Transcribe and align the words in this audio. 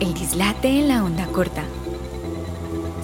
El 0.00 0.14
dislate 0.14 0.68
en 0.68 0.88
la 0.88 1.04
onda 1.04 1.26
corta. 1.26 1.62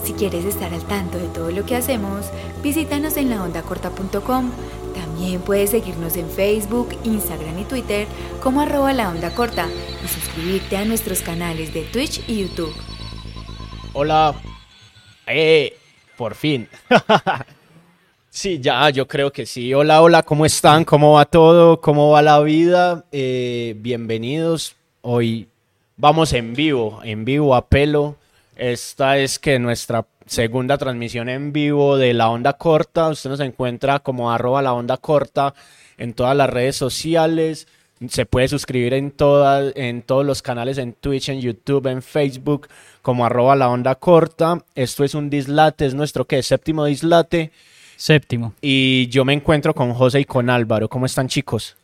Si 0.03 0.15
quieres 0.15 0.47
estar 0.47 0.73
al 0.73 0.83
tanto 0.85 1.19
de 1.19 1.29
todo 1.29 1.51
lo 1.51 1.67
que 1.67 1.77
hacemos, 1.77 2.31
visítanos 2.63 3.19
en 3.19 3.29
laondacorta.com. 3.29 4.51
También 4.95 5.43
puedes 5.43 5.71
seguirnos 5.71 6.17
en 6.17 6.31
Facebook, 6.31 6.97
Instagram 7.05 7.59
y 7.59 7.65
Twitter 7.65 8.07
como 8.43 8.63
arroba 8.63 8.95
la 8.95 9.11
onda 9.11 9.35
corta 9.35 9.69
y 10.03 10.09
suscribirte 10.09 10.79
a 10.79 10.87
nuestros 10.87 11.21
canales 11.21 11.75
de 11.75 11.83
Twitch 11.83 12.27
y 12.29 12.41
YouTube. 12.41 12.73
Hola. 13.93 14.35
Eh, 15.27 15.77
por 16.17 16.35
fin. 16.35 16.67
sí, 18.31 18.59
ya, 18.59 18.89
yo 18.89 19.07
creo 19.07 19.31
que 19.31 19.45
sí. 19.45 19.75
Hola, 19.75 20.01
hola, 20.01 20.23
¿cómo 20.23 20.47
están? 20.47 20.83
¿Cómo 20.87 21.13
va 21.13 21.27
todo? 21.27 21.79
¿Cómo 21.79 22.09
va 22.09 22.23
la 22.23 22.41
vida? 22.41 23.05
Eh, 23.13 23.75
bienvenidos. 23.77 24.77
Hoy 25.03 25.49
vamos 25.97 26.33
en 26.33 26.55
vivo, 26.55 27.01
en 27.03 27.25
vivo 27.25 27.55
a 27.55 27.67
pelo. 27.67 28.17
Esta 28.57 29.19
es 29.19 29.39
que 29.39 29.59
nuestra 29.59 30.07
segunda 30.27 30.79
transmisión 30.79 31.29
en 31.29 31.53
vivo 31.53 31.97
de 31.97 32.15
la 32.15 32.31
onda 32.31 32.55
corta. 32.55 33.09
Usted 33.09 33.31
nos 33.31 33.41
encuentra 33.41 33.99
como 34.01 34.31
arroba 34.31 34.63
la 34.63 34.73
onda 34.73 34.97
corta 34.97 35.55
en 35.99 36.15
todas 36.15 36.37
las 36.37 36.51
redes 36.51 36.77
sociales. 36.77 37.69
Se 38.09 38.27
puede 38.27 38.49
suscribir 38.49 38.93
en, 38.93 39.11
todas, 39.11 39.73
en 39.75 40.03
todos 40.03 40.25
los 40.27 40.43
canales, 40.43 40.77
en 40.77 40.93
Twitch, 40.93 41.31
en 41.31 41.41
YouTube, 41.41 41.87
en 41.87 42.03
Facebook, 42.03 42.69
como 43.01 43.25
arroba 43.25 43.57
la 43.57 43.71
onda 43.71 43.95
corta. 43.95 44.63
Esto 44.75 45.03
es 45.03 45.15
un 45.15 45.31
dislate, 45.31 45.87
es 45.87 45.95
nuestro 45.95 46.27
¿qué? 46.27 46.43
séptimo 46.43 46.85
dislate. 46.85 47.53
Séptimo. 47.97 48.53
Y 48.61 49.09
yo 49.09 49.25
me 49.25 49.33
encuentro 49.33 49.75
con 49.75 49.95
José 49.95 50.21
y 50.21 50.25
con 50.27 50.51
Álvaro. 50.51 50.89
¿Cómo 50.89 51.07
están 51.07 51.29
chicos? 51.29 51.77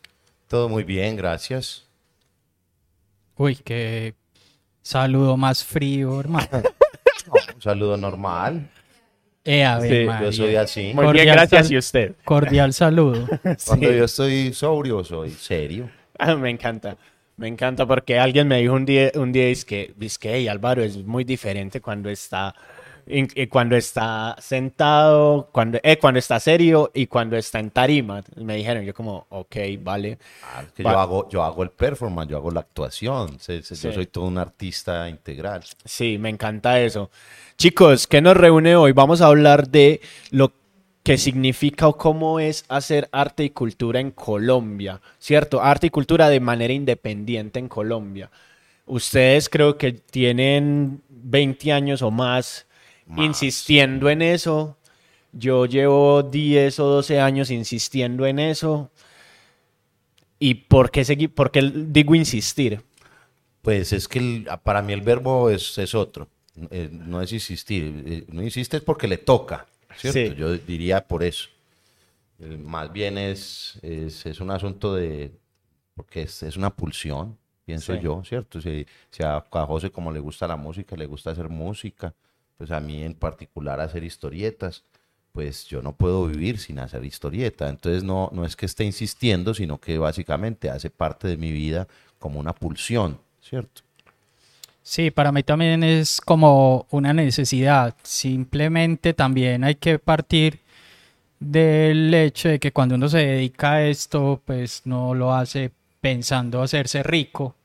Todo 0.49 0.69
muy 0.69 0.85
bien, 0.85 1.17
gracias. 1.17 1.87
Uy, 3.37 3.57
qué 3.57 4.15
saludo 4.83 5.37
más 5.37 5.65
frío, 5.65 6.21
hermano. 6.21 6.49
un 7.55 7.63
saludo 7.63 7.97
normal. 7.97 8.69
Eh, 9.45 9.65
a 9.65 9.79
ver, 9.79 10.07
Sí. 10.09 10.25
Yo 10.25 10.33
soy 10.33 10.57
así. 10.57 10.93
Muy 10.95 11.13
bien, 11.13 11.27
gracias. 11.27 11.67
sal- 11.67 11.73
¿Y 11.75 11.79
usted? 11.79 12.15
Cordial 12.25 12.73
saludo. 12.73 13.27
Cuando 13.67 13.89
Sí. 13.89 13.97
yo 13.97 14.05
estoy 14.05 14.53
sobrio, 14.53 15.03
soy 15.03 15.31
serio. 15.31 15.91
Ah, 16.19 16.37
me 16.37 16.51
encanta. 16.51 16.97
Me 17.37 17.49
encanta 17.49 17.87
porque 17.87 18.19
alguien 18.21 18.47
me 18.47 18.59
dijo 18.61 18.75
un 18.75 18.85
día, 18.85 19.11
un 19.15 19.33
día 19.33 19.49
es 19.49 19.65
que, 19.65 19.95
es 20.01 20.19
que 20.19 20.35
"Ey, 20.35 20.49
Álvaro 20.49 20.83
es 20.83 20.99
muy 20.99 21.25
diferente 21.25 21.81
cuando 21.81 22.09
está, 22.11 22.55
cuando 23.51 23.77
está 23.77 24.37
sentado, 24.39 25.49
cuando, 25.53 25.79
eh, 25.83 25.99
cuando 25.99 26.19
está 26.19 26.39
serio 26.41 26.91
y 26.95 27.07
cuando 27.07 27.37
está 27.37 27.61
en 27.61 27.71
tarima. 27.71 28.23
Me 28.37 28.57
dijeron, 28.57 28.85
yo 28.85 28.95
como, 28.95 29.27
ok, 29.29 29.57
vale. 29.81 30.19
Ah, 30.43 30.63
es 30.67 30.73
que 30.73 30.83
Va- 30.83 30.93
yo 30.93 30.99
hago, 31.01 31.29
yo 31.29 31.43
hago 31.43 31.63
el 31.63 31.71
performance, 31.71 32.31
yo 32.31 32.37
hago 32.37 32.51
la 32.51 32.61
actuación. 32.61 33.39
Se- 33.41 33.63
se- 33.63 33.75
Yo 33.77 33.93
soy 33.93 34.07
todo 34.07 34.25
un 34.25 34.39
artista 34.39 35.09
integral. 35.09 35.63
Sí, 35.85 36.19
me 36.19 36.29
encanta 36.29 36.81
eso. 36.81 37.11
Chicos, 37.57 38.07
¿qué 38.07 38.21
nos 38.21 38.37
reúne 38.37 38.77
hoy? 38.77 38.93
Vamos 38.93 39.21
a 39.21 39.27
hablar 39.27 39.69
de 39.69 40.01
lo 40.31 40.53
que 41.03 41.19
significa 41.19 41.89
o 41.89 41.97
cómo 41.97 42.39
es 42.39 42.65
hacer 42.69 43.09
arte 43.11 43.43
y 43.45 43.51
cultura 43.51 43.99
en 43.99 44.13
Colombia, 44.13 45.01
¿cierto? 45.19 45.61
Arte 45.61 45.89
y 45.89 45.91
cultura 45.91 46.29
de 46.29 46.39
manera 46.39 46.73
independiente 46.73 47.59
en 47.59 47.69
Colombia. 47.69 48.31
Ustedes 48.87 49.49
creo 49.49 49.77
que 49.79 49.93
tienen 49.93 51.03
20 51.09 51.73
años 51.73 52.03
o 52.03 52.11
más, 52.11 52.67
Más. 53.07 53.27
insistiendo 53.27 54.09
en 54.11 54.23
eso. 54.23 54.77
Yo 55.33 55.67
llevo 55.67 56.23
10 56.23 56.79
o 56.81 56.87
12 56.87 57.21
años 57.21 57.51
insistiendo 57.51 58.27
en 58.27 58.39
eso. 58.39 58.91
¿Y 60.39 60.55
por 60.55 60.91
qué, 60.91 61.03
segui- 61.03 61.29
por 61.33 61.51
qué 61.51 61.63
digo 61.75 62.15
insistir? 62.15 62.83
Pues 63.63 63.93
es 63.93 64.09
que 64.09 64.19
el- 64.19 64.49
para 64.65 64.83
mí 64.83 64.93
el 64.93 65.03
verbo 65.03 65.49
es, 65.51 65.79
es 65.79 65.95
otro. 65.95 66.29
Eh, 66.71 66.89
no 66.93 67.23
es 67.23 67.33
insistir. 67.33 68.03
Eh, 68.07 68.25
No 68.29 68.43
insiste 68.43 68.77
es 68.79 68.83
porque 68.83 69.07
le 69.09 69.19
toca, 69.19 69.67
¿cierto? 69.97 70.19
Sí. 70.19 70.35
Yo 70.37 70.53
diría 70.57 71.07
por 71.07 71.23
eso. 71.23 71.49
Eh, 72.41 72.59
Más 72.59 72.93
bien 72.93 73.19
es, 73.19 73.79
es, 73.83 74.27
es 74.27 74.41
un 74.41 74.51
asunto 74.51 74.95
de... 74.95 75.33
Porque 75.95 76.23
es, 76.23 76.43
es 76.43 76.57
una 76.57 76.71
pulsión, 76.71 77.39
pienso 77.65 77.95
Sí. 77.95 78.01
yo, 78.03 78.23
¿cierto? 78.25 78.61
Si, 78.61 78.87
si 79.11 79.23
a, 79.23 79.37
a 79.51 79.67
José 79.67 79.91
como 79.91 80.11
le 80.11 80.21
gusta 80.21 80.49
la 80.49 80.57
música, 80.57 80.97
le 80.97 81.07
gusta 81.07 81.31
hacer 81.31 81.49
música, 81.51 82.15
pues 82.59 82.71
a 82.71 82.81
mí 82.81 83.03
en 83.03 83.15
particular 83.15 83.81
hacer 83.81 84.05
historietas, 84.05 84.85
pues 85.33 85.67
yo 85.67 85.83
no 85.83 85.93
puedo 85.93 86.27
vivir 86.27 86.59
sin 86.59 86.79
hacer 86.79 87.05
historieta. 87.05 87.69
Entonces 87.69 88.05
no, 88.05 88.31
no 88.33 88.45
es 88.45 88.57
que 88.57 88.67
esté 88.67 88.85
insistiendo, 88.85 89.55
sino 89.55 89.79
que 89.81 89.99
básicamente 89.99 90.71
hace 90.71 90.91
parte 90.91 91.29
de 91.29 91.37
mi 91.37 91.53
vida 91.53 91.89
como 92.19 92.39
una 92.39 92.55
pulsión, 92.55 93.19
¿cierto? 93.41 93.83
Sí, 94.83 95.11
para 95.11 95.33
mí 95.33 95.43
también 95.43 95.83
es 95.85 96.21
como 96.21 96.87
una 96.91 97.13
necesidad. 97.13 97.95
Simplemente 98.03 99.15
también 99.15 99.65
hay 99.65 99.77
que 99.77 99.99
partir 99.99 100.61
del 101.39 102.13
hecho 102.15 102.49
de 102.49 102.59
que 102.59 102.73
cuando 102.73 102.97
uno 102.97 103.09
se 103.09 103.19
dedica 103.19 103.73
a 103.73 103.87
esto, 103.87 104.41
pues 104.45 104.83
no 104.85 105.15
lo 105.15 105.33
hace 105.35 105.71
pensando 106.01 106.63
hacerse 106.63 107.03
rico. 107.03 107.57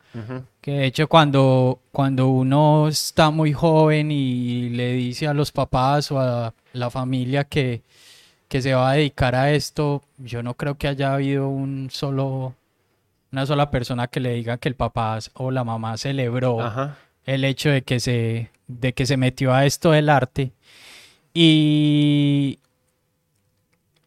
Que 0.68 0.74
de 0.74 0.86
hecho 0.86 1.08
cuando, 1.08 1.80
cuando 1.94 2.28
uno 2.28 2.90
está 2.90 3.32
muy 3.32 3.54
joven 3.54 4.12
y 4.12 4.68
le 4.68 4.92
dice 4.92 5.26
a 5.26 5.34
los 5.34 5.54
papás 5.54 6.12
o 6.12 6.20
a 6.20 6.54
la 6.74 6.90
familia 6.90 7.46
que, 7.46 7.84
que 8.50 8.62
se 8.62 8.74
va 8.74 8.90
a 8.92 8.96
dedicar 8.96 9.34
a 9.34 9.54
esto, 9.54 10.04
yo 10.18 10.44
no 10.44 10.56
creo 10.56 10.78
que 10.78 10.90
haya 10.90 11.14
habido 11.14 11.48
un 11.48 11.88
solo, 11.90 12.54
una 13.32 13.46
sola 13.46 13.72
persona 13.72 14.10
que 14.10 14.20
le 14.20 14.34
diga 14.34 14.58
que 14.58 14.68
el 14.68 14.76
papá 14.76 15.20
o 15.36 15.52
la 15.52 15.64
mamá 15.64 15.96
celebró 15.96 16.60
Ajá. 16.60 16.98
el 17.26 17.46
hecho 17.46 17.70
de 17.70 17.84
que 17.84 18.02
se, 18.02 18.52
de 18.68 18.92
que 18.92 19.06
se 19.06 19.16
metió 19.16 19.54
a 19.54 19.66
esto 19.66 19.92
del 19.92 20.10
arte. 20.10 20.52
Y, 21.34 22.60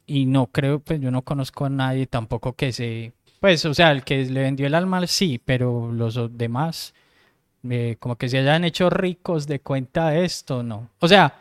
y 0.06 0.26
no 0.26 0.44
creo, 0.48 0.80
pues 0.80 1.00
yo 1.00 1.10
no 1.10 1.22
conozco 1.22 1.64
a 1.64 1.70
nadie 1.70 2.06
tampoco 2.06 2.52
que 2.52 2.72
se, 2.72 3.14
pues, 3.40 3.64
o 3.64 3.74
sea, 3.74 3.90
el 3.92 4.04
que 4.04 4.24
le 4.26 4.42
vendió 4.42 4.66
el 4.66 4.74
alma, 4.74 5.06
sí, 5.06 5.40
pero 5.44 5.90
los 5.92 6.18
demás, 6.36 6.94
eh, 7.68 7.96
como 7.98 8.16
que 8.16 8.28
se 8.28 8.38
hayan 8.38 8.64
hecho 8.64 8.90
ricos 8.90 9.46
de 9.46 9.60
cuenta 9.60 10.10
de 10.10 10.24
esto, 10.24 10.62
no. 10.62 10.88
O 11.00 11.08
sea, 11.08 11.34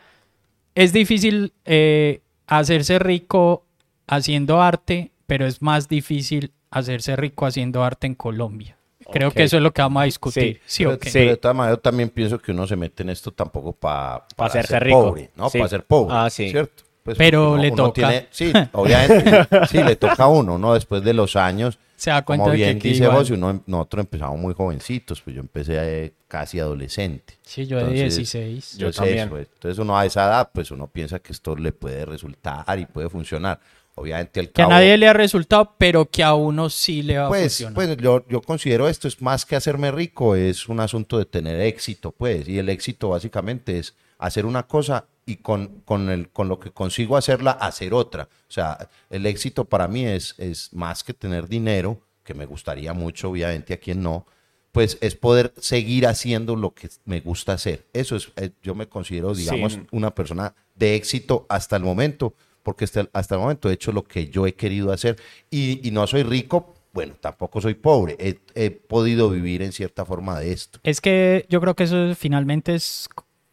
es 0.74 0.92
difícil 0.92 1.52
eh, 1.64 2.20
hacerse 2.46 2.98
rico 2.98 3.64
haciendo 4.06 4.60
arte, 4.60 5.10
pero 5.26 5.46
es 5.46 5.62
más 5.62 5.88
difícil 5.88 6.50
hacerse 6.70 7.16
rico 7.16 7.46
haciendo 7.46 7.84
arte 7.84 8.06
en 8.06 8.14
Colombia. 8.14 8.76
Creo 9.12 9.32
que 9.32 9.42
eso 9.42 9.56
es 9.56 9.62
lo 9.62 9.72
que 9.72 9.82
vamos 9.82 10.02
a 10.02 10.04
discutir. 10.04 10.60
Sí, 10.66 10.84
pero, 10.84 10.98
sí. 11.02 11.10
pero 11.12 11.30
de 11.32 11.36
todas 11.36 11.56
maneras, 11.56 11.78
yo 11.78 11.80
también 11.82 12.10
pienso 12.10 12.38
que 12.38 12.52
uno 12.52 12.66
se 12.66 12.76
mete 12.76 13.02
en 13.02 13.10
esto 13.10 13.32
tampoco 13.32 13.72
pa- 13.72 14.24
para 14.36 14.48
hacerse 14.48 14.74
ser 14.74 14.84
rico. 14.84 15.02
pobre, 15.08 15.30
¿no? 15.34 15.50
Sí. 15.50 15.58
Para 15.58 15.68
ser 15.68 15.84
pobre, 15.84 16.14
Ah, 16.16 16.30
sí. 16.30 16.48
¿cierto? 16.50 16.84
Pues 17.02 17.16
Pero 17.18 17.50
porque 17.50 17.62
le 17.62 17.70
toca. 17.72 17.92
tiene- 17.92 18.26
sí, 18.30 18.52
obviamente, 18.72 19.48
sí, 19.68 19.82
le 19.82 19.96
toca 19.96 20.24
a 20.24 20.28
uno, 20.28 20.58
¿no? 20.58 20.74
Después 20.74 21.02
de 21.02 21.12
los 21.14 21.34
años, 21.34 21.78
Se 22.00 22.10
da 22.10 22.22
cuenta 22.24 22.44
como 22.44 22.52
de 22.52 22.58
que 22.58 22.64
bien 22.64 22.76
aquí 22.78 22.88
dice 22.88 23.02
igual- 23.04 23.18
José, 23.18 23.34
uno, 23.34 23.62
nosotros 23.66 24.00
empezamos 24.04 24.38
muy 24.38 24.54
jovencitos, 24.54 25.20
pues 25.20 25.36
yo 25.36 25.40
empecé 25.40 25.74
eh, 26.04 26.14
casi 26.28 26.58
adolescente. 26.58 27.34
Sí, 27.42 27.66
yo 27.66 27.76
de 27.76 27.82
Entonces, 27.82 28.16
16. 28.16 28.78
Yo 28.78 28.86
Pues 28.86 28.96
también. 28.96 29.28
eso, 29.28 29.36
entonces 29.38 29.78
uno 29.78 29.98
a 29.98 30.06
esa 30.06 30.24
edad, 30.26 30.50
pues 30.54 30.70
uno 30.70 30.86
piensa 30.86 31.18
que 31.18 31.32
esto 31.32 31.54
le 31.56 31.72
puede 31.72 32.06
resultar 32.06 32.78
y 32.78 32.86
puede 32.86 33.10
funcionar. 33.10 33.60
Obviamente 33.96 34.40
al 34.40 34.48
Que 34.48 34.62
a 34.62 34.66
nadie 34.68 34.96
le 34.96 35.08
ha 35.08 35.12
resultado, 35.12 35.74
pero 35.76 36.06
que 36.06 36.22
a 36.22 36.32
uno 36.32 36.70
sí 36.70 37.02
le 37.02 37.18
va 37.18 37.26
a 37.26 37.28
pues, 37.28 37.52
funcionar. 37.58 37.74
pues 37.74 37.96
yo, 37.98 38.24
yo 38.30 38.40
considero 38.40 38.88
esto 38.88 39.06
es 39.06 39.20
más 39.20 39.44
que 39.44 39.56
hacerme 39.56 39.90
rico, 39.90 40.34
es 40.36 40.70
un 40.70 40.80
asunto 40.80 41.18
de 41.18 41.26
tener 41.26 41.60
éxito, 41.60 42.12
pues, 42.12 42.48
y 42.48 42.58
el 42.58 42.70
éxito 42.70 43.10
básicamente 43.10 43.78
es 43.78 43.94
hacer 44.16 44.46
una 44.46 44.62
cosa 44.62 45.04
y 45.30 45.36
con, 45.36 45.80
con, 45.84 46.10
el, 46.10 46.28
con 46.30 46.48
lo 46.48 46.58
que 46.58 46.70
consigo 46.70 47.16
hacerla, 47.16 47.52
hacer 47.52 47.94
otra. 47.94 48.24
O 48.48 48.52
sea, 48.52 48.88
el 49.08 49.26
éxito 49.26 49.64
para 49.64 49.88
mí 49.88 50.04
es, 50.04 50.34
es 50.38 50.72
más 50.72 51.04
que 51.04 51.14
tener 51.14 51.48
dinero, 51.48 52.00
que 52.24 52.34
me 52.34 52.46
gustaría 52.46 52.92
mucho, 52.92 53.30
obviamente 53.30 53.74
a 53.74 53.78
quien 53.78 54.02
no, 54.02 54.26
pues 54.72 54.98
es 55.00 55.14
poder 55.16 55.52
seguir 55.58 56.06
haciendo 56.06 56.54
lo 56.56 56.74
que 56.74 56.88
me 57.04 57.20
gusta 57.20 57.54
hacer. 57.54 57.86
Eso 57.92 58.16
es, 58.16 58.30
eh, 58.36 58.50
yo 58.62 58.74
me 58.74 58.88
considero, 58.88 59.34
digamos, 59.34 59.72
Sí. 59.74 59.82
una 59.90 60.14
persona 60.14 60.54
de 60.74 60.94
éxito 60.94 61.46
hasta 61.48 61.76
el 61.76 61.82
momento, 61.82 62.34
porque 62.62 62.84
hasta 62.84 63.00
el, 63.00 63.10
hasta 63.12 63.34
el 63.36 63.40
momento 63.40 63.70
he 63.70 63.72
hecho 63.72 63.90
lo 63.92 64.04
que 64.04 64.28
yo 64.28 64.46
he 64.46 64.54
querido 64.54 64.92
hacer 64.92 65.16
y, 65.50 65.86
y 65.86 65.90
no 65.90 66.06
soy 66.06 66.22
rico, 66.22 66.74
bueno, 66.92 67.14
tampoco 67.20 67.60
soy 67.60 67.74
pobre, 67.74 68.16
he, 68.18 68.38
he 68.54 68.70
podido 68.70 69.30
vivir 69.30 69.62
en 69.62 69.72
cierta 69.72 70.04
forma 70.04 70.38
de 70.40 70.52
esto. 70.52 70.78
Es 70.82 71.00
que 71.00 71.46
yo 71.48 71.60
creo 71.60 71.74
que 71.74 71.84
eso 71.84 72.14
finalmente 72.16 72.74
es 72.74 73.08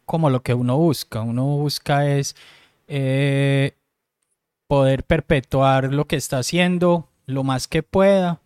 como 0.08 0.30
lo 0.30 0.42
que 0.42 0.54
uno 0.54 0.76
busca. 0.76 1.20
Uno 1.20 1.44
busca 1.44 2.08
es 2.08 2.34
eh, 2.88 3.74
poder 4.66 5.04
perpetuar 5.04 5.92
lo 5.92 6.06
que 6.06 6.16
está 6.16 6.38
haciendo 6.38 7.06
lo 7.26 7.44
más 7.44 7.68
que 7.68 7.82
pueda 7.82 8.40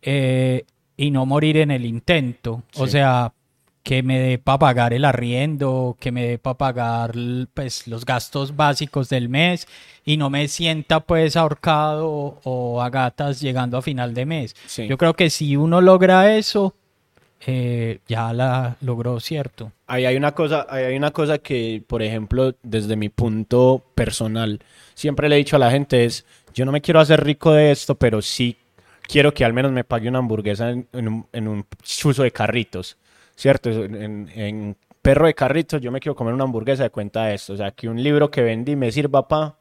eh, 0.00 0.64
y 0.96 1.10
no 1.12 1.26
morir 1.26 1.58
en 1.58 1.70
el 1.70 1.84
intento. 1.84 2.62
O 2.76 2.86
sea, 2.86 3.34
que 3.82 4.02
me 4.02 4.18
dé 4.18 4.38
para 4.38 4.58
pagar 4.58 4.94
el 4.94 5.04
arriendo, 5.04 5.96
que 6.00 6.10
me 6.12 6.26
dé 6.26 6.38
para 6.38 6.56
pagar 6.56 7.12
pues, 7.52 7.86
los 7.86 8.04
gastos 8.04 8.56
básicos 8.56 9.08
del 9.08 9.28
mes 9.28 9.68
y 10.04 10.16
no 10.16 10.30
me 10.30 10.48
sienta 10.48 11.00
pues 11.00 11.36
ahorcado 11.36 12.08
o, 12.08 12.40
o 12.44 12.82
a 12.82 12.88
gatas 12.90 13.40
llegando 13.40 13.76
a 13.76 13.82
final 13.82 14.14
de 14.14 14.24
mes. 14.24 14.56
Sí. 14.66 14.86
Yo 14.88 14.96
creo 14.96 15.14
que 15.14 15.28
si 15.30 15.56
uno 15.56 15.80
logra 15.80 16.34
eso, 16.36 16.74
eh, 17.46 17.98
ya 18.06 18.32
la 18.32 18.76
logró, 18.80 19.18
¿cierto? 19.20 19.72
Ahí 19.86 20.04
hay 20.04 20.16
una 20.16 20.32
cosa, 20.32 20.66
ahí 20.68 20.84
hay 20.84 20.96
una 20.96 21.10
cosa 21.10 21.38
que, 21.38 21.82
por 21.86 22.02
ejemplo, 22.02 22.54
desde 22.62 22.96
mi 22.96 23.08
punto 23.08 23.82
personal, 23.94 24.60
siempre 24.94 25.28
le 25.28 25.34
he 25.34 25.38
dicho 25.38 25.56
a 25.56 25.58
la 25.58 25.70
gente 25.70 26.04
es, 26.04 26.24
yo 26.54 26.64
no 26.64 26.72
me 26.72 26.80
quiero 26.80 27.00
hacer 27.00 27.24
rico 27.24 27.52
de 27.52 27.72
esto, 27.72 27.96
pero 27.96 28.22
sí 28.22 28.56
quiero 29.02 29.34
que 29.34 29.44
al 29.44 29.52
menos 29.52 29.72
me 29.72 29.84
pague 29.84 30.08
una 30.08 30.20
hamburguesa 30.20 30.70
en, 30.70 30.86
un, 30.92 31.26
en 31.32 31.48
un 31.48 31.66
chuzo 31.82 32.22
de 32.22 32.30
carritos, 32.30 32.96
¿cierto? 33.34 33.70
En, 33.70 34.30
en 34.34 34.76
perro 35.00 35.26
de 35.26 35.34
carritos 35.34 35.80
yo 35.80 35.90
me 35.90 35.98
quiero 35.98 36.14
comer 36.14 36.34
una 36.34 36.44
hamburguesa 36.44 36.84
de 36.84 36.90
cuenta 36.90 37.24
de 37.24 37.34
esto, 37.34 37.54
o 37.54 37.56
sea, 37.56 37.72
que 37.72 37.88
un 37.88 38.00
libro 38.00 38.30
que 38.30 38.42
vendí 38.42 38.76
me 38.76 38.92
sirva 38.92 39.26
para 39.26 39.56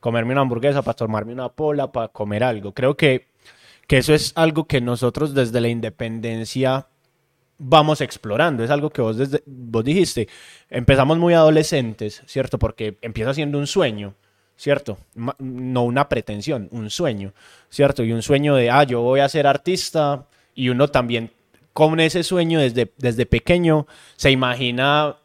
comerme 0.00 0.32
una 0.32 0.40
hamburguesa, 0.40 0.80
para 0.80 0.96
tomarme 0.96 1.34
una 1.34 1.50
pola, 1.50 1.92
para 1.92 2.08
comer 2.08 2.42
algo. 2.42 2.72
Creo 2.72 2.96
que, 2.96 3.26
que 3.86 3.98
eso 3.98 4.14
es 4.14 4.32
algo 4.36 4.64
que 4.64 4.80
nosotros 4.80 5.34
desde 5.34 5.60
la 5.60 5.68
independencia 5.68 6.86
vamos 7.60 8.00
explorando. 8.00 8.64
Es 8.64 8.70
algo 8.70 8.90
que 8.90 9.02
vos, 9.02 9.16
desde, 9.16 9.42
vos 9.46 9.84
dijiste. 9.84 10.28
Empezamos 10.68 11.18
muy 11.18 11.34
adolescentes, 11.34 12.22
¿cierto? 12.26 12.58
Porque 12.58 12.96
empieza 13.02 13.34
siendo 13.34 13.58
un 13.58 13.66
sueño, 13.68 14.14
¿cierto? 14.56 14.98
Ma- 15.14 15.36
No 15.38 15.84
una 15.84 16.08
pretensión, 16.08 16.68
un 16.72 16.90
sueño, 16.90 17.32
¿cierto? 17.68 18.02
Y 18.02 18.12
un 18.12 18.22
sueño 18.22 18.56
de, 18.56 18.70
ah, 18.70 18.82
yo 18.84 19.02
voy 19.02 19.20
a 19.20 19.28
ser 19.28 19.46
artista. 19.46 20.26
Y 20.54 20.68
uno 20.70 20.88
también 20.88 21.30
con 21.72 22.00
ese 22.00 22.24
sueño 22.24 22.58
desde, 22.58 22.90
desde 22.98 23.26
pequeño 23.26 23.86
se 24.16 24.30
imagina, 24.30 25.16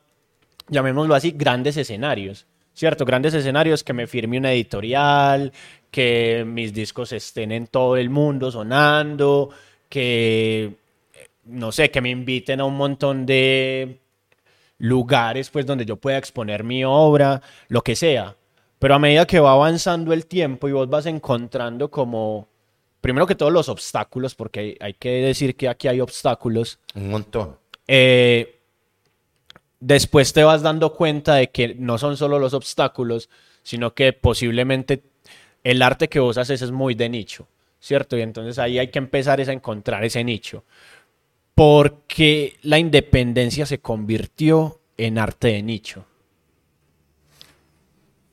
llamémoslo 0.69 1.15
así, 1.15 1.31
grandes 1.31 1.77
escenarios, 1.77 2.45
¿cierto? 2.73 3.05
Grandes 3.05 3.33
escenarios 3.33 3.83
que 3.83 3.93
me 3.93 4.07
firme 4.07 4.37
una 4.37 4.51
editorial, 4.51 5.51
que 5.89 6.43
mis 6.45 6.73
discos 6.73 7.11
estén 7.13 7.51
en 7.51 7.67
todo 7.67 7.97
el 7.97 8.09
mundo 8.09 8.51
sonando, 8.51 9.49
que 9.89 10.75
no 11.45 11.71
sé, 11.71 11.92
que 11.92 12.01
me 12.01 12.09
inviten 12.09 12.59
a 12.59 12.65
un 12.65 12.75
montón 12.75 13.25
de 13.25 14.00
lugares 14.77 15.50
pues 15.50 15.65
donde 15.65 15.86
yo 15.86 15.95
pueda 15.95 16.18
exponer 16.18 16.63
mi 16.63 16.83
obra, 16.83 17.42
lo 17.68 17.81
que 17.81 17.95
sea. 17.95 18.36
Pero 18.80 18.95
a 18.95 19.00
medida 19.00 19.25
que 19.25 19.39
va 19.39 19.53
avanzando 19.53 20.12
el 20.13 20.25
tiempo 20.25 20.68
y 20.68 20.74
vos 20.74 20.89
vas 20.89 21.06
encontrando 21.06 21.89
como, 21.89 22.47
primero 23.01 23.25
que 23.25 23.36
todos 23.36 23.53
los 23.53 23.69
obstáculos, 23.69 24.36
porque 24.36 24.59
hay, 24.59 24.77
hay 24.80 24.94
que 24.94 25.09
decir 25.09 25.56
que 25.56 25.69
aquí 25.69 25.88
hay 25.88 26.01
obstáculos, 26.01 26.80
Un 26.94 27.09
montón. 27.09 27.57
eh, 27.88 28.59
después 29.80 30.33
te 30.33 30.44
vas 30.44 30.62
dando 30.62 30.94
cuenta 30.94 31.36
de 31.36 31.51
que 31.51 31.75
no 31.75 31.97
son 31.97 32.18
solo 32.18 32.39
los 32.39 32.53
obstáculos, 32.53 33.30
sino 33.63 33.94
que 33.94 34.13
posiblemente 34.13 35.03
el 35.63 35.81
arte 35.81 36.07
que 36.09 36.19
vos 36.19 36.38
haces 36.38 36.62
es 36.62 36.71
muy 36.71 36.95
de 36.95 37.09
nicho, 37.09 37.47
¿cierto? 37.80 38.18
Y 38.18 38.21
entonces 38.21 38.59
ahí 38.59 38.77
hay 38.77 38.89
que 38.89 39.00
empezar 39.00 39.39
es 39.39 39.47
a 39.50 39.53
encontrar 39.53 40.03
ese 40.03 40.24
nicho. 40.24 40.63
Porque 41.56 42.57
la 42.62 42.78
independencia 42.78 43.66
se 43.66 43.80
convirtió 43.80 44.81
en 44.98 45.18
arte 45.18 45.48
de 45.48 45.63
nicho. 45.63 46.06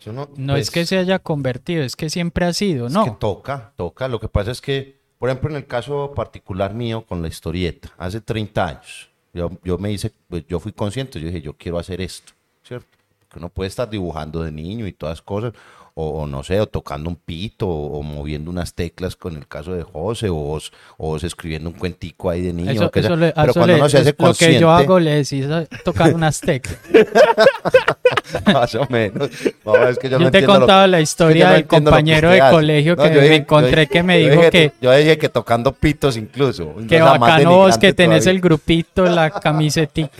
Yo 0.00 0.12
no, 0.12 0.28
No 0.36 0.54
pues, 0.54 0.62
es 0.62 0.70
que 0.70 0.84
se 0.84 0.98
haya 0.98 1.20
convertido, 1.20 1.84
es 1.84 1.94
que 1.94 2.10
siempre 2.10 2.44
ha 2.44 2.52
sido, 2.52 2.88
es 2.88 2.92
¿no? 2.92 3.04
que 3.04 3.12
toca, 3.12 3.72
toca. 3.76 4.08
Lo 4.08 4.18
que 4.18 4.28
pasa 4.28 4.50
es 4.50 4.60
que, 4.60 4.98
por 5.18 5.30
ejemplo, 5.30 5.50
en 5.50 5.56
el 5.56 5.66
caso 5.66 6.12
particular 6.14 6.74
mío 6.74 7.06
con 7.06 7.22
la 7.22 7.28
historieta, 7.28 7.92
hace 7.96 8.20
30 8.20 8.66
años, 8.66 9.10
yo, 9.32 9.50
yo 9.62 9.78
me 9.78 9.92
hice, 9.92 10.12
pues 10.28 10.44
yo 10.48 10.58
fui 10.58 10.72
consciente, 10.72 11.20
yo 11.20 11.26
dije, 11.26 11.40
yo 11.40 11.52
quiero 11.56 11.78
hacer 11.78 12.00
esto, 12.00 12.32
¿cierto? 12.64 12.98
Porque 13.32 13.38
uno 13.38 13.48
puede 13.48 13.68
estar 13.68 13.88
dibujando 13.88 14.42
de 14.42 14.52
niño 14.52 14.86
y 14.86 14.92
todas 14.92 15.22
cosas, 15.22 15.54
o, 15.94 16.06
o 16.22 16.26
no 16.26 16.42
sé, 16.42 16.60
o 16.60 16.66
tocando 16.66 17.08
un 17.08 17.16
pito, 17.16 17.66
o, 17.66 17.98
o 17.98 18.02
moviendo 18.02 18.50
unas 18.50 18.74
teclas 18.74 19.16
con 19.16 19.36
el 19.36 19.46
caso 19.48 19.72
de 19.72 19.82
José, 19.84 20.28
o 20.28 20.34
vos, 20.34 20.70
o 20.98 21.08
vos 21.08 21.24
escribiendo 21.24 21.70
un 21.70 21.74
cuentico 21.76 22.28
ahí 22.28 22.42
de 22.42 22.52
niño. 22.52 22.70
Eso, 22.72 22.90
que 22.90 23.00
eso 23.00 23.16
le- 23.16 23.32
Pero 23.32 23.52
cuando 23.54 23.66
le- 23.68 23.74
uno 23.80 23.88
se 23.88 23.96
hace 23.98 24.10
es 24.10 24.14
lo 24.14 24.16
que 24.18 24.24
consciente, 24.24 24.60
yo 24.60 24.70
hago 24.70 25.00
le 25.00 25.12
decís 25.22 25.46
tocar 25.82 26.14
unas 26.14 26.40
teclas. 26.42 26.76
más 28.52 28.74
o 28.74 28.86
menos. 28.90 29.30
No, 29.64 29.88
es 29.88 29.98
que 29.98 30.08
yo 30.10 30.18
Yo 30.18 30.24
no 30.26 30.30
te 30.30 30.38
he 30.38 30.42
lo- 30.42 30.58
contado 30.58 30.86
la 30.86 30.96
que 30.98 31.02
historia 31.02 31.46
no 31.48 31.52
del 31.54 31.62
que 31.62 31.68
compañero 31.68 32.30
de 32.30 32.40
colegio 32.50 32.96
No, 32.96 33.02
que 33.02 33.10
me 33.10 33.34
encontré 33.36 33.86
que 33.86 34.02
me 34.02 34.22
yo 34.22 34.28
dijo 34.30 34.40
dije- 34.42 34.50
que, 34.50 34.72
Yo 34.80 34.92
dije 34.92 35.18
que 35.18 35.28
tocando 35.30 35.72
pitos 35.72 36.16
incluso. 36.18 36.74
que 36.88 37.00
bacano 37.00 37.50
vos 37.56 37.78
que 37.78 37.92
tenés 37.94 38.24
todavía. 38.24 38.30
el 38.36 38.40
grupito, 38.42 39.04
la 39.06 39.30
camiseta. 39.30 40.10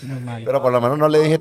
Pero 0.45 0.63
por 0.63 0.73
lo 0.73 0.81
menos 0.81 0.99
no 0.99 1.09
le 1.09 1.21
dije, 1.21 1.41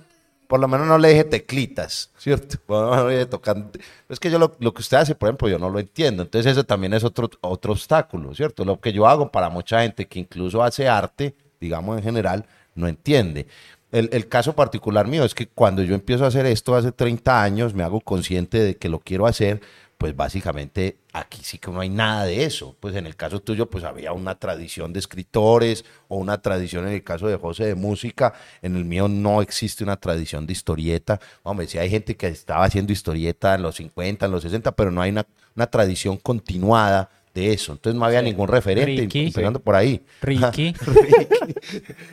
por 0.51 0.59
lo 0.59 0.67
menos 0.67 0.85
no 0.85 0.97
le 0.97 1.07
dije 1.07 1.23
teclitas, 1.23 2.11
¿cierto? 2.17 2.57
Menos 2.67 2.97
no 2.97 3.07
le 3.07 3.13
dije 3.13 3.25
tocando. 3.25 3.71
Es 4.09 4.19
que 4.19 4.29
yo 4.29 4.37
lo, 4.37 4.53
lo 4.59 4.73
que 4.73 4.81
usted 4.81 4.97
hace, 4.97 5.15
por 5.15 5.29
ejemplo, 5.29 5.47
yo 5.47 5.57
no 5.57 5.69
lo 5.69 5.79
entiendo. 5.79 6.23
Entonces 6.23 6.51
eso 6.51 6.65
también 6.65 6.93
es 6.93 7.05
otro, 7.05 7.29
otro 7.39 7.71
obstáculo, 7.71 8.35
¿cierto? 8.35 8.65
Lo 8.65 8.81
que 8.81 8.91
yo 8.91 9.07
hago 9.07 9.31
para 9.31 9.49
mucha 9.49 9.81
gente 9.81 10.07
que 10.07 10.19
incluso 10.19 10.61
hace 10.61 10.89
arte, 10.89 11.35
digamos 11.61 11.95
en 11.95 12.03
general, 12.03 12.45
no 12.75 12.89
entiende. 12.89 13.47
El, 13.93 14.09
el 14.11 14.27
caso 14.27 14.51
particular 14.51 15.07
mío 15.07 15.23
es 15.23 15.33
que 15.33 15.47
cuando 15.47 15.83
yo 15.83 15.95
empiezo 15.95 16.25
a 16.25 16.27
hacer 16.27 16.45
esto 16.45 16.75
hace 16.75 16.91
30 16.91 17.41
años, 17.41 17.73
me 17.73 17.83
hago 17.83 18.01
consciente 18.01 18.59
de 18.59 18.75
que 18.75 18.89
lo 18.89 18.99
quiero 18.99 19.27
hacer, 19.27 19.61
pues 20.01 20.15
básicamente 20.15 20.97
aquí 21.13 21.41
sí 21.43 21.59
que 21.59 21.69
no 21.69 21.79
hay 21.79 21.89
nada 21.89 22.25
de 22.25 22.43
eso. 22.43 22.75
Pues 22.79 22.95
en 22.95 23.05
el 23.05 23.15
caso 23.15 23.39
tuyo, 23.39 23.69
pues 23.69 23.83
había 23.83 24.13
una 24.13 24.33
tradición 24.33 24.93
de 24.93 24.99
escritores 24.99 25.85
o 26.07 26.17
una 26.17 26.41
tradición 26.41 26.87
en 26.87 26.93
el 26.93 27.03
caso 27.03 27.27
de 27.27 27.35
José 27.35 27.65
de 27.65 27.75
música. 27.75 28.33
En 28.63 28.75
el 28.75 28.83
mío 28.83 29.07
no 29.07 29.43
existe 29.43 29.83
una 29.83 29.97
tradición 29.97 30.47
de 30.47 30.53
historieta. 30.53 31.19
Hombre, 31.43 31.67
sí 31.67 31.77
hay 31.77 31.91
gente 31.91 32.17
que 32.17 32.29
estaba 32.29 32.65
haciendo 32.65 32.91
historieta 32.91 33.53
en 33.53 33.61
los 33.61 33.75
50, 33.75 34.25
en 34.25 34.31
los 34.31 34.41
60, 34.41 34.71
pero 34.71 34.89
no 34.89 35.03
hay 35.03 35.11
una, 35.11 35.27
una 35.55 35.67
tradición 35.67 36.17
continuada 36.17 37.11
de 37.33 37.53
eso. 37.53 37.71
Entonces 37.73 37.97
no 37.99 38.05
había 38.05 38.21
ningún 38.21 38.47
referente, 38.47 39.01
Ricky. 39.03 39.27
empezando 39.27 39.59
por 39.59 39.75
ahí. 39.75 40.03
Ricky, 40.21 40.73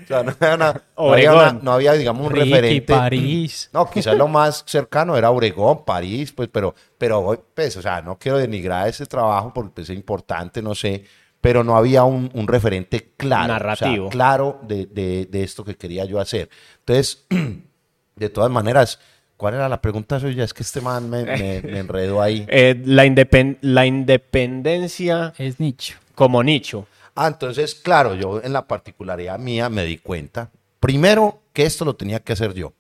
O 0.05 0.07
sea, 0.07 0.23
no 0.23 0.35
había, 0.41 0.55
una- 0.55 0.83
no 0.97 1.13
había 1.13 1.33
una- 1.33 1.41
Obregón. 1.43 1.61
no 1.63 1.73
había, 1.73 1.93
digamos, 1.95 2.27
un 2.27 2.33
Ricky, 2.33 2.51
referente. 2.51 2.93
París. 2.95 3.71
No, 3.73 3.91
quizás 3.91 4.17
lo 4.17 4.29
más 4.29 4.65
cercano 4.67 5.17
era 5.17 5.31
Obregón, 5.31 5.85
París, 5.85 6.33
pues, 6.33 6.49
pero, 6.53 6.75
pero, 6.97 7.47
pues, 7.55 7.77
o 7.77 7.83
sea, 7.83 8.01
no 8.03 8.19
quiero 8.19 8.39
denigrar 8.39 8.89
ese 8.89 9.07
trabajo 9.07 9.53
porque 9.55 9.73
pues, 9.77 9.91
es 9.91 9.97
importante, 9.97 10.63
no 10.63 10.75
sé, 10.75 11.05
pero 11.41 11.63
no 11.63 11.77
había 11.77 12.05
un, 12.05 12.31
un 12.35 12.49
referente 12.49 13.13
claro, 13.17 13.53
Narrativo. 13.55 14.07
o 14.07 14.09
sea, 14.09 14.13
claro 14.13 14.61
de, 14.63 14.87
de- 14.87 15.27
de 15.27 15.43
esto 15.43 15.65
que 15.65 15.77
quería 15.77 16.05
yo 16.05 16.21
hacer. 16.21 16.49
Entonces, 16.81 17.27
de 18.17 18.29
todas 18.29 18.51
maneras, 18.51 18.99
¿cuál 19.39 19.55
era 19.55 19.67
la 19.71 19.81
pregunta 19.81 20.21
suya? 20.21 20.45
Es 20.45 20.53
que 20.53 20.63
este 20.63 20.83
man 20.83 21.09
me, 21.09 21.25
me, 21.25 21.63
me 21.63 21.79
enredó 21.79 22.21
ahí. 22.21 22.45
Eh, 22.49 22.79
la, 22.85 23.07
independ- 23.07 23.57
la 23.63 23.87
independencia 23.87 25.33
Es 25.39 25.59
nicho. 25.61 25.97
como 26.15 26.43
nicho. 26.43 26.87
Ah, 27.15 27.29
entonces, 27.29 27.75
claro, 27.75 28.15
yo 28.15 28.41
en 28.43 28.53
la 28.53 28.67
particularidad 28.67 29.39
mía 29.39 29.69
me 29.69 29.85
di 29.85 29.99
cuenta, 29.99 30.51
primero, 30.79 31.41
que 31.53 31.65
esto 31.65 31.85
lo 31.85 31.97
tenía 31.97 32.21
que 32.21 32.33
hacer 32.35 32.55
yo, 32.55 32.73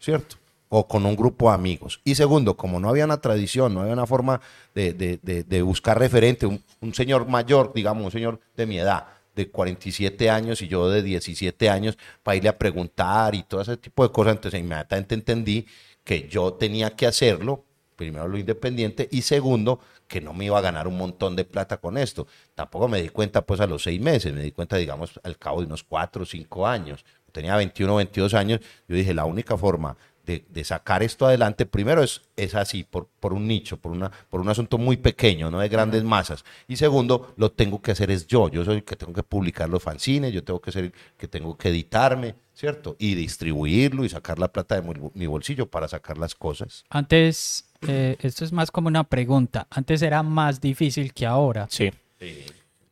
¿cierto? 0.00 0.36
O 0.70 0.88
con 0.88 1.04
un 1.04 1.14
grupo 1.14 1.50
de 1.50 1.54
amigos. 1.56 2.00
Y 2.02 2.14
segundo, 2.14 2.56
como 2.56 2.80
no 2.80 2.88
había 2.88 3.04
una 3.04 3.20
tradición, 3.20 3.74
no 3.74 3.80
había 3.82 3.92
una 3.92 4.06
forma 4.06 4.40
de, 4.74 4.94
de- 4.94 5.18
de- 5.22 5.44
de 5.44 5.62
buscar 5.62 5.98
referente, 5.98 6.46
un, 6.46 6.62
un 6.80 6.94
señor 6.94 7.26
mayor, 7.28 7.72
digamos, 7.74 8.04
un 8.06 8.10
señor 8.10 8.40
de 8.56 8.64
mi 8.66 8.78
edad, 8.78 9.06
de 9.36 9.50
47 9.50 10.30
años 10.30 10.62
y 10.62 10.68
yo 10.68 10.88
de 10.88 11.02
17 11.02 11.68
años, 11.68 11.98
para 12.22 12.36
irle 12.36 12.48
a 12.48 12.56
preguntar 12.58 13.34
y 13.34 13.42
todo 13.42 13.60
ese 13.60 13.76
tipo 13.76 14.02
de 14.06 14.12
cosas, 14.12 14.34
entonces 14.36 14.58
inmediatamente 14.60 15.14
entendí 15.14 15.66
que 16.04 16.28
yo 16.28 16.54
tenía 16.54 16.90
que 16.90 17.06
hacerlo 17.06 17.64
primero 17.96 18.26
lo 18.26 18.38
independiente 18.38 19.08
y 19.10 19.22
segundo 19.22 19.80
que 20.08 20.20
no 20.20 20.32
me 20.32 20.46
iba 20.46 20.58
a 20.58 20.62
ganar 20.62 20.88
un 20.88 20.96
montón 20.96 21.36
de 21.36 21.44
plata 21.44 21.76
con 21.76 21.96
esto. 21.96 22.26
Tampoco 22.54 22.88
me 22.88 23.00
di 23.00 23.08
cuenta 23.08 23.42
pues 23.46 23.60
a 23.60 23.66
los 23.66 23.84
seis 23.84 24.00
meses, 24.00 24.32
me 24.32 24.42
di 24.42 24.52
cuenta 24.52 24.76
digamos 24.76 25.20
al 25.22 25.38
cabo 25.38 25.60
de 25.60 25.66
unos 25.66 25.84
cuatro 25.84 26.24
o 26.24 26.26
cinco 26.26 26.66
años. 26.66 27.04
Tenía 27.30 27.56
21 27.56 27.94
o 27.94 27.96
22 27.96 28.34
años, 28.34 28.60
yo 28.88 28.96
dije 28.96 29.14
la 29.14 29.24
única 29.24 29.56
forma 29.56 29.96
de, 30.24 30.44
de 30.48 30.64
sacar 30.64 31.02
esto 31.02 31.26
adelante 31.26 31.66
primero 31.66 32.02
es, 32.02 32.22
es 32.36 32.54
así, 32.54 32.84
por, 32.84 33.08
por 33.20 33.32
un 33.32 33.46
nicho, 33.46 33.76
por, 33.76 33.92
una, 33.92 34.10
por 34.30 34.40
un 34.40 34.48
asunto 34.48 34.78
muy 34.78 34.96
pequeño, 34.96 35.50
no 35.50 35.58
de 35.58 35.68
grandes 35.68 36.04
masas. 36.04 36.44
Y 36.68 36.76
segundo, 36.76 37.34
lo 37.36 37.50
tengo 37.50 37.82
que 37.82 37.92
hacer 37.92 38.10
es 38.10 38.26
yo, 38.26 38.48
yo 38.48 38.64
soy 38.64 38.76
el 38.76 38.84
que 38.84 38.96
tengo 38.96 39.12
que 39.12 39.22
publicar 39.22 39.68
los 39.68 39.82
fanzines, 39.82 40.32
yo 40.32 40.44
tengo 40.44 40.60
que 40.60 40.72
ser 40.72 40.84
el 40.84 40.92
que 41.16 41.28
tengo 41.28 41.56
que 41.56 41.70
editarme, 41.70 42.34
¿cierto? 42.54 42.96
Y 42.98 43.14
distribuirlo 43.14 44.04
y 44.04 44.08
sacar 44.08 44.38
la 44.38 44.48
plata 44.48 44.80
de 44.80 44.82
mi, 44.82 45.10
mi 45.14 45.26
bolsillo 45.26 45.66
para 45.66 45.88
sacar 45.88 46.18
las 46.18 46.34
cosas. 46.34 46.84
Antes, 46.90 47.64
eh, 47.86 48.16
esto 48.20 48.44
es 48.44 48.52
más 48.52 48.70
como 48.70 48.88
una 48.88 49.04
pregunta. 49.04 49.66
Antes 49.70 50.02
era 50.02 50.22
más 50.22 50.60
difícil 50.60 51.12
que 51.12 51.26
ahora. 51.26 51.66
Sí. 51.68 51.90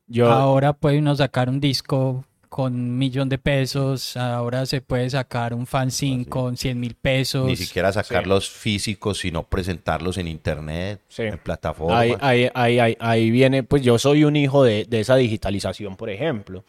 Yo, 0.06 0.28
Ahora 0.28 0.72
puede 0.72 0.98
uno 0.98 1.14
sacar 1.14 1.48
un 1.48 1.60
disco 1.60 2.24
con 2.50 2.74
un 2.74 2.98
millón 2.98 3.28
de 3.28 3.38
pesos, 3.38 4.16
ahora 4.16 4.66
se 4.66 4.80
puede 4.82 5.08
sacar 5.08 5.54
un 5.54 5.66
fanzine 5.68 6.26
con 6.26 6.56
100 6.56 6.78
mil 6.80 6.94
pesos. 6.96 7.46
Ni 7.46 7.54
siquiera 7.56 7.92
sacarlos 7.92 8.50
físicos, 8.50 9.18
sino 9.18 9.44
presentarlos 9.44 10.18
en 10.18 10.26
internet, 10.26 11.00
Sí. 11.08 11.22
en 11.22 11.38
plataformas. 11.38 11.96
Ahí, 12.00 12.14
ahí, 12.20 12.50
ahí, 12.52 12.78
ahí, 12.80 12.96
ahí 12.98 13.30
viene, 13.30 13.62
pues 13.62 13.82
yo 13.82 13.98
soy 14.00 14.24
un 14.24 14.34
hijo 14.34 14.64
de, 14.64 14.84
de 14.84 14.98
esa 15.00 15.14
digitalización, 15.14 15.96
por 15.96 16.10
ejemplo, 16.10 16.64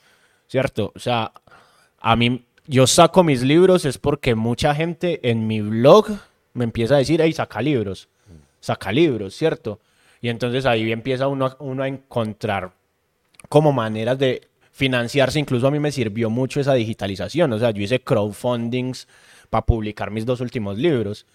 ¿cierto? 0.47 0.93
O 0.95 0.99
sea, 0.99 1.31
a 1.99 2.15
mí, 2.15 2.45
yo 2.67 2.85
saco 2.85 3.23
mis 3.23 3.41
libros 3.41 3.83
es 3.85 3.97
porque 3.97 4.35
mucha 4.35 4.75
gente 4.75 5.19
en 5.29 5.47
mi 5.47 5.61
blog 5.61 6.09
me 6.53 6.63
empieza 6.63 6.93
a 6.93 6.97
decir, 6.99 7.21
hey, 7.23 7.33
saca 7.33 7.59
libros, 7.59 8.07
saca 8.59 8.91
libros, 8.91 9.33
¿cierto? 9.35 9.79
Y 10.21 10.29
entonces 10.29 10.67
ahí 10.67 10.91
empieza 10.91 11.27
uno, 11.27 11.47
a- 11.47 11.57
uno 11.59 11.81
a 11.81 11.87
encontrar 11.87 12.71
como 13.49 13.71
maneras 13.71 14.19
de 14.19 14.47
financiarse. 14.71 15.39
Incluso 15.39 15.67
a 15.67 15.71
mí 15.71 15.79
me 15.79 15.91
sirvió 15.91 16.29
mucho 16.29 16.59
esa 16.59 16.73
digitalización. 16.73 17.51
O 17.53 17.59
sea, 17.59 17.71
yo 17.71 17.83
hice 17.83 18.01
crowdfundings 18.01 19.07
para 19.49 19.65
publicar 19.65 20.11
mis 20.11 20.25
dos 20.25 20.41
últimos 20.41 20.77
libros, 20.77 21.25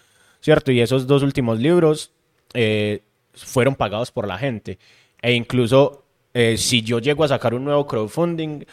¿cierto? 0.41 0.71
Y 0.71 0.81
esos 0.81 1.07
dos 1.07 1.23
últimos 1.23 1.59
libros 1.59 2.11
eh, 2.53 3.01
fueron 3.33 3.75
pagados 3.75 4.11
por 4.11 4.27
la 4.27 4.37
gente. 4.37 4.79
E 5.21 5.33
incluso 5.33 6.03
eh, 6.33 6.57
si 6.57 6.81
yo 6.81 6.99
llego 6.99 7.23
a 7.23 7.27
sacar 7.27 7.53
un 7.53 7.63
nuevo 7.63 7.87
crowdfunding, 7.87 8.63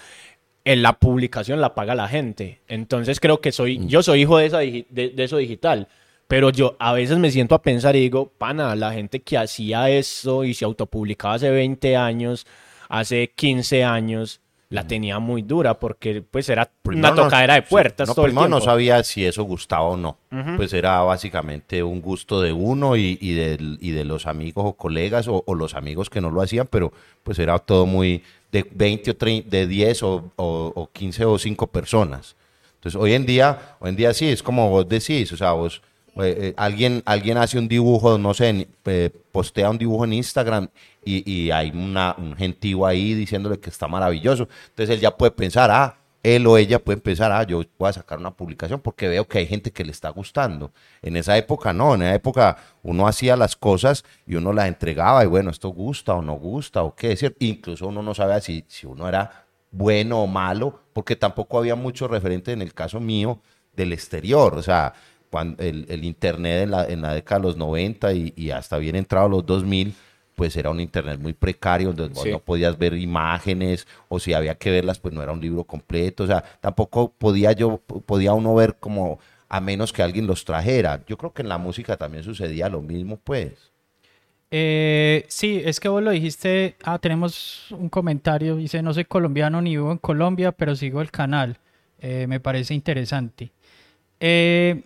en 0.65 0.83
la 0.83 0.99
publicación 0.99 1.61
la 1.61 1.75
paga 1.75 1.95
la 1.95 2.09
gente. 2.09 2.61
Entonces 2.69 3.21
creo 3.21 3.41
que 3.41 3.53
soy, 3.53 3.87
yo 3.87 4.03
soy 4.03 4.23
hijo 4.23 4.39
de, 4.39 4.47
esa 4.47 4.59
de, 4.59 5.15
eso 5.19 5.37
digital. 5.37 5.89
Pero 6.27 6.51
yo 6.51 6.77
a 6.79 6.95
veces 6.95 7.19
me 7.19 7.31
siento 7.31 7.55
a 7.55 7.63
pensar 7.63 7.97
y 7.97 8.01
digo, 8.01 8.33
pana, 8.39 8.75
la 8.75 8.93
gente 8.93 9.21
que 9.21 9.37
hacía 9.37 9.91
eso 9.91 10.45
y 10.45 10.55
se 10.55 10.65
autopublicaba 10.65 11.35
hace 11.35 11.51
20 11.51 11.97
años, 11.97 12.47
hace 12.89 13.31
15 13.35 13.85
años, 13.85 14.41
la 14.75 14.85
tenía 14.89 15.21
muy 15.21 15.43
dura 15.43 15.79
porque 15.79 16.21
pues 16.21 16.49
era 16.49 16.69
una 16.83 17.15
tocadera 17.15 17.55
de 17.55 17.63
puertas. 17.63 18.09
no, 18.09 18.15
todo 18.15 18.27
el 18.27 18.35
no 18.35 18.61
sabía 18.61 19.05
si 19.05 19.25
eso 19.25 19.45
gustaba 19.45 19.85
o 19.85 19.97
no. 19.97 20.19
Pues 20.57 20.73
era 20.73 21.01
básicamente 21.03 21.81
un 21.85 22.01
gusto 22.01 22.43
de 22.43 22.53
uno 22.53 22.97
y, 22.97 23.17
y, 23.21 23.35
de, 23.35 23.57
y 23.79 23.93
de 23.93 24.05
los 24.05 24.27
amigos 24.27 24.65
o 24.67 24.73
colegas 24.73 25.29
o, 25.29 25.45
los 25.55 25.75
amigos 25.75 26.11
que 26.11 26.21
no 26.21 26.29
lo 26.29 26.43
hacían, 26.43 26.67
pero 26.69 26.93
pues 27.23 27.39
era 27.39 27.57
todo 27.61 27.87
muy 27.87 28.25
de 28.51 28.69
20 28.69 29.13
o 29.13 29.17
30, 29.17 29.49
de 29.49 29.69
10 29.69 30.03
o, 30.03 30.33
o, 30.35 30.91
15 30.93 31.25
o 31.25 31.39
5 31.39 31.69
personas. 31.69 32.35
Entonces 32.75 33.01
hoy 33.01 33.13
en 33.13 33.27
día, 33.27 33.77
hoy 33.79 33.91
en 33.91 33.97
día 33.97 34.13
sí, 34.13 34.27
es 34.27 34.43
como 34.43 34.71
vos 34.71 34.89
decís, 34.89 35.31
o 35.33 35.37
sea, 35.37 35.53
vos 35.53 35.83
eh, 36.17 36.37
eh, 36.39 36.55
alguien, 36.57 37.01
alguien 37.07 37.39
hace 37.39 37.59
un 37.59 37.69
dibujo, 37.69 38.19
no 38.19 38.35
sé, 38.35 38.67
eh, 38.87 39.11
postea 39.31 39.71
un 39.71 39.79
dibujo 39.79 40.05
en 40.05 40.15
Instagram 40.15 40.69
y, 41.05 41.51
hay 41.51 41.71
un 41.71 42.35
gentío 42.37 42.87
ahí 42.87 43.15
diciéndole 43.15 43.59
que 43.59 43.71
está 43.71 43.89
maravilloso. 43.89 44.49
Entonces 44.69 44.97
él 44.97 45.01
ya 45.01 45.17
puede 45.17 45.33
pensar, 45.33 45.71
ah, 45.71 45.97
él 46.23 46.47
o 46.47 46.57
ella 46.57 46.83
puede 46.83 46.99
pensar, 46.99 47.31
ah, 47.33 47.43
yo 47.43 47.63
voy 47.79 47.89
a 47.89 47.93
sacar 47.93 48.19
una 48.19 48.31
publicación 48.31 48.81
porque 48.81 49.09
veo 49.09 49.27
que 49.29 49.39
hay 49.39 49.47
gente 49.47 49.71
que 49.71 49.85
le 49.85 49.93
está 49.93 50.09
gustando. 50.09 50.73
En 51.03 51.17
esa 51.17 51.37
época 51.37 51.73
no, 51.73 51.95
en 51.95 52.03
esa 52.03 52.15
época 52.15 52.57
uno 52.83 53.07
hacía 53.07 53.37
las 53.37 53.57
cosas 53.57 54.05
y 54.27 54.37
uno 54.37 54.53
las 54.53 54.69
entregaba 54.69 55.23
y 55.25 55.27
bueno, 55.27 55.51
esto 55.51 55.69
gusta 55.69 56.15
o 56.15 56.23
no 56.23 56.35
gusta 56.35 56.83
o 56.83 56.95
qué 56.95 57.09
decir. 57.09 57.37
Incluso 57.41 57.89
uno 57.89 58.03
no 58.03 58.15
sabía 58.15 58.41
si, 58.41 58.65
si 58.69 58.87
uno 58.87 59.09
era 59.09 59.47
bueno 59.71 60.23
o 60.23 60.27
malo, 60.27 60.81
porque 60.93 61.17
tampoco 61.17 61.59
había 61.59 61.75
mucho 61.75 62.09
referente 62.09 62.53
en 62.53 62.63
el 62.63 62.73
caso 62.73 63.01
mío 63.01 63.41
del 63.77 63.93
exterior. 63.93 64.55
O 64.57 64.63
sea, 64.63 64.95
el, 65.59 66.05
Internet 66.05 66.63
en 66.63 66.71
la, 66.71 66.85
en 66.87 67.03
la, 67.03 67.15
década 67.15 67.41
de 67.41 67.47
los 67.49 67.57
90 67.57 68.13
y, 68.13 68.51
hasta 68.51 68.79
bien 68.79 68.97
entrado 68.97 69.29
los 69.29 69.47
2000, 69.47 69.95
pues 70.35 70.57
era 70.57 70.71
un 70.71 70.81
Internet 70.81 71.21
muy 71.21 71.33
precario, 71.33 71.93
donde 71.93 72.31
no 72.31 72.39
podías 72.41 72.77
ver 72.79 72.95
imágenes 72.95 73.87
o 74.09 74.19
si 74.19 74.33
había 74.33 74.55
que 74.57 74.71
verlas, 74.71 74.99
pues 74.99 75.15
no 75.15 75.23
era 75.23 75.33
un 75.33 75.41
libro 75.41 75.65
completo. 75.65 76.25
O 76.25 76.27
sea, 76.27 76.43
tampoco 76.61 77.13
podía 77.13 77.53
yo, 77.53 77.79
podía 77.79 78.33
uno 78.33 78.55
ver 78.55 78.77
como 78.77 79.19
a 79.49 79.61
menos 79.61 79.93
que 79.93 80.03
alguien 80.03 80.27
los 80.27 80.45
trajera. 80.45 81.03
Yo 81.07 81.17
creo 81.17 81.33
que 81.33 81.43
en 81.43 81.49
la 81.49 81.59
música 81.59 81.97
también 81.97 82.25
sucedía 82.25 82.69
lo 82.69 82.83
mismo, 82.83 83.19
pues. 83.23 83.53
Eh, 84.51 85.25
sí, 85.29 85.61
es 85.65 85.81
que 85.81 85.89
vos 85.89 86.03
lo 86.03 86.11
dijiste. 86.11 86.77
Ah, 86.85 86.99
tenemos 86.99 87.71
un 87.73 87.89
comentario. 87.89 88.57
Dice: 88.57 88.83
No 88.83 88.95
soy 88.95 89.05
colombiano 89.05 89.61
ni 89.61 89.71
vivo 89.71 89.93
en 89.93 89.99
Colombia, 89.99 90.53
pero 90.53 90.77
sigo 90.77 91.01
el 91.01 91.11
canal. 91.11 91.59
Eh, 91.99 92.27
me 92.29 92.41
parece 92.41 92.75
interesante. 92.75 93.51
Eh, 94.21 94.83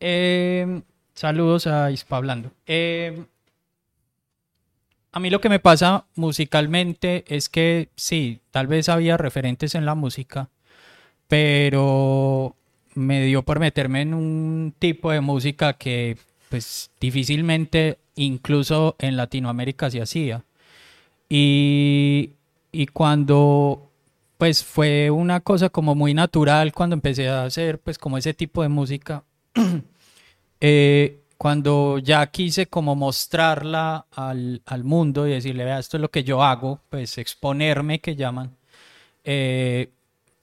eh, 0.00 0.82
saludos 1.14 1.66
a 1.66 1.90
Ispa 1.90 2.16
hablando. 2.16 2.52
Eh, 2.66 3.24
a 5.12 5.20
mí 5.20 5.30
lo 5.30 5.40
que 5.40 5.48
me 5.48 5.60
pasa 5.60 6.06
musicalmente 6.14 7.24
es 7.28 7.48
que 7.48 7.90
sí, 7.96 8.40
tal 8.50 8.66
vez 8.66 8.88
había 8.88 9.16
referentes 9.16 9.74
en 9.74 9.84
la 9.84 9.94
música, 9.94 10.50
pero 11.28 12.56
me 12.94 13.24
dio 13.24 13.42
por 13.42 13.60
meterme 13.60 14.02
en 14.02 14.14
un 14.14 14.74
tipo 14.78 15.10
de 15.10 15.20
música 15.20 15.74
que 15.74 16.16
pues 16.48 16.90
difícilmente 17.00 17.98
incluso 18.16 18.96
en 18.98 19.16
Latinoamérica 19.16 19.90
se 19.90 20.02
hacía. 20.02 20.44
Y, 21.28 22.32
y 22.72 22.86
cuando 22.88 23.90
pues 24.38 24.64
fue 24.64 25.10
una 25.10 25.40
cosa 25.40 25.68
como 25.68 25.94
muy 25.94 26.14
natural 26.14 26.72
cuando 26.72 26.94
empecé 26.94 27.28
a 27.28 27.44
hacer 27.44 27.78
pues 27.78 27.98
como 27.98 28.18
ese 28.18 28.34
tipo 28.34 28.62
de 28.62 28.68
música 28.68 29.24
Eh, 30.60 31.19
cuando 31.40 31.96
ya 31.96 32.26
quise 32.26 32.66
como 32.66 32.94
mostrarla 32.94 34.04
al, 34.10 34.84
mundo 34.84 35.26
y 35.26 35.30
decirle, 35.30 35.64
vea, 35.64 35.78
esto 35.78 35.96
es 35.96 36.02
lo 36.02 36.10
que 36.10 36.22
yo 36.22 36.42
hago, 36.42 36.80
pues 36.90 37.16
exponerme, 37.16 37.98
que 38.02 38.14
llaman, 38.14 38.58
eh, 39.24 39.88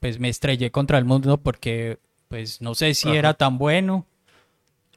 pues 0.00 0.18
me 0.18 0.28
estrellé 0.28 0.72
contra 0.72 0.98
el 0.98 1.04
mundo 1.04 1.36
porque 1.36 2.00
pues 2.26 2.60
no 2.60 2.74
sé 2.74 2.94
si 2.94 3.10
era 3.10 3.34
tan 3.34 3.58
bueno 3.58 4.06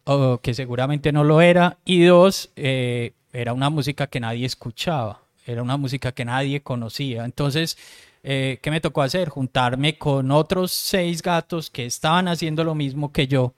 o 0.03 0.39
que 0.39 0.55
seguramente 0.55 1.11
no 1.11 1.23
lo 1.23 1.39
era. 1.39 1.77
Y 1.85 2.01
dos, 2.05 2.49
eh, 2.55 3.13
era 3.31 3.53
una 3.53 3.69
música 3.69 4.07
que 4.07 4.19
nadie 4.19 4.47
escuchaba, 4.47 5.21
era 5.45 5.61
una 5.61 5.77
música 5.77 6.13
que 6.13 6.25
nadie 6.25 6.63
conocía. 6.63 7.25
Entonces, 7.25 7.77
¿qué 8.23 8.59
me 8.71 8.81
tocó 8.81 9.03
hacer? 9.03 9.29
Juntarme 9.29 9.99
con 9.99 10.31
otros 10.31 10.71
seis 10.71 11.21
gatos 11.21 11.69
que 11.69 11.85
estaban 11.85 12.27
haciendo 12.27 12.63
lo 12.63 12.73
mismo 12.73 13.11
que 13.11 13.27
yo 13.27 13.53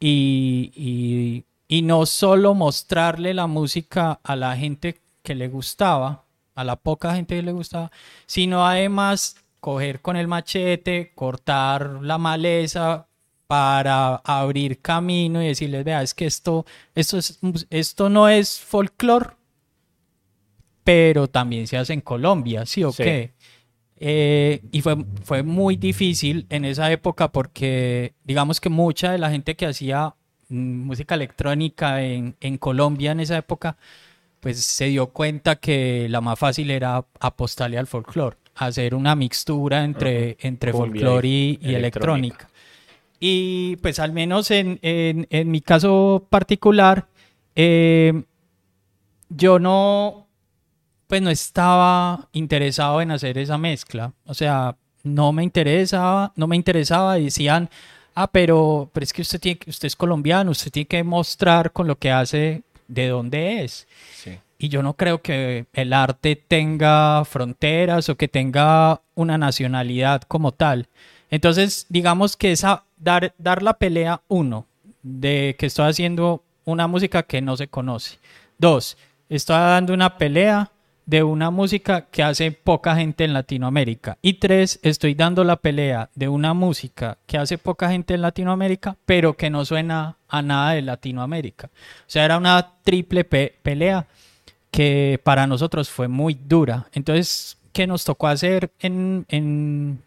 y, 0.00 1.44
no 1.82 2.04
solo 2.04 2.54
mostrarle 2.54 3.32
la 3.32 3.46
música 3.46 4.18
a 4.24 4.34
la 4.34 4.56
gente 4.56 4.98
que 5.22 5.36
le 5.36 5.46
gustaba, 5.46 6.24
a 6.56 6.64
la 6.64 6.74
poca 6.74 7.14
gente 7.14 7.36
que 7.36 7.42
le 7.42 7.52
gustaba, 7.52 7.92
sino 8.26 8.66
además 8.66 9.36
coger 9.60 10.00
con 10.00 10.16
el 10.16 10.26
machete, 10.26 11.12
cortar 11.14 12.00
la 12.02 12.18
maleza 12.18 13.06
para 13.46 14.16
abrir 14.16 14.80
camino 14.80 15.42
y 15.42 15.46
decirles, 15.46 15.84
vea, 15.84 16.02
es 16.02 16.12
que 16.12 16.26
esto, 16.26 16.66
esto, 16.94 17.18
es, 17.18 17.38
esto 17.70 18.08
no 18.08 18.28
es 18.28 18.58
folclore, 18.58 19.30
pero 20.82 21.28
también 21.28 21.66
se 21.66 21.76
hace 21.76 21.92
en 21.92 22.00
Colombia, 22.00 22.66
¿sí 22.66 22.82
o 22.82 22.92
qué? 22.92 23.32
Eh, 23.96 24.62
y 24.72 24.80
fue, 24.80 24.96
fue 25.22 25.42
muy 25.42 25.76
difícil 25.76 26.46
en 26.48 26.64
esa 26.64 26.90
época 26.90 27.30
porque 27.30 28.14
digamos 28.24 28.60
que 28.60 28.70
mucha 28.70 29.12
de 29.12 29.18
la 29.18 29.30
gente 29.30 29.56
que 29.56 29.66
hacía 29.66 30.14
música 30.50 31.14
electrónica 31.14 32.02
en, 32.02 32.36
en 32.40 32.58
Colombia 32.58 33.12
en 33.12 33.20
esa 33.20 33.36
época, 33.36 33.76
pues 34.40 34.60
se 34.64 34.86
dio 34.86 35.08
cuenta 35.08 35.56
que 35.56 36.08
la 36.08 36.20
más 36.20 36.38
fácil 36.38 36.70
era 36.70 37.04
apostarle 37.20 37.78
al 37.78 37.86
folclore, 37.86 38.36
hacer 38.54 38.94
una 38.94 39.14
mixtura 39.14 39.84
entre, 39.84 40.36
entre 40.40 40.72
folclore 40.72 41.28
y, 41.28 41.58
electrónica. 41.62 42.48
Y 43.18 43.76
pues 43.76 43.98
al 43.98 44.12
menos 44.12 44.50
en, 44.50 44.78
en, 44.82 45.26
en 45.30 45.50
mi 45.50 45.60
caso 45.60 46.26
particular, 46.30 47.06
eh, 47.54 48.22
yo 49.28 49.58
no, 49.58 50.26
pues 51.06 51.20
no 51.20 51.30
estaba 51.30 52.28
interesado 52.32 53.00
en 53.00 53.10
hacer 53.10 53.36
esa 53.36 53.58
mezcla. 53.58 54.14
O 54.24 54.32
sea, 54.32 54.76
no 55.02 55.32
me 55.32 55.42
interesaba, 55.42 56.32
no 56.36 56.46
me 56.46 56.56
interesaba. 56.56 57.16
Decían, 57.16 57.68
ah, 58.14 58.30
pero, 58.30 58.90
pero 58.92 59.04
es 59.04 59.12
que 59.12 59.22
usted, 59.22 59.40
tiene, 59.40 59.60
usted 59.66 59.86
es 59.86 59.96
colombiano, 59.96 60.50
usted 60.50 60.70
tiene 60.70 60.86
que 60.86 61.04
mostrar 61.04 61.72
con 61.72 61.86
lo 61.86 61.96
que 61.96 62.10
hace 62.10 62.62
de 62.88 63.08
dónde 63.08 63.62
es. 63.62 63.86
Y 64.58 64.68
yo 64.68 64.82
no 64.82 64.94
creo 64.94 65.22
que 65.22 65.66
el 65.72 65.92
arte 65.94 66.36
tenga 66.36 67.24
fronteras 67.24 68.10
o 68.10 68.16
que 68.16 68.28
tenga 68.28 69.00
una 69.14 69.38
nacionalidad 69.38 70.22
como 70.22 70.52
tal. 70.52 70.88
Entonces, 71.30 71.86
digamos 71.88 72.36
que 72.36 72.52
esa, 72.52 72.84
dar, 72.98 73.32
dar 73.38 73.62
la 73.62 73.74
pelea, 73.74 74.20
uno, 74.28 74.66
de 75.02 75.56
que 75.58 75.66
estoy 75.66 75.88
haciendo 75.88 76.44
una 76.64 76.86
música 76.86 77.22
que 77.22 77.40
no 77.40 77.56
se 77.56 77.68
conoce. 77.68 78.18
Dos, 78.58 78.98
estoy 79.28 79.56
dando 79.56 79.94
una 79.94 80.18
pelea 80.18 80.70
de 81.10 81.24
una 81.24 81.50
música 81.50 82.02
que 82.02 82.22
hace 82.22 82.52
poca 82.52 82.94
gente 82.94 83.24
en 83.24 83.32
Latinoamérica. 83.32 84.16
Y 84.22 84.34
tres, 84.34 84.78
estoy 84.84 85.14
dando 85.14 85.42
la 85.42 85.56
pelea 85.56 86.08
de 86.14 86.28
una 86.28 86.54
música 86.54 87.18
que 87.26 87.36
hace 87.36 87.58
poca 87.58 87.90
gente 87.90 88.14
en 88.14 88.22
Latinoamérica, 88.22 88.96
pero 89.06 89.36
que 89.36 89.50
no 89.50 89.64
suena 89.64 90.18
a 90.28 90.40
nada 90.40 90.70
de 90.70 90.82
Latinoamérica. 90.82 91.66
O 91.66 92.04
sea, 92.06 92.24
era 92.24 92.38
una 92.38 92.76
triple 92.84 93.24
pelea 93.24 94.06
que 94.70 95.20
para 95.24 95.48
nosotros 95.48 95.90
fue 95.90 96.06
muy 96.06 96.34
dura. 96.34 96.86
Entonces, 96.92 97.58
¿qué 97.72 97.88
nos 97.88 98.04
tocó 98.04 98.28
hacer 98.28 98.70
en, 98.78 99.26
en 99.30 100.00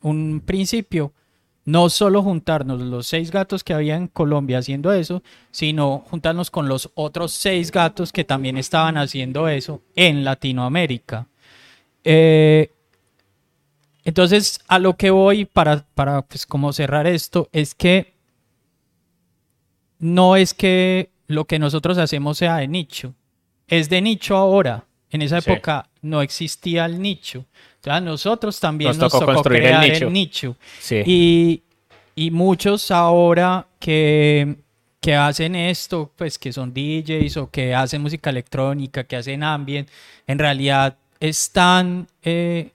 un 0.00 0.42
principio? 0.44 1.12
No 1.64 1.88
solo 1.88 2.22
juntarnos 2.22 2.80
los 2.80 3.06
seis 3.06 3.30
gatos 3.30 3.62
que 3.62 3.74
había 3.74 3.96
en 3.96 4.08
Colombia 4.08 4.58
haciendo 4.58 4.92
eso, 4.92 5.22
sino 5.50 6.04
juntarnos 6.10 6.50
con 6.50 6.68
los 6.68 6.90
otros 6.94 7.32
seis 7.32 7.70
gatos 7.70 8.12
que 8.12 8.24
también 8.24 8.56
estaban 8.56 8.96
haciendo 8.96 9.48
eso 9.48 9.82
en 9.94 10.24
Latinoamérica. 10.24 11.28
Eh, 12.04 12.72
entonces, 14.04 14.60
a 14.66 14.78
lo 14.78 14.96
que 14.96 15.10
voy 15.10 15.44
para, 15.44 15.86
para 15.94 16.22
pues, 16.22 16.46
como 16.46 16.72
cerrar 16.72 17.06
esto, 17.06 17.48
es 17.52 17.74
que 17.74 18.14
no 19.98 20.34
es 20.34 20.54
que 20.54 21.10
lo 21.28 21.44
que 21.44 21.60
nosotros 21.60 21.96
hacemos 21.98 22.38
sea 22.38 22.56
de 22.56 22.66
nicho, 22.66 23.14
es 23.68 23.88
de 23.88 24.02
nicho 24.02 24.36
ahora. 24.36 24.84
En 25.10 25.22
esa 25.22 25.38
época 25.38 25.90
no 26.00 26.22
existía 26.22 26.86
el 26.86 27.00
nicho. 27.00 27.44
Sea, 27.82 28.00
nosotros 28.00 28.60
también 28.60 28.90
Nos 28.90 28.98
nos, 28.98 29.12
tocó 29.12 29.24
tocó, 29.24 29.34
construir 29.34 29.62
el 29.64 29.68
crear 29.68 29.84
nicho. 29.84 30.06
el 30.06 30.12
nicho. 30.12 30.56
Sí. 30.78 31.02
Y, 31.04 31.62
y 32.14 32.30
muchos 32.30 32.92
ahora 32.92 33.66
que, 33.80 34.56
que 35.00 35.16
hacen 35.16 35.56
esto, 35.56 36.12
pues 36.14 36.38
que 36.38 36.52
son 36.52 36.72
DJs 36.72 37.36
o 37.38 37.50
que 37.50 37.74
hacen 37.74 38.00
música 38.00 38.30
electrónica, 38.30 39.02
que 39.04 39.16
hacen 39.16 39.42
ambient, 39.42 39.88
en 40.28 40.38
realidad 40.38 40.96
están 41.18 42.06
eh, 42.22 42.70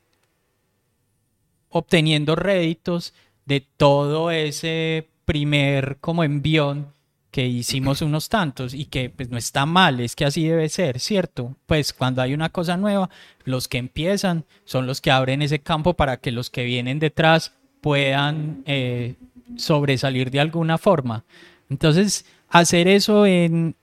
obteniendo 1.70 2.36
réditos 2.36 3.14
de 3.46 3.62
todo 3.62 4.30
ese 4.30 5.08
primer 5.24 5.98
como 6.02 6.26
envión 6.26 6.94
que 7.38 7.46
hicimos 7.46 8.02
unos 8.02 8.30
tantos 8.30 8.74
y 8.74 8.86
que 8.86 9.12
pues 9.12 9.30
no 9.30 9.38
está 9.38 9.68
mal, 9.68 10.00
es 10.00 10.16
que 10.16 10.26
así 10.26 10.48
debe 10.48 10.68
ser, 10.70 11.00
¿cierto? 11.00 11.56
Pues 11.68 11.94
cuando 11.94 12.24
hay 12.24 12.34
una 12.34 12.50
cosa 12.50 12.78
nueva, 12.78 13.12
los 13.44 13.68
que 13.68 13.78
empiezan 13.78 14.44
son 14.66 14.88
los 14.88 15.02
que 15.02 15.12
abren 15.12 15.44
ese 15.44 15.60
campo 15.60 15.94
para 15.94 16.18
que 16.18 16.32
los 16.32 16.50
que 16.50 16.64
vienen 16.64 16.98
detrás 16.98 17.54
puedan 17.80 18.64
eh, 18.66 19.14
sobresalir 19.56 20.32
de 20.32 20.40
alguna 20.40 20.80
forma. 20.80 21.26
Entonces, 21.70 22.26
hacer 22.50 22.88
eso 22.88 23.28
en, 23.28 23.76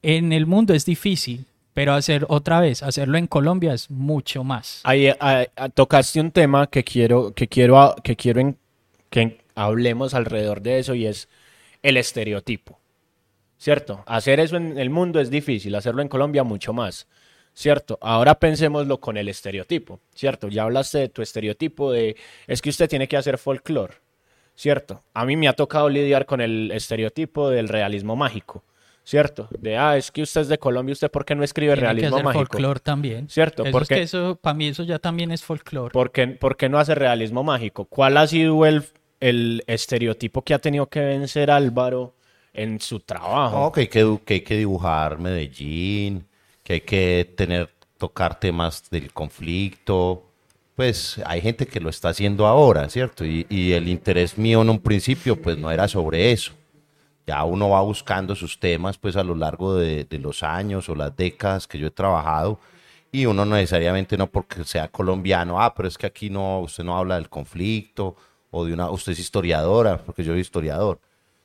en 0.00 0.32
el 0.32 0.46
mundo 0.46 0.72
es 0.72 0.86
difícil, 0.86 1.44
pero 1.74 1.92
hacer 1.92 2.24
otra 2.30 2.60
vez, 2.60 2.82
hacerlo 2.82 3.18
en 3.18 3.26
Colombia 3.26 3.74
es 3.74 3.90
mucho 3.90 4.42
más. 4.42 4.80
Ahí, 4.84 5.08
ahí, 5.20 5.48
ah, 5.54 5.68
tocaste 5.68 6.18
un 6.18 6.30
tema 6.30 6.66
que 6.66 6.82
quiero 6.82 7.34
que 7.34 7.46
quiero 7.46 7.78
ah, 7.78 7.94
que 8.02 8.16
quiero 8.16 8.54
que 9.10 9.38
hablemos 9.54 10.14
alrededor 10.14 10.62
de 10.62 10.78
eso 10.78 10.94
y 10.94 11.04
es 11.04 11.28
el 11.82 11.96
estereotipo. 11.96 12.78
¿Cierto? 13.58 14.02
Hacer 14.06 14.40
eso 14.40 14.56
en 14.56 14.76
el 14.78 14.90
mundo 14.90 15.20
es 15.20 15.30
difícil, 15.30 15.74
hacerlo 15.76 16.02
en 16.02 16.08
Colombia 16.08 16.42
mucho 16.42 16.72
más. 16.72 17.06
¿Cierto? 17.54 17.98
Ahora 18.00 18.34
pensémoslo 18.36 18.98
con 18.98 19.16
el 19.18 19.28
estereotipo, 19.28 20.00
¿cierto? 20.14 20.48
Ya 20.48 20.62
hablaste 20.62 20.98
de 20.98 21.08
tu 21.10 21.20
estereotipo 21.20 21.92
de 21.92 22.16
es 22.46 22.62
que 22.62 22.70
usted 22.70 22.88
tiene 22.88 23.06
que 23.06 23.16
hacer 23.18 23.36
folclore, 23.36 23.94
¿cierto? 24.54 25.02
A 25.12 25.26
mí 25.26 25.36
me 25.36 25.48
ha 25.48 25.52
tocado 25.52 25.88
lidiar 25.90 26.24
con 26.24 26.40
el 26.40 26.70
estereotipo 26.72 27.50
del 27.50 27.68
realismo 27.68 28.16
mágico, 28.16 28.64
¿cierto? 29.04 29.48
De, 29.60 29.76
ah, 29.76 29.98
es 29.98 30.10
que 30.10 30.22
usted 30.22 30.40
es 30.40 30.48
de 30.48 30.56
Colombia, 30.58 30.94
¿usted 30.94 31.10
por 31.10 31.26
qué 31.26 31.34
no 31.34 31.44
escribe 31.44 31.74
Tiene 31.74 31.80
que 31.88 31.92
realismo 31.92 32.16
hacer 32.16 32.24
mágico? 32.24 32.44
folclore 32.46 32.80
también. 32.80 33.28
¿Cierto? 33.28 33.64
Eso 33.64 33.68
es 33.68 33.72
Porque- 33.72 33.94
que 33.96 34.02
eso, 34.02 34.38
para 34.40 34.54
mí 34.54 34.68
eso 34.68 34.82
ya 34.84 34.98
también 34.98 35.30
es 35.30 35.44
folclore. 35.44 35.92
¿Por 35.92 36.10
qué, 36.10 36.28
por 36.28 36.56
qué 36.56 36.70
no 36.70 36.78
hace 36.78 36.94
realismo 36.94 37.44
mágico? 37.44 37.84
¿Cuál 37.84 38.16
ha 38.16 38.26
sido 38.26 38.64
el, 38.64 38.82
el 39.22 39.62
estereotipo 39.68 40.42
que 40.42 40.52
ha 40.52 40.58
tenido 40.58 40.88
que 40.88 41.00
vencer 41.00 41.50
Álvaro 41.50 42.12
en 42.52 42.80
su 42.80 43.00
trabajo? 43.00 43.56
No, 43.56 43.72
que 43.72 43.82
hay 43.82 43.86
que, 43.86 44.18
que 44.24 44.34
hay 44.34 44.40
que 44.40 44.56
dibujar 44.56 45.18
Medellín, 45.18 46.26
que 46.64 46.74
hay 46.74 46.80
que 46.80 47.32
tener, 47.36 47.70
tocar 47.98 48.38
temas 48.40 48.90
del 48.90 49.12
conflicto. 49.12 50.24
Pues 50.74 51.20
hay 51.24 51.40
gente 51.40 51.66
que 51.66 51.78
lo 51.78 51.88
está 51.88 52.08
haciendo 52.08 52.46
ahora, 52.48 52.88
¿cierto? 52.88 53.24
Y, 53.24 53.72
el 53.72 53.88
interés 53.88 54.36
mío 54.36 54.62
en 54.62 54.70
un 54.70 54.80
principio, 54.80 55.40
pues 55.40 55.56
no 55.56 55.70
era 55.70 55.86
sobre 55.86 56.32
eso. 56.32 56.52
Ya 57.24 57.44
uno 57.44 57.68
va 57.68 57.80
buscando 57.82 58.34
sus 58.34 58.58
temas, 58.58 58.98
pues 58.98 59.14
a 59.14 59.22
lo 59.22 59.36
largo 59.36 59.76
de, 59.76 60.06
los 60.20 60.42
años 60.42 60.88
o 60.88 60.96
las 60.96 61.16
décadas 61.16 61.68
que 61.68 61.78
yo 61.78 61.86
he 61.86 61.90
trabajado. 61.92 62.58
Y 63.12 63.26
uno 63.26 63.44
no 63.44 63.54
necesariamente 63.54 64.16
no 64.16 64.26
porque 64.26 64.64
sea 64.64 64.88
colombiano, 64.88 65.62
ah, 65.62 65.72
pero 65.74 65.86
es 65.86 65.96
que 65.96 66.06
aquí 66.06 66.28
no, 66.28 66.58
usted 66.60 66.82
no 66.82 66.96
habla 66.96 67.16
del 67.16 67.28
conflicto, 67.28 68.16
o 68.52 68.64
de 68.64 68.72
una, 68.74 68.88
usted 68.90 69.12
es 69.12 69.18
historiadora, 69.18 69.98
porque 69.98 70.22
yo 70.22 70.32
soy 70.32 70.40
historiador. 70.40 71.00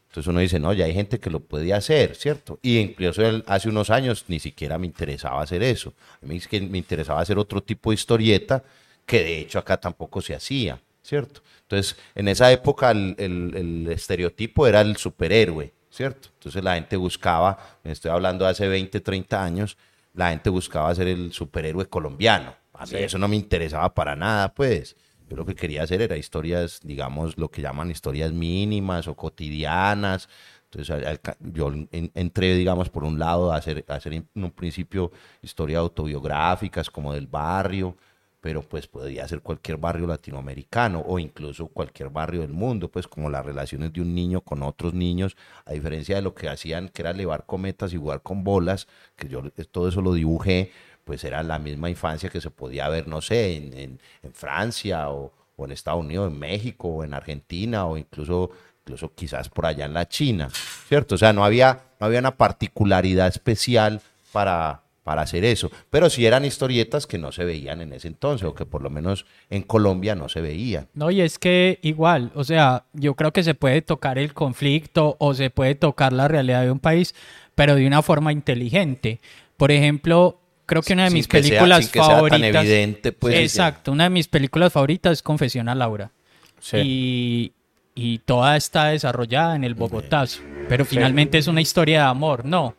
Entonces 0.10 0.28
uno 0.30 0.40
dice, 0.40 0.60
no, 0.60 0.72
ya 0.74 0.86
hay 0.86 0.94
gente 0.94 1.20
que 1.20 1.30
lo 1.30 1.40
puede 1.42 1.74
hacer, 1.74 2.16
¿cierto? 2.16 2.60
Y 2.62 2.78
incluso 2.78 3.24
el- 3.26 3.44
hace 3.48 3.70
unos 3.70 3.90
años 3.90 4.26
ni 4.28 4.40
siquiera 4.40 4.78
me 4.78 4.86
interesaba 4.88 5.42
hacer 5.42 5.64
eso. 5.64 5.94
A 6.24 6.26
mí 6.26 6.38
es 6.38 6.48
que 6.48 6.62
me 6.62 6.78
interesaba 6.78 7.20
hacer 7.22 7.38
otro 7.40 7.62
tipo 7.64 7.90
de 7.90 7.96
historieta 7.96 8.64
que 9.06 9.24
de 9.24 9.40
hecho 9.40 9.60
acá 9.60 9.78
tampoco 9.78 10.22
se 10.22 10.36
hacía, 10.36 10.80
¿cierto? 11.04 11.42
Entonces, 11.64 11.98
en 12.16 12.28
esa 12.30 12.52
época 12.52 12.92
el, 12.92 13.16
el- 13.18 13.54
el 13.56 13.92
estereotipo 13.92 14.68
era 14.68 14.82
el 14.82 14.98
superhéroe, 14.98 15.74
¿cierto? 15.90 16.30
Entonces 16.36 16.64
la 16.64 16.76
gente 16.76 16.96
buscaba, 16.98 17.78
me 17.84 17.92
estoy 17.92 18.12
hablando 18.12 18.46
de 18.46 18.52
hace 18.52 18.68
20, 18.68 19.00
30 19.02 19.44
años, 19.44 19.78
la 20.14 20.30
gente 20.32 20.50
buscaba 20.50 20.94
ser 20.96 21.08
el 21.08 21.32
superhéroe 21.34 21.86
colombiano. 21.88 22.56
A 22.74 22.86
mí 22.86 22.92
eso 23.06 23.18
no 23.18 23.28
me 23.28 23.36
interesaba 23.36 23.94
para 23.94 24.16
nada, 24.16 24.54
pues. 24.54 24.96
Yo 25.30 25.36
lo 25.36 25.46
que 25.46 25.56
quería 25.56 25.84
hacer 25.84 26.02
era 26.02 26.16
historias, 26.18 26.80
digamos, 26.84 27.38
lo 27.38 27.50
que 27.52 27.62
llaman 27.62 27.92
historias 27.92 28.32
mínimas 28.32 29.08
o 29.08 29.16
cotidianas. 29.16 30.30
Entonces, 30.72 31.20
yo 31.40 31.72
en- 31.92 32.12
entré, 32.14 32.56
digamos, 32.56 32.90
por 32.90 33.04
un 33.04 33.20
lado 33.20 33.52
a 33.52 33.58
hacer, 33.58 33.84
a 33.88 33.96
hacer 33.96 34.14
en 34.14 34.28
un 34.36 34.52
principio 34.52 35.12
historias 35.42 35.80
autobiográficas 35.80 36.90
como 36.90 37.14
del 37.14 37.28
barrio, 37.28 37.98
pero 38.40 38.62
pues 38.62 38.88
podría 38.88 39.28
ser 39.28 39.42
cualquier 39.42 39.78
barrio 39.78 40.08
latinoamericano 40.08 41.04
o 41.06 41.20
incluso 41.20 41.68
cualquier 41.68 42.10
barrio 42.10 42.42
del 42.42 42.54
mundo, 42.54 42.90
pues 42.90 43.08
como 43.08 43.30
las 43.30 43.46
relaciones 43.46 43.92
de 43.94 44.02
un 44.02 44.14
niño 44.14 44.42
con 44.42 44.62
otros 44.64 44.94
niños, 44.94 45.36
a 45.66 45.74
diferencia 45.74 46.16
de 46.18 46.22
lo 46.22 46.34
que 46.36 46.48
hacían, 46.48 46.90
que 46.90 47.02
era 47.02 47.12
elevar 47.12 47.46
cometas 47.46 47.94
y 47.94 47.98
jugar 47.98 48.22
con 48.22 48.44
bolas, 48.44 48.88
que 49.16 49.28
yo 49.28 49.42
todo 49.72 49.90
eso 49.90 50.02
lo 50.02 50.14
dibujé, 50.14 50.72
pues 51.08 51.24
era 51.24 51.42
la 51.42 51.58
misma 51.58 51.90
infancia 51.90 52.30
que 52.30 52.42
se 52.42 52.52
podía 52.52 52.90
ver, 52.90 53.08
no 53.08 53.22
sé, 53.22 53.56
en, 53.56 53.74
en- 53.74 54.00
Francia 54.34 55.10
o, 55.10 55.32
o 55.56 55.66
en 55.66 55.72
Estados 55.72 56.02
Unidos, 56.02 56.30
en 56.32 56.38
México 56.38 56.90
o 56.90 57.04
en 57.06 57.14
Argentina 57.14 57.86
o 57.86 57.98
incluso, 57.98 58.52
incluso 58.84 59.14
quizás 59.16 59.48
por 59.50 59.66
allá 59.66 59.86
en 59.86 59.94
la 59.94 60.08
China, 60.08 60.50
¿cierto? 60.88 61.16
O 61.16 61.18
sea, 61.18 61.32
no 61.32 61.46
había, 61.46 61.80
no 62.00 62.06
había 62.08 62.20
una 62.20 62.36
particularidad 62.36 63.28
especial 63.30 64.02
para, 64.34 64.82
para 65.04 65.22
hacer 65.22 65.46
eso, 65.46 65.72
pero 65.90 66.10
sí 66.10 66.26
eran 66.26 66.44
historietas 66.44 67.08
que 67.08 67.18
no 67.18 67.32
se 67.32 67.46
veían 67.46 67.80
en 67.82 67.94
ese 67.94 68.10
entonces 68.10 68.46
o 68.46 68.54
que 68.54 68.66
por 68.66 68.82
lo 68.84 68.90
menos 68.90 69.26
en 69.50 69.62
Colombia 69.64 70.14
no 70.14 70.28
se 70.28 70.42
veían. 70.42 70.90
No, 70.94 71.10
y 71.10 71.22
es 71.22 71.40
que 71.40 71.80
igual, 71.82 72.32
o 72.36 72.44
sea, 72.44 72.84
yo 72.92 73.16
creo 73.16 73.32
que 73.32 73.44
se 73.44 73.56
puede 73.56 73.82
tocar 73.82 74.18
el 74.20 74.34
conflicto 74.34 75.16
o 75.20 75.34
se 75.34 75.50
puede 75.50 75.76
tocar 75.76 76.12
la 76.12 76.28
realidad 76.28 76.64
de 76.64 76.72
un 76.72 76.80
país, 76.80 77.16
pero 77.56 77.76
de 77.76 77.88
una 77.88 78.02
forma 78.02 78.34
inteligente. 78.34 79.22
Por 79.56 79.72
ejemplo, 79.72 80.42
creo 80.68 80.84
que 80.84 80.94
una 80.94 81.06
de 81.06 81.10
Sin 81.10 81.18
mis 81.18 81.28
que 81.28 81.42
sea- 81.42 81.50
películas 81.50 81.80
sin 81.86 81.92
que 81.92 82.00
sea 82.00 82.08
tan 82.08 82.16
favoritas. 82.18 82.64
evidente, 82.66 83.12
pues, 83.14 83.36
Exacto, 83.36 83.92
una 83.92 84.04
de 84.04 84.10
mis 84.12 84.28
películas 84.28 84.72
favoritas 84.72 85.14
es 85.14 85.22
Confesión 85.24 85.68
a 85.70 85.74
Laura. 85.74 86.12
Sí. 86.60 86.78
Y, 86.84 87.52
y 87.96 88.20
toda 88.20 88.56
está 88.58 88.90
desarrollada 88.90 89.56
en 89.56 89.64
el 89.64 89.74
Bogotazo. 89.74 90.42
Pero 90.70 90.86
finalmente 90.86 91.40
es 91.40 91.48
una 91.48 91.62
historia 91.62 92.02
de 92.04 92.08
amor, 92.10 92.46
¿no? 92.46 92.76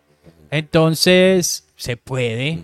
Entonces, 0.50 1.64
se 1.76 1.96
puede. 1.96 2.58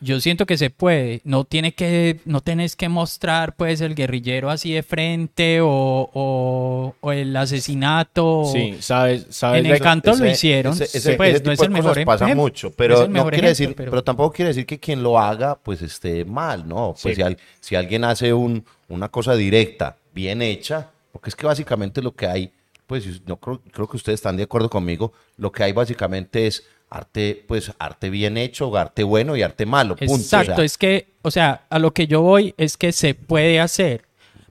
Yo 0.00 0.20
siento 0.20 0.46
que 0.46 0.56
se 0.56 0.70
puede. 0.70 1.20
No 1.24 1.42
tiene 1.44 1.72
que, 1.72 2.20
no 2.24 2.40
tenés 2.40 2.76
que 2.76 2.88
mostrar 2.88 3.56
pues 3.56 3.80
el 3.80 3.96
guerrillero 3.96 4.48
así 4.48 4.72
de 4.72 4.84
frente 4.84 5.60
o, 5.60 5.68
o- 6.14 6.94
o 7.00 7.12
el 7.12 7.36
asesinato. 7.36 8.44
Sí, 8.52 8.76
sabes, 8.80 9.26
sabes 9.30 9.64
En 9.64 9.70
de- 9.70 9.76
Encanto 9.76 10.10
lo 10.10 10.16
Ese- 10.24 10.30
hicieron. 10.30 10.72
ese- 10.74 10.84
ese- 10.98 11.14
pues 11.14 11.34
ese 11.36 11.44
no 11.44 11.52
es 11.52 11.60
el 11.60 11.66
de 11.68 11.72
cosas 11.80 11.84
mejor 11.96 12.04
pasa 12.04 12.24
ejemplo. 12.26 12.42
mucho, 12.44 12.70
pero 12.72 13.04
el 13.04 13.12
no 13.12 13.22
quiere 13.24 13.36
ejemplo, 13.36 13.48
decir, 13.48 13.74
pero- 13.76 13.90
pero... 13.90 14.04
tampoco 14.04 14.32
quiere 14.34 14.48
decir 14.50 14.66
que 14.66 14.78
quien 14.78 15.02
lo 15.02 15.18
haga, 15.18 15.56
pues 15.56 15.82
esté 15.82 16.24
mal, 16.24 16.66
¿no? 16.68 16.94
Pues 17.02 17.14
Sí. 17.14 17.16
si, 17.16 17.22
al- 17.22 17.38
si 17.60 17.74
alguien 17.76 18.04
hace 18.04 18.32
un, 18.32 18.64
una 18.88 19.08
cosa 19.08 19.34
directa, 19.34 19.96
bien 20.14 20.42
hecha, 20.42 20.90
porque 21.12 21.30
es 21.30 21.36
que 21.36 21.46
básicamente 21.46 22.02
lo 22.02 22.12
que 22.14 22.26
hay, 22.26 22.52
pues 22.86 23.04
no 23.26 23.36
creo, 23.36 23.60
creo 23.72 23.88
que 23.88 23.96
ustedes 23.96 24.18
están 24.18 24.36
de 24.36 24.44
acuerdo 24.44 24.70
conmigo, 24.70 25.12
lo 25.36 25.52
que 25.52 25.62
hay 25.64 25.72
básicamente 25.72 26.46
es 26.46 26.64
arte, 26.90 27.44
pues 27.46 27.72
arte 27.78 28.10
bien 28.10 28.36
hecho, 28.36 28.76
arte 28.76 29.02
bueno 29.02 29.36
y 29.36 29.42
arte 29.42 29.66
malo, 29.66 29.96
punto. 29.96 30.12
O 30.12 30.16
Exacto, 30.16 30.56
sea, 30.56 30.64
es 30.64 30.78
que, 30.78 31.08
o 31.22 31.30
sea, 31.30 31.62
a 31.68 31.78
lo 31.78 31.92
que 31.92 32.06
yo 32.06 32.22
voy 32.22 32.54
es 32.56 32.76
que 32.76 32.92
se 32.92 33.14
puede 33.14 33.60
hacer, 33.60 34.02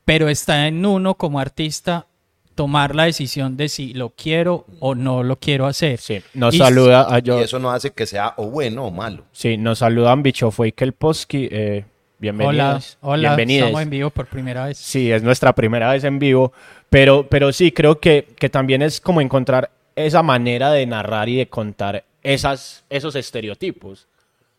pero 0.06 0.30
está 0.30 0.68
en 0.68 0.86
uno 0.86 1.16
como 1.16 1.40
artista 1.40 2.06
tomar 2.56 2.96
la 2.96 3.04
decisión 3.06 3.56
de 3.56 3.70
si 3.70 3.94
lo 3.94 4.10
quiero 4.10 4.66
o 4.80 4.96
no 4.96 5.22
lo 5.24 5.38
quiero 5.38 5.68
hacer. 5.68 6.00
Sí, 6.00 6.22
nos 6.34 6.56
Y- 6.56 6.58
saluda 6.58 7.06
a 7.14 7.20
yo. 7.20 7.40
y 7.40 7.44
eso 7.44 7.60
no 7.60 7.72
hace 7.72 7.92
que 7.92 8.06
sea 8.08 8.34
o 8.38 8.48
bueno 8.50 8.86
o 8.86 8.92
malo. 8.92 9.26
Sí, 9.32 9.58
nos 9.58 9.80
saludan 9.80 10.24
Bicho 10.24 10.50
Fue 10.50 10.72
que 10.72 10.84
el 10.84 10.94
Posky. 10.94 11.50
Eh, 11.52 11.86
Hola, 11.86 12.18
bienvenidos. 12.20 12.98
hola, 13.02 13.30
bienvenides. 13.36 13.64
estamos 13.66 13.82
en 13.84 13.90
vivo 13.92 14.10
por 14.10 14.26
primera 14.26 14.66
vez. 14.66 14.78
Sí, 14.80 15.12
es 15.12 15.22
nuestra 15.22 15.54
primera 15.54 15.92
vez 15.92 16.04
en 16.04 16.18
vivo, 16.18 16.52
pero, 16.90 17.28
pero 17.30 17.54
sí, 17.54 17.72
creo 17.72 18.00
que, 18.00 18.28
que 18.40 18.50
también 18.50 18.82
es 18.82 19.00
como 19.00 19.22
encontrar 19.22 19.70
esa 19.96 20.24
manera 20.24 20.72
de 20.72 20.88
narrar 20.88 21.30
y 21.30 21.36
de 21.36 21.48
contar 21.48 22.06
esas, 22.24 22.84
esos 22.90 23.16
estereotipos, 23.16 24.08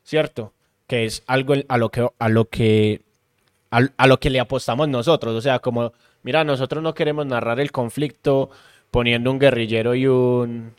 ¿cierto? 0.05 0.53
Que 0.87 1.05
es 1.05 1.23
algo 1.27 1.55
a 1.69 1.79
lo 1.79 1.91
que, 1.91 2.09
a 2.19 2.29
lo 2.29 2.45
que, 2.47 3.03
a, 3.71 3.81
a 3.97 4.07
lo 4.07 4.21
que 4.21 4.31
le 4.31 4.41
apostamos 4.41 4.89
nosotros, 4.89 5.35
o 5.35 5.41
sea, 5.41 5.59
como, 5.59 5.93
mira, 6.23 6.45
nosotros 6.45 6.83
no 6.83 6.95
queremos 6.95 7.27
narrar 7.27 7.61
el 7.61 7.73
conflicto 7.73 8.51
poniendo 8.91 9.31
un 9.31 9.39
guerrillero 9.39 9.95
y 9.95 10.07
un, 10.07 10.75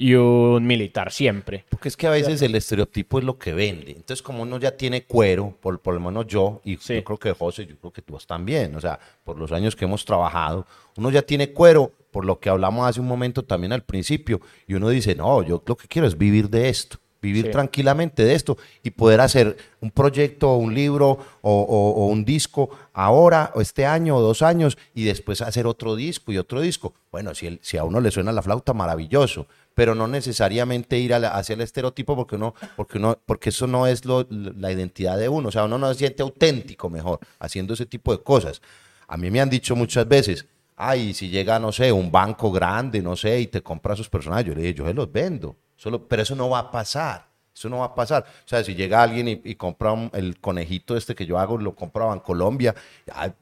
y 0.00 0.14
un 0.14 0.64
militar 0.64 1.10
siempre. 1.10 1.64
Porque 1.68 1.88
es 1.88 1.96
que 1.96 2.06
a 2.06 2.10
veces 2.10 2.40
el 2.42 2.54
estereotipo 2.54 3.18
es 3.18 3.24
lo 3.24 3.36
que 3.36 3.52
vende. 3.52 3.90
Entonces, 3.90 4.22
como 4.22 4.44
uno 4.44 4.58
ya 4.60 4.70
tiene 4.76 5.02
cuero, 5.02 5.56
por, 5.60 5.80
por 5.80 5.92
lo 5.94 6.00
menos 6.00 6.26
yo, 6.28 6.60
y 6.64 6.76
Sí. 6.76 6.94
yo 6.94 7.02
creo 7.04 7.18
que 7.18 7.32
José, 7.32 7.66
yo 7.66 7.76
creo 7.76 7.92
que 7.92 8.02
tú 8.02 8.16
también, 8.24 8.76
o 8.76 8.80
sea, 8.80 8.98
por 9.24 9.36
los 9.36 9.50
años 9.50 9.74
que 9.74 9.84
hemos 9.86 10.04
trabajado, 10.04 10.66
uno 10.96 11.10
ya 11.10 11.22
tiene 11.22 11.50
cuero, 11.52 11.90
por 12.12 12.24
lo 12.24 12.38
que 12.38 12.48
hablamos 12.48 12.88
hace 12.88 13.00
un 13.00 13.08
momento 13.08 13.42
también 13.42 13.72
al 13.72 13.82
principio, 13.82 14.40
y 14.68 14.74
uno 14.74 14.88
dice, 14.88 15.16
no, 15.16 15.42
yo 15.42 15.62
lo 15.66 15.76
que 15.76 15.88
quiero 15.88 16.06
es 16.06 16.16
vivir 16.16 16.48
de 16.48 16.68
esto. 16.68 16.98
vivir 17.20 17.46
Sí. 17.46 17.50
tranquilamente 17.50 18.24
de 18.24 18.32
esto 18.32 18.56
y 18.84 18.90
poder 18.90 19.20
hacer 19.20 19.56
un 19.80 19.90
proyecto, 19.90 20.54
un 20.54 20.72
libro 20.72 21.08
o, 21.08 21.50
o- 21.50 22.04
o 22.04 22.06
un 22.06 22.24
disco 22.24 22.70
ahora, 22.92 23.50
o 23.56 23.60
este 23.60 23.84
año 23.86 24.16
o 24.16 24.20
dos 24.20 24.40
años, 24.40 24.78
y 24.94 25.02
después 25.02 25.40
hacer 25.42 25.66
otro 25.66 25.96
disco 25.96 26.30
y 26.30 26.38
otro 26.38 26.60
disco. 26.60 26.94
Bueno, 27.10 27.34
si, 27.34 27.48
el- 27.48 27.58
si 27.60 27.76
a 27.76 27.82
uno 27.82 28.00
le 28.00 28.12
suena 28.12 28.30
la 28.30 28.40
flauta, 28.40 28.72
maravilloso, 28.72 29.48
pero 29.78 29.94
no 29.94 30.08
necesariamente 30.08 30.98
ir 30.98 31.14
hacia 31.14 31.54
el 31.54 31.60
estereotipo 31.60 32.16
porque 32.16 32.34
uno, 32.34 32.52
porque 32.74 32.98
porque 33.24 33.50
eso 33.50 33.68
no 33.68 33.86
es 33.86 34.04
lo- 34.04 34.26
la 34.28 34.72
identidad 34.72 35.16
de 35.16 35.28
uno. 35.28 35.50
O 35.50 35.52
sea, 35.52 35.66
uno 35.66 35.78
no 35.78 35.86
se 35.92 36.00
siente 36.00 36.20
auténtico 36.24 36.90
mejor 36.90 37.20
haciendo 37.38 37.74
ese 37.74 37.86
tipo 37.86 38.10
de 38.10 38.20
cosas. 38.20 38.60
A 39.06 39.16
mí 39.16 39.30
me 39.30 39.40
han 39.40 39.48
dicho 39.48 39.76
muchas 39.76 40.08
veces, 40.08 40.46
ay, 40.74 41.14
si 41.14 41.28
llega, 41.28 41.60
no 41.60 41.70
sé, 41.70 41.92
un 41.92 42.10
banco 42.10 42.50
grande, 42.50 43.00
no 43.00 43.14
sé, 43.14 43.38
y 43.38 43.46
te 43.46 43.62
compra 43.62 43.94
sus 43.94 44.08
personajes, 44.08 44.46
yo 44.46 44.54
le 44.56 44.62
dije, 44.62 44.74
yo 44.74 44.84
se 44.84 44.94
los 44.94 45.12
vendo. 45.12 45.54
Solo, 45.76 46.08
pero 46.08 46.22
eso 46.22 46.34
no 46.34 46.50
va 46.50 46.58
a 46.58 46.70
pasar. 46.72 47.28
Eso 47.54 47.68
no 47.68 47.78
va 47.78 47.84
a 47.84 47.94
pasar. 47.94 48.24
O 48.24 48.48
sea, 48.48 48.64
si 48.64 48.74
llega 48.74 49.00
alguien 49.00 49.28
y, 49.44 49.54
compra 49.54 49.94
el 50.12 50.40
conejito 50.40 50.96
este 50.96 51.14
que 51.14 51.24
yo 51.24 51.38
hago, 51.38 51.56
lo 51.56 51.76
compra 51.76 52.12
en 52.12 52.18
Colombia, 52.18 52.74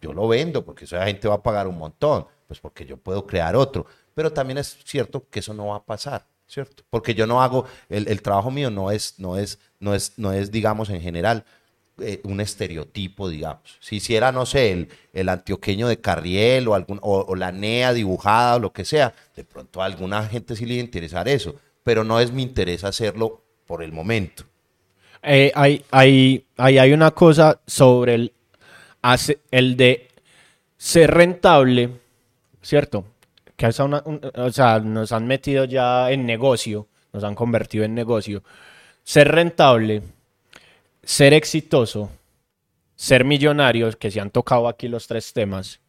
yo 0.03 0.13
lo 0.13 0.29
vendo 0.29 0.63
porque 0.67 0.85
esa 0.85 1.07
gente 1.07 1.29
va 1.29 1.37
a 1.37 1.43
pagar 1.43 1.67
un 1.67 1.79
montón. 1.79 2.27
Pues 2.47 2.61
porque 2.61 2.85
yo 2.85 2.97
puedo 2.99 3.27
crear 3.27 3.57
otro. 3.57 3.87
Pero 4.17 4.33
también 4.33 4.57
es 4.57 4.79
cierto 4.83 5.29
que 5.29 5.41
eso 5.41 5.53
no 5.53 5.67
va 5.67 5.77
a 5.77 5.85
pasar, 5.85 6.27
¿cierto? 6.47 6.85
Porque 6.89 7.15
yo 7.15 7.27
no 7.27 7.43
hago, 7.43 7.67
el, 7.91 8.09
el 8.09 8.23
trabajo 8.23 8.51
mío 8.51 8.71
no 8.71 8.91
es, 8.91 9.15
no 9.19 9.37
es, 9.37 9.59
no 9.79 9.95
es, 9.95 10.15
no 10.17 10.33
es, 10.33 10.51
digamos, 10.51 10.89
en 10.89 11.03
general, 11.03 11.45
eh, 12.01 12.23
un 12.25 12.41
estereotipo, 12.41 13.29
digamos. 13.29 13.77
Si 13.79 13.97
hiciera, 13.97 14.33
no 14.33 14.47
sé, 14.47 14.73
el, 14.73 14.89
el 15.13 15.29
antioqueño 15.29 15.87
de 15.87 16.01
Carriel 16.01 16.67
o, 16.67 16.75
algún, 16.75 16.99
o, 17.03 17.37
la 17.37 17.53
NEA 17.53 17.93
dibujada 17.93 18.57
o 18.57 18.59
lo 18.59 18.73
que 18.73 18.87
sea, 18.87 19.13
de 19.37 19.45
pronto 19.45 19.83
a 19.83 19.85
alguna 19.85 20.23
gente 20.25 20.57
sí 20.57 20.65
le 20.65 20.77
interesar 20.77 21.29
eso, 21.29 21.55
pero 21.83 22.03
no 22.03 22.19
es 22.19 22.33
mi 22.33 22.43
interés 22.43 22.85
hacerlo 22.85 23.43
por 23.67 23.83
el 23.83 23.93
momento. 23.93 24.45
Eh, 25.23 25.53
hay, 25.55 25.85
hay, 25.91 26.47
ahí 26.57 26.79
hay 26.79 26.93
una 26.95 27.11
cosa 27.11 27.61
sobre 27.67 28.15
el, 28.15 28.33
el 29.51 29.77
de 29.77 30.09
ser 30.79 31.11
rentable, 31.11 31.91
¿cierto? 32.63 33.05
Que 33.57 33.69
nos 33.69 35.13
han 35.13 35.27
metido 35.27 35.65
ya 35.65 36.11
en 36.11 36.27
negocio, 36.27 36.89
nos 37.13 37.25
han 37.25 37.35
convertido 37.35 37.85
en 37.85 37.95
negocio. 37.95 38.43
Ser 39.03 39.29
rentable, 39.29 40.03
ser 41.03 41.33
exitoso, 41.33 42.11
ser 42.95 43.25
millonario, 43.25 43.91
que 43.93 44.11
se 44.11 44.21
han 44.21 44.31
tocado 44.31 44.69
aquí 44.69 44.89
los 44.89 45.07
tres 45.07 45.33
temas. 45.33 45.81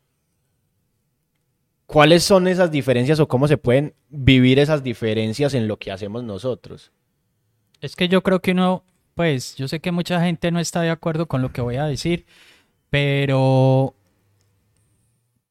¿Cuáles 1.88 2.23
son 2.23 2.47
esas 2.47 2.69
diferencias 2.69 3.19
o 3.19 3.27
cómo 3.27 3.47
se 3.47 3.58
pueden 3.58 3.93
vivir 4.10 4.60
esas 4.60 4.84
diferencias 4.84 5.53
en 5.53 5.67
lo 5.67 5.77
que 5.77 5.91
hacemos 5.91 6.23
nosotros? 6.23 6.91
Es 7.82 7.95
que 7.95 8.10
yo 8.10 8.21
creo 8.23 8.41
que 8.41 8.51
uno, 8.51 8.84
pues, 9.15 9.56
yo 9.56 9.67
sé 9.67 9.80
que 9.80 9.91
mucha 9.91 10.21
gente 10.21 10.51
no 10.51 10.60
está 10.60 10.82
de 10.82 10.89
acuerdo 10.89 11.27
con 11.27 11.41
lo 11.41 11.51
que 11.51 11.62
voy 11.62 11.77
a 11.77 11.86
decir, 11.86 12.25
pero 12.89 13.95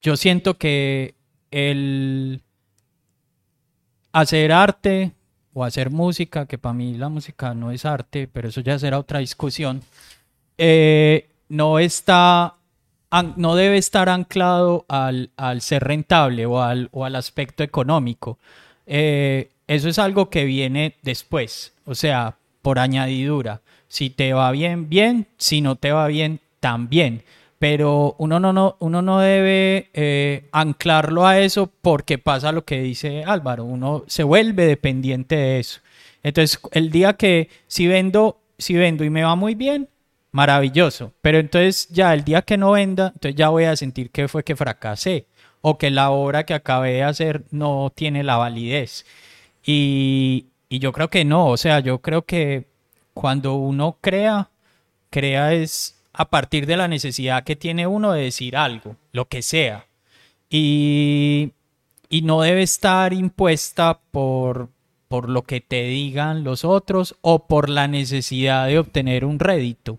yo 0.03 0.17
siento 0.17 0.59
que 0.59 1.16
el 1.57 2.43
hacer 4.13 4.53
arte 4.53 5.13
o 5.55 5.65
hacer 5.65 5.89
música, 5.91 6.45
que 6.45 6.59
para 6.59 6.75
mí 6.75 6.95
la 6.95 7.09
música 7.09 7.55
no 7.55 7.71
es 7.71 7.87
arte, 7.87 8.29
pero 8.31 8.49
eso 8.49 8.61
ya 8.61 8.79
será 8.79 8.99
otra 8.99 9.21
discusión, 9.21 9.83
eh, 10.59 11.31
no 11.49 11.79
está, 11.79 12.57
no 13.37 13.55
debe 13.55 13.79
estar 13.79 14.11
anclado 14.11 14.85
al, 14.89 15.31
al 15.37 15.63
ser 15.63 15.83
rentable 15.85 16.45
o 16.45 16.61
al, 16.63 16.91
o 16.93 17.07
al 17.07 17.17
aspecto 17.17 17.63
económico. 17.63 18.39
Eh, 18.87 19.49
eso 19.67 19.89
es 19.89 19.99
algo 19.99 20.29
que 20.29 20.45
viene 20.45 20.97
después, 21.03 21.73
o 21.87 21.95
sea, 21.95 22.37
por 22.61 22.79
añadidura. 22.79 23.63
Si 23.89 24.11
te 24.11 24.35
va 24.35 24.51
bien, 24.51 24.91
bien, 24.91 25.27
si 25.39 25.63
no 25.63 25.77
te 25.77 25.91
va 25.93 26.07
bien, 26.09 26.41
también. 26.61 27.23
Pero 27.59 28.17
uno 28.19 28.39
no, 28.39 28.53
no, 28.53 28.77
uno 28.81 29.01
no 29.01 29.21
debe 29.21 29.91
eh, 29.95 30.49
anclarlo 30.53 31.27
a 31.27 31.39
eso 31.41 31.73
porque 31.81 32.19
pasa 32.19 32.53
lo 32.53 32.65
que 32.65 32.83
dice 32.83 33.25
Álvaro, 33.25 33.65
uno 33.65 34.05
se 34.07 34.25
vuelve 34.25 34.67
dependiente 34.67 35.37
de 35.37 35.61
eso. 35.61 35.81
Entonces, 36.23 36.61
el 36.73 36.91
día 36.91 37.15
que 37.15 37.49
si 37.67 37.87
vendo, 37.87 38.41
si 38.59 38.75
vendo 38.75 39.05
y 39.05 39.11
me 39.11 39.25
va 39.25 39.37
muy 39.37 39.55
bien, 39.55 39.89
maravilloso. 40.33 41.13
Pero 41.23 41.39
entonces 41.39 41.89
ya 41.89 42.13
el 42.13 42.25
día 42.25 42.43
que 42.43 42.59
no 42.59 42.73
venda, 42.73 43.13
entonces 43.15 43.37
ya 43.37 43.49
voy 43.49 43.65
a 43.65 43.77
sentir 43.77 44.11
que 44.11 44.29
fue 44.29 44.45
que 44.45 44.55
fracasé 44.55 45.27
o 45.63 45.79
que 45.79 45.91
la 45.91 46.11
obra 46.11 46.45
que 46.45 46.55
acabé 46.55 46.93
de 46.93 47.03
hacer 47.05 47.45
no 47.51 47.91
tiene 47.95 48.23
la 48.23 48.37
validez. 48.37 49.07
Y, 49.65 50.47
y 50.69 50.79
yo 50.79 50.93
creo 50.93 51.09
que 51.09 51.25
no, 51.25 51.49
o 51.49 51.57
sea, 51.57 51.81
yo 51.81 52.01
creo 52.01 52.23
que 52.27 52.67
cuando 53.15 53.55
uno 53.55 53.97
crea, 54.01 54.51
crea 55.11 55.55
es 55.55 55.96
a 56.19 56.31
partir 56.31 56.67
de 56.67 56.79
la 56.79 56.89
necesidad 56.89 57.45
que 57.45 57.57
tiene 57.57 57.87
uno 57.87 58.13
de 58.13 58.23
decir 58.23 58.57
algo, 58.57 58.97
lo 59.13 59.29
que 59.29 59.43
sea. 59.43 59.87
Y, 60.49 61.53
y 62.09 62.23
no 62.23 62.41
debe 62.41 62.63
estar 62.63 63.13
impuesta 63.13 64.01
por, 64.13 64.71
por 65.09 65.29
lo 65.29 65.43
que 65.43 65.61
te 65.61 65.83
digan 65.83 66.43
los 66.43 66.65
otros 66.65 67.17
o 67.21 67.47
por 67.47 67.69
la 67.69 67.87
necesidad 67.87 68.67
de 68.67 68.79
obtener 68.79 69.27
un 69.27 69.39
rédito. 69.39 69.99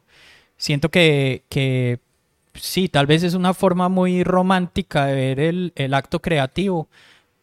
Siento 0.57 0.89
que, 0.89 1.43
que 1.49 1.99
sí, 2.55 2.89
tal 2.89 3.05
vez 3.05 3.21
es 3.21 3.35
una 3.35 3.53
forma 3.53 3.87
muy 3.87 4.23
romántica 4.23 5.05
de 5.05 5.13
ver 5.13 5.39
el, 5.39 5.71
el 5.75 5.93
acto 5.93 6.19
creativo, 6.19 6.89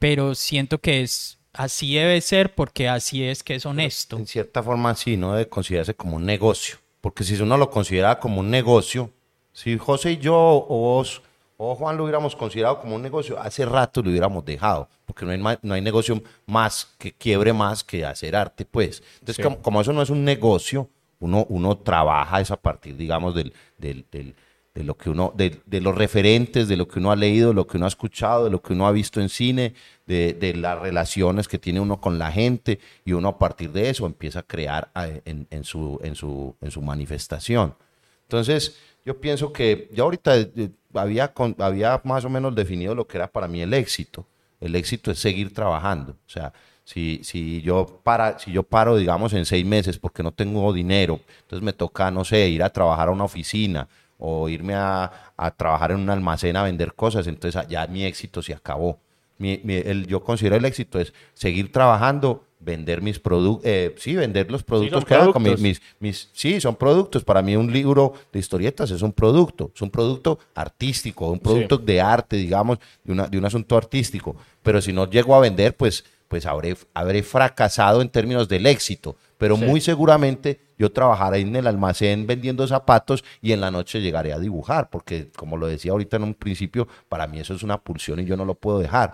pero 0.00 0.34
siento 0.34 0.78
que 0.80 1.02
es 1.02 1.38
así 1.52 1.94
debe 1.94 2.20
ser 2.20 2.56
porque 2.56 2.88
así 2.88 3.22
es 3.22 3.44
que 3.44 3.54
es 3.54 3.66
honesto. 3.66 4.16
En 4.16 4.26
cierta 4.26 4.64
forma, 4.64 4.96
sí, 4.96 5.16
no 5.16 5.34
debe 5.34 5.48
considerarse 5.48 5.94
como 5.94 6.16
un 6.16 6.26
negocio. 6.26 6.78
Porque 7.04 7.22
si 7.22 7.34
uno 7.42 7.58
lo 7.58 7.68
considera 7.68 8.18
como 8.18 8.40
un 8.40 8.48
negocio, 8.48 9.10
si 9.52 9.76
José 9.76 10.12
y 10.12 10.16
yo 10.16 10.34
o 10.34 10.78
vos 10.78 11.20
o 11.58 11.74
Juan 11.74 11.98
lo 11.98 12.04
hubiéramos 12.04 12.34
considerado 12.34 12.80
como 12.80 12.96
un 12.96 13.02
negocio, 13.02 13.38
hace 13.38 13.66
rato 13.66 14.00
lo 14.02 14.08
hubiéramos 14.08 14.42
dejado. 14.42 14.88
Porque 15.04 15.26
no 15.26 15.48
hay, 15.50 15.58
no 15.60 15.74
hay 15.74 15.82
negocio 15.82 16.22
más 16.46 16.94
que 16.96 17.12
quiebre 17.12 17.52
más 17.52 17.84
que 17.84 18.06
hacer 18.06 18.34
arte, 18.34 18.64
pues. 18.64 19.02
Entonces, 19.20 19.36
Sí. 19.36 19.42
como, 19.42 19.58
como 19.58 19.80
eso 19.82 19.92
no 19.92 20.00
es 20.00 20.08
un 20.08 20.24
negocio, 20.24 20.88
uno, 21.20 21.44
uno 21.50 21.76
trabaja 21.76 22.40
es 22.40 22.50
a 22.50 22.56
partir, 22.56 22.96
digamos, 22.96 23.34
del, 23.34 23.52
del, 23.76 24.06
del- 24.10 24.34
de 24.74 24.82
lo 24.82 24.96
que 24.96 25.08
uno, 25.08 25.32
de, 25.36 25.60
de 25.66 25.80
los 25.80 25.94
referentes, 25.94 26.66
de 26.66 26.76
lo 26.76 26.88
que 26.88 26.98
uno 26.98 27.12
ha 27.12 27.16
leído, 27.16 27.50
de 27.50 27.54
lo 27.54 27.66
que 27.66 27.76
uno 27.76 27.86
ha 27.86 27.88
escuchado, 27.88 28.44
de 28.44 28.50
lo 28.50 28.60
que 28.60 28.72
uno 28.72 28.86
ha 28.88 28.92
visto 28.92 29.20
en 29.20 29.28
cine, 29.28 29.72
de, 30.06 30.32
de 30.32 30.54
las 30.54 30.80
relaciones 30.80 31.46
que 31.46 31.58
tiene 31.60 31.78
uno 31.80 32.00
con 32.00 32.18
la 32.18 32.32
gente, 32.32 32.80
y 33.04 33.12
uno 33.12 33.28
a 33.28 33.38
partir 33.38 33.70
de 33.70 33.88
eso 33.88 34.04
empieza 34.04 34.40
a 34.40 34.42
crear 34.42 34.90
eh, 34.96 35.22
en, 35.26 35.46
en 35.50 35.62
su, 35.62 36.00
en, 36.02 36.16
su, 36.16 36.56
en 36.60 36.70
su 36.72 36.82
manifestación. 36.82 37.74
Entonces, 38.22 38.76
yo 39.04 39.20
pienso 39.20 39.52
que 39.52 39.88
ya 39.92 40.02
ahorita 40.02 40.36
eh, 40.38 40.70
había, 40.92 41.32
con- 41.32 41.54
había 41.60 42.00
más 42.04 42.24
o 42.24 42.28
menos 42.30 42.54
definido 42.54 42.94
lo 42.96 43.06
que 43.06 43.18
era 43.18 43.28
para 43.30 43.46
mí 43.46 43.60
el 43.60 43.72
éxito. 43.74 44.26
El 44.60 44.74
éxito 44.74 45.10
es 45.12 45.18
seguir 45.20 45.52
trabajando. 45.54 46.12
O 46.26 46.30
sea, 46.30 46.52
si, 46.84 47.20
si, 47.22 47.62
yo 47.62 48.00
para, 48.02 48.38
si 48.38 48.50
yo 48.50 48.62
paro, 48.62 48.96
digamos, 48.96 49.32
en 49.34 49.44
seis 49.44 49.64
meses 49.64 49.98
porque 49.98 50.22
no 50.22 50.32
tengo 50.32 50.72
dinero, 50.72 51.20
entonces 51.42 51.62
me 51.64 51.72
toca, 51.72 52.10
no 52.10 52.24
sé, 52.24 52.48
ir 52.48 52.62
a 52.62 52.70
trabajar 52.70 53.08
a 53.08 53.12
una 53.12 53.24
oficina 53.24 53.88
o 54.18 54.48
irme 54.48 54.74
a, 54.74 55.10
a 55.36 55.50
trabajar 55.50 55.90
en 55.92 55.98
un 56.00 56.10
almacén 56.10 56.56
a 56.56 56.62
vender 56.62 56.94
cosas, 56.94 57.26
entonces 57.26 57.66
ya 57.68 57.86
mi 57.86 58.04
éxito 58.04 58.42
se 58.42 58.52
acabó. 58.54 58.98
Mi- 59.38 59.60
mi- 59.64 59.74
el- 59.74 60.06
yo 60.06 60.22
considero 60.22 60.56
el 60.56 60.64
éxito 60.64 61.00
es 61.00 61.12
seguir 61.34 61.72
trabajando, 61.72 62.44
vender 62.60 63.02
mis 63.02 63.18
productos, 63.18 63.68
sí, 63.98 64.14
vender 64.14 64.50
los 64.50 64.62
productos 64.62 65.04
que 65.04 65.14
hago 65.24 65.32
mis, 65.60 65.82
mis- 66.00 66.30
sí, 66.32 66.60
son 66.60 66.76
productos. 66.76 67.22
Para 67.24 67.42
mí 67.42 67.54
un 67.56 67.70
libro 67.70 68.14
de 68.32 68.38
historietas 68.38 68.90
es 68.90 69.02
un 69.02 69.12
producto, 69.12 69.70
es 69.74 69.82
un 69.82 69.90
producto 69.90 70.38
artístico, 70.54 71.30
un 71.30 71.40
producto 71.40 71.76
de 71.78 72.00
arte, 72.00 72.36
digamos, 72.36 72.78
de, 73.02 73.12
una, 73.12 73.26
de 73.26 73.36
un 73.36 73.44
asunto 73.44 73.76
artístico. 73.76 74.36
Pero 74.62 74.80
si 74.80 74.92
no 74.92 75.10
llego 75.10 75.34
a 75.34 75.40
vender, 75.40 75.76
pues, 75.76 76.04
pues 76.28 76.46
habré, 76.46 76.74
habré 76.94 77.22
fracasado 77.22 78.00
en 78.00 78.08
términos 78.08 78.48
del 78.48 78.64
éxito. 78.66 79.16
Pero 79.44 79.58
Sí. 79.58 79.64
muy 79.66 79.82
seguramente 79.82 80.58
yo 80.78 80.90
trabajaré 80.90 81.40
en 81.40 81.54
el 81.54 81.66
almacén 81.66 82.26
vendiendo 82.26 82.66
zapatos 82.66 83.22
y 83.42 83.52
en 83.52 83.60
la 83.60 83.70
noche 83.70 84.00
llegaré 84.00 84.32
a 84.32 84.38
dibujar, 84.38 84.88
porque 84.88 85.28
como 85.36 85.58
lo 85.58 85.66
decía 85.66 85.92
ahorita 85.92 86.16
en 86.16 86.22
un 86.22 86.32
principio, 86.32 86.88
para 87.10 87.26
mí 87.26 87.40
eso 87.40 87.52
es 87.52 87.62
una 87.62 87.76
pulsión 87.76 88.20
y 88.20 88.24
yo 88.24 88.38
no 88.38 88.46
lo 88.46 88.54
puedo 88.54 88.78
dejar. 88.78 89.12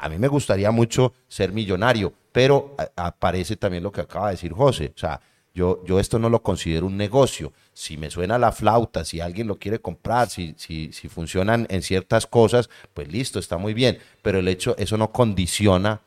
A 0.00 0.08
mí 0.08 0.18
me 0.18 0.28
gustaría 0.28 0.70
mucho 0.70 1.14
ser 1.26 1.50
millonario, 1.50 2.12
pero 2.30 2.76
aparece 2.94 3.56
también 3.56 3.82
lo 3.82 3.90
que 3.90 4.02
acaba 4.02 4.26
de 4.26 4.34
decir 4.34 4.52
José, 4.52 4.92
o 4.94 4.98
sea, 5.00 5.20
yo, 5.52 5.84
yo 5.84 5.98
esto 5.98 6.20
no 6.20 6.28
lo 6.30 6.44
considero 6.44 6.86
un 6.86 6.96
negocio. 6.96 7.52
Si 7.72 7.96
me 7.96 8.08
suena 8.08 8.38
la 8.38 8.52
flauta, 8.52 9.04
si 9.04 9.20
alguien 9.20 9.48
lo 9.48 9.58
quiere 9.58 9.80
comprar, 9.80 10.30
si, 10.30 10.54
si, 10.56 10.92
si 10.92 11.08
funcionan 11.08 11.66
en 11.70 11.82
ciertas 11.82 12.28
cosas, 12.28 12.70
pues 12.94 13.08
listo, 13.12 13.40
está 13.40 13.58
muy 13.58 13.74
bien. 13.74 13.98
Pero 14.22 14.38
el 14.38 14.46
hecho, 14.46 14.76
eso 14.78 14.96
no 14.96 15.10
condiciona 15.10 16.02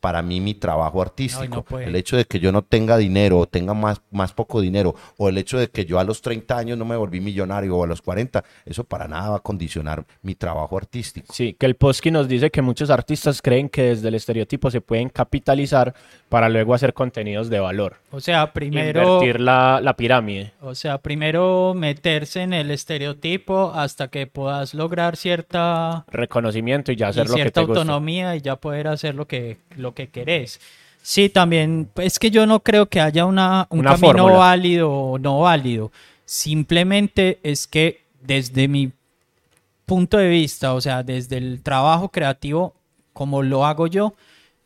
para 0.00 0.22
mí 0.22 0.40
mi 0.40 0.54
trabajo 0.54 1.02
artístico. 1.02 1.56
no 1.56 1.62
puede. 1.62 1.86
el 1.86 1.96
hecho 1.96 2.16
de 2.16 2.24
que 2.24 2.38
yo 2.38 2.52
no 2.52 2.62
tenga 2.62 2.96
dinero 2.96 3.38
o 3.38 3.46
tenga 3.46 3.74
más, 3.74 4.00
más 4.10 4.32
poco 4.32 4.60
dinero 4.60 4.94
o 5.16 5.28
el 5.28 5.38
hecho 5.38 5.58
de 5.58 5.68
que 5.68 5.84
yo 5.84 5.98
a 5.98 6.04
los 6.04 6.22
30 6.22 6.56
años 6.56 6.78
no 6.78 6.84
me 6.84 6.96
volví 6.96 7.20
millonario 7.20 7.76
o 7.76 7.84
a 7.84 7.86
los 7.86 8.02
40, 8.02 8.44
eso 8.66 8.84
para 8.84 9.08
nada 9.08 9.30
va 9.30 9.36
a 9.36 9.40
condicionar 9.40 10.04
mi 10.22 10.34
trabajo 10.34 10.76
artístico. 10.76 11.32
Sí, 11.32 11.56
que 11.58 11.66
el 11.66 11.76
Posky 11.76 12.10
nos 12.10 12.28
dice 12.28 12.50
que 12.50 12.62
muchos 12.62 12.90
artistas 12.90 13.40
creen 13.42 13.68
que 13.68 13.82
desde 13.82 14.08
el 14.08 14.14
estereotipo 14.14 14.70
se 14.70 14.80
pueden 14.80 15.08
capitalizar 15.08 15.94
para 16.28 16.48
luego 16.48 16.74
hacer 16.74 16.94
contenidos 16.94 17.48
de 17.48 17.60
valor. 17.60 17.96
O 18.10 18.20
sea, 18.20 18.52
primero... 18.52 19.02
Invertir 19.02 19.40
la, 19.40 19.80
la 19.82 19.96
pirámide. 19.96 20.52
O 20.60 20.74
sea, 20.74 20.98
primero 20.98 21.74
meterse 21.74 22.42
en 22.42 22.52
el 22.52 22.70
estereotipo 22.70 23.72
hasta 23.74 24.08
que 24.08 24.26
puedas 24.26 24.74
lograr 24.74 25.16
cierta, 25.16 26.04
Reconocimiento 26.08 26.92
y 26.92 26.96
ya 26.96 27.06
y 27.06 27.10
hacer 27.10 27.26
lo 27.26 27.34
que 27.34 27.42
cierta 27.42 27.60
te 27.60 27.66
gusta. 27.66 27.80
autonomía 27.80 28.36
y 28.36 28.40
ya 28.40 28.56
poder 28.56 28.88
hacer 28.88 29.14
lo 29.14 29.26
que, 29.26 29.58
lo 29.76 29.94
que 29.94 30.08
querés. 30.08 30.60
Sí, 31.02 31.28
también, 31.30 31.88
es 31.96 32.18
que 32.18 32.30
yo 32.30 32.46
no 32.46 32.60
creo 32.60 32.86
que 32.86 33.00
haya 33.00 33.24
una, 33.24 33.66
un 33.70 33.80
Una 33.80 33.90
camino 33.92 34.12
fórmula. 34.12 34.34
válido 34.36 34.90
o 34.92 35.18
no 35.18 35.40
válido. 35.40 35.90
Simplemente 36.26 37.40
es 37.42 37.66
que 37.66 38.02
desde 38.22 38.68
mi 38.68 38.92
punto 39.86 40.18
de 40.18 40.28
vista, 40.28 40.74
o 40.74 40.80
sea, 40.80 41.02
desde 41.02 41.38
el 41.38 41.62
trabajo 41.62 42.10
creativo, 42.10 42.74
como 43.12 43.42
lo 43.42 43.64
hago 43.66 43.86
yo, 43.86 44.14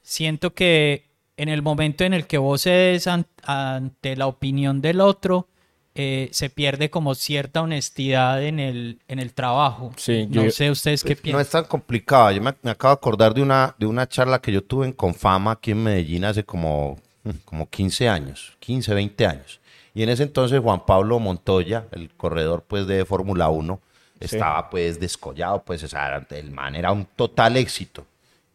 siento 0.02 0.52
que 0.54 1.04
en 1.36 1.48
el 1.48 1.62
momento 1.62 2.04
en 2.04 2.14
el 2.14 2.26
que 2.26 2.38
vos 2.38 2.62
cedes 2.62 3.06
an- 3.06 3.26
ante 3.44 4.16
la 4.16 4.26
opinión 4.26 4.80
del 4.80 5.00
otro, 5.00 5.46
eh, 5.94 6.28
se 6.32 6.50
pierde 6.50 6.90
como 6.90 7.14
cierta 7.14 7.62
honestidad 7.62 8.42
en 8.42 8.58
el, 8.58 8.98
en 9.08 9.18
el 9.20 9.32
trabajo. 9.32 9.92
Sí, 9.96 10.26
no 10.30 10.44
yo- 10.44 10.50
sé 10.50 10.70
ustedes 10.70 11.04
qué 11.04 11.14
No 11.14 11.20
piensan. 11.22 11.40
es 11.42 11.50
tan 11.50 11.64
complicado. 11.64 12.30
Yo 12.32 12.42
me, 12.42 12.52
me 12.62 12.70
acabo 12.72 12.94
de 12.94 12.98
acordar 12.98 13.32
de 13.34 13.42
una, 13.42 13.74
de 13.78 13.86
una 13.86 14.08
charla 14.08 14.40
que 14.40 14.50
yo 14.52 14.62
tuve 14.62 14.86
en 14.86 14.92
Confama 14.92 15.52
aquí 15.52 15.70
en 15.70 15.82
Medellín 15.84 16.24
hace 16.24 16.42
como, 16.44 16.98
como 17.44 17.68
15 17.68 18.08
años, 18.08 18.56
15, 18.60 18.92
20 18.94 19.26
años. 19.26 19.60
Y 19.94 20.02
en 20.02 20.08
ese 20.08 20.24
entonces 20.24 20.60
Juan 20.60 20.84
Pablo 20.84 21.20
Montoya, 21.20 21.84
el 21.92 22.10
corredor 22.16 22.64
pues 22.66 22.86
de 22.88 23.04
Fórmula 23.04 23.48
1, 23.48 23.80
estaba 24.18 24.68
pues 24.70 24.98
descollado, 24.98 25.62
pues 25.62 25.82
o 25.84 25.88
sea, 25.88 26.26
el 26.30 26.50
man 26.50 26.74
era 26.74 26.90
un 26.90 27.04
total 27.04 27.56
éxito. 27.56 28.04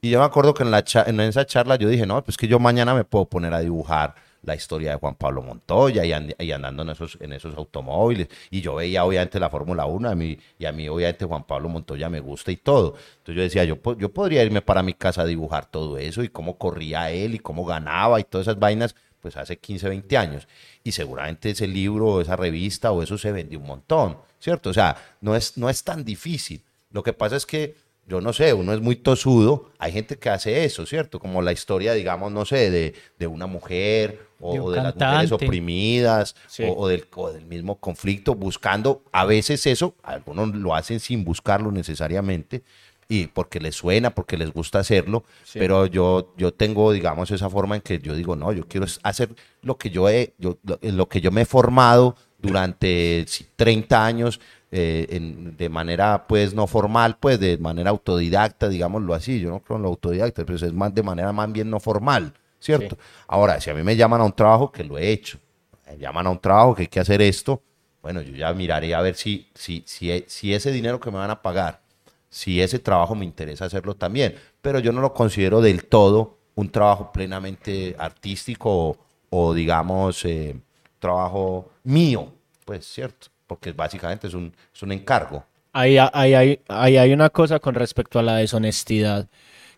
Y 0.01 0.09
yo 0.09 0.19
me 0.19 0.25
acuerdo 0.25 0.53
que 0.53 0.63
en, 0.63 0.71
la 0.71 0.83
cha- 0.83 1.03
en 1.07 1.19
esa 1.21 1.45
charla 1.45 1.75
yo 1.77 1.87
dije, 1.87 2.05
no, 2.05 2.21
pues 2.23 2.35
que 2.37 2.47
yo 2.47 2.59
mañana 2.59 2.93
me 2.93 3.03
puedo 3.05 3.25
poner 3.25 3.53
a 3.53 3.59
dibujar 3.59 4.15
la 4.43 4.55
historia 4.55 4.91
de 4.91 4.97
Juan 4.97 5.15
Pablo 5.15 5.41
Montoya 5.41 6.05
y, 6.05 6.11
and- 6.13 6.33
andando 6.53 6.83
en 6.83 6.89
esos, 6.89 7.17
en 7.21 7.33
esos 7.33 7.55
automóviles. 7.55 8.27
Y 8.49 8.61
yo 8.61 8.75
veía 8.75 9.03
obviamente 9.05 9.39
la 9.39 9.49
Fórmula 9.49 9.85
1 9.85 10.09
a 10.09 10.15
mí, 10.15 10.37
y 10.57 10.65
a 10.65 10.71
mí 10.71 10.87
obviamente 10.87 11.25
Juan 11.25 11.43
Pablo 11.43 11.69
Montoya 11.69 12.09
me 12.09 12.19
gusta 12.19 12.51
y 12.51 12.57
todo. 12.57 12.95
Entonces 13.17 13.35
yo 13.35 13.41
decía, 13.41 13.63
yo, 13.65 13.77
yo 13.97 14.09
podría 14.13 14.43
irme 14.43 14.61
para 14.61 14.83
mi 14.83 14.93
casa 14.93 15.21
a 15.23 15.25
dibujar 15.25 15.65
todo 15.69 15.97
eso 15.97 16.23
y 16.23 16.29
cómo 16.29 16.57
corría 16.57 17.11
él 17.11 17.35
y 17.35 17.39
cómo 17.39 17.65
ganaba 17.65 18.19
y 18.19 18.23
todas 18.23 18.47
esas 18.47 18.59
vainas, 18.59 18.95
pues 19.21 19.35
hace 19.37 19.57
15, 19.57 19.89
20 19.89 20.17
años. 20.17 20.47
Y 20.83 20.91
seguramente 20.93 21.49
ese 21.49 21.67
libro 21.67 22.07
o 22.07 22.21
esa 22.21 22.35
revista 22.35 22.91
o 22.91 23.03
eso 23.03 23.17
se 23.17 23.31
vendió 23.31 23.59
un 23.59 23.67
montón, 23.67 24.17
¿cierto? 24.39 24.69
O 24.69 24.73
sea, 24.73 24.95
no 25.21 25.35
es, 25.35 25.57
no 25.57 25.69
es 25.69 25.83
tan 25.83 26.03
difícil. 26.05 26.63
Lo 26.91 27.03
que 27.03 27.13
pasa 27.13 27.35
es 27.35 27.45
que 27.45 27.75
yo 28.09 28.19
no 28.21 28.33
sé, 28.33 28.53
uno 28.53 28.73
es 28.73 28.81
muy 28.81 28.95
tosudo, 28.95 29.69
hay 29.77 29.91
gente 29.91 30.17
que 30.17 30.29
hace 30.29 30.65
eso, 30.65 30.85
¿cierto? 30.85 31.19
Como 31.19 31.41
la 31.41 31.51
historia, 31.51 31.93
digamos, 31.93 32.31
no 32.31 32.43
sé, 32.45 32.69
de, 32.71 32.93
de 33.19 33.27
una 33.27 33.45
mujer 33.45 34.27
o 34.41 34.71
De 34.71 34.81
las 34.81 34.95
mujeres 34.95 35.31
oprimidas 35.33 36.35
Sí. 36.47 36.63
o, 36.63 36.73
o 36.73 36.87
del, 36.87 37.05
o 37.15 37.31
del 37.31 37.45
mismo 37.45 37.75
conflicto, 37.75 38.35
buscando 38.35 39.03
a 39.11 39.25
veces 39.25 39.65
eso, 39.67 39.95
algunos 40.01 40.55
lo 40.55 40.73
hacen 40.75 40.99
sin 40.99 41.23
buscarlo 41.23 41.71
necesariamente, 41.71 42.63
y 43.11 43.25
porque 43.27 43.59
les 43.59 43.75
suena, 43.75 44.11
porque 44.11 44.37
les 44.37 44.51
gusta 44.53 44.79
hacerlo, 44.79 45.23
Sí. 45.43 45.59
pero 45.59 45.85
yo, 45.87 46.33
yo 46.37 46.53
tengo, 46.53 46.91
digamos, 46.91 47.31
esa 47.31 47.49
forma 47.49 47.75
en 47.75 47.81
que 47.81 47.99
yo 47.99 48.13
digo, 48.15 48.35
no, 48.35 48.51
yo 48.53 48.67
quiero 48.67 48.85
hacer 49.03 49.29
lo 49.61 49.77
que 49.77 49.89
yo 49.89 50.07
he, 50.09 50.33
yo, 50.37 50.57
lo, 50.63 50.79
lo 50.81 51.09
que 51.09 51.19
yo 51.21 51.31
me 51.31 51.41
he 51.41 51.45
formado 51.45 52.15
durante 52.41 53.25
sí, 53.27 53.45
30 53.55 54.05
años, 54.05 54.39
eh, 54.71 55.07
en- 55.09 55.57
de 55.57 55.69
manera, 55.69 56.25
pues, 56.27 56.53
no 56.53 56.67
formal, 56.67 57.17
pues, 57.19 57.39
de 57.39 57.57
manera 57.57 57.89
autodidacta, 57.89 58.69
digámoslo 58.69 59.13
así, 59.13 59.39
yo 59.39 59.49
no 59.49 59.59
creo 59.61 59.77
en 59.77 59.83
lo 59.83 59.89
autodidacta, 59.89 60.45
pero 60.45 60.55
es 60.57 60.73
más 60.73 60.93
de 60.93 61.03
manera 61.03 61.31
más 61.33 61.51
bien 61.51 61.69
no 61.69 61.79
formal, 61.79 62.33
¿cierto? 62.59 62.97
Ahora, 63.27 63.59
si 63.61 63.69
a 63.69 63.73
mí 63.73 63.83
me 63.83 63.95
llaman 63.95 64.21
a 64.21 64.25
un 64.25 64.33
trabajo, 64.33 64.71
que 64.71 64.83
lo 64.83 64.97
he 64.97 65.09
hecho, 65.11 65.39
me 65.87 65.97
llaman 65.97 66.27
a 66.27 66.29
un 66.29 66.39
trabajo 66.39 66.75
que 66.75 66.83
hay 66.83 66.87
que 66.87 66.99
hacer 66.99 67.21
esto, 67.21 67.61
bueno, 68.01 68.21
yo 68.21 68.33
ya 68.35 68.53
miraré 68.53 68.93
a 68.95 69.01
ver 69.01 69.15
si, 69.15 69.49
si, 69.55 69.83
si, 69.85 70.23
si 70.27 70.53
ese 70.53 70.71
dinero 70.71 70.99
que 70.99 71.11
me 71.11 71.17
van 71.17 71.31
a 71.31 71.41
pagar, 71.41 71.81
si 72.29 72.61
ese 72.61 72.79
trabajo 72.79 73.15
me 73.15 73.25
interesa 73.25 73.65
hacerlo 73.65 73.95
también, 73.95 74.35
pero 74.61 74.79
yo 74.79 74.91
no 74.91 75.01
lo 75.01 75.13
considero 75.13 75.61
del 75.61 75.85
todo 75.85 76.37
un 76.55 76.69
trabajo 76.69 77.11
plenamente 77.11 77.95
artístico 77.97 78.69
o, 78.71 78.97
o, 79.29 79.53
digamos, 79.53 80.23
eh, 80.25 80.55
trabajo 80.99 81.69
mío, 81.83 82.33
pues 82.65 82.85
cierto, 82.85 83.27
porque 83.49 83.71
básicamente 83.73 84.27
es 84.27 84.35
un, 84.35 84.53
es 84.73 84.83
un 84.83 84.91
encargo. 84.91 85.43
Ahí, 85.73 85.97
ahí, 85.97 86.33
ahí- 86.35 86.59
ahí 86.67 86.97
hay 86.97 87.11
una 87.13 87.29
cosa 87.31 87.59
con 87.59 87.73
respecto 87.73 88.19
a 88.19 88.23
la 88.23 88.35
deshonestidad 88.35 89.27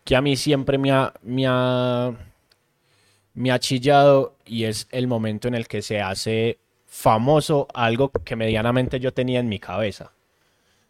que 0.03 0.15
a 0.15 0.21
mí 0.21 0.35
siempre 0.35 0.77
me 0.77 0.91
ha, 0.91 1.13
me 1.23 1.45
ha, 1.47 2.11
me 3.33 3.51
ha 3.51 3.59
chillado 3.59 4.35
y 4.45 4.65
es 4.65 4.87
el 4.91 5.07
momento 5.07 5.47
en 5.47 5.55
el 5.55 5.67
que 5.67 5.81
se 5.81 6.01
hace 6.01 6.57
famoso 6.85 7.67
algo 7.73 8.09
que 8.09 8.35
medianamente 8.35 8.99
yo 8.99 9.13
tenía 9.13 9.39
en 9.39 9.47
mi 9.47 9.59
cabeza, 9.59 10.11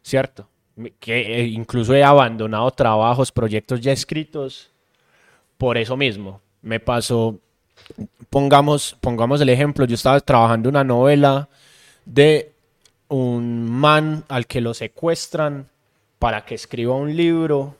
¿cierto? 0.01 0.47
Que 0.99 1.41
eh, 1.41 1.47
incluso 1.47 1.93
he 1.93 2.03
abandonado 2.03 2.71
trabajos, 2.71 3.31
proyectos 3.31 3.81
ya 3.81 3.91
escritos 3.91 4.71
por 5.57 5.77
eso 5.77 5.95
mismo. 5.97 6.41
Me 6.63 6.79
pasó, 6.79 7.37
pongamos, 8.29 8.95
pongamos 9.01 9.41
el 9.41 9.49
ejemplo, 9.49 9.85
yo 9.85 9.95
estaba 9.95 10.19
trabajando 10.21 10.69
una 10.69 10.83
novela 10.83 11.49
de 12.05 12.51
un 13.11 13.69
man 13.69 14.23
al 14.29 14.47
que 14.47 14.61
lo 14.61 14.73
secuestran 14.73 15.69
para 16.17 16.45
que 16.45 16.55
escriba 16.55 16.95
un 16.95 17.13
libro 17.13 17.75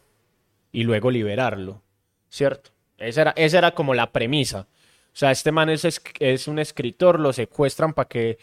y 0.74 0.84
luego 0.84 1.10
liberarlo, 1.10 1.82
¿cierto? 2.30 2.72
Esa 2.98 3.22
era, 3.22 3.34
esa 3.38 3.58
era 3.60 3.72
como 3.72 3.94
la 3.94 4.12
premisa. 4.12 4.68
O 5.14 5.16
sea, 5.16 5.32
este 5.32 5.54
man 5.54 5.70
es, 5.70 5.86
es, 6.20 6.48
un 6.50 6.60
escritor, 6.60 7.18
lo 7.18 7.32
secuestran 7.32 7.94
para 7.94 8.10
que, 8.10 8.40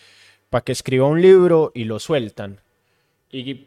para 0.49 0.65
que 0.65 0.73
escriba 0.73 1.07
un 1.07 1.21
libro 1.21 1.73
y 1.75 1.85
lo 1.85 1.99
sueltan. 1.99 2.63
Y 3.31 3.67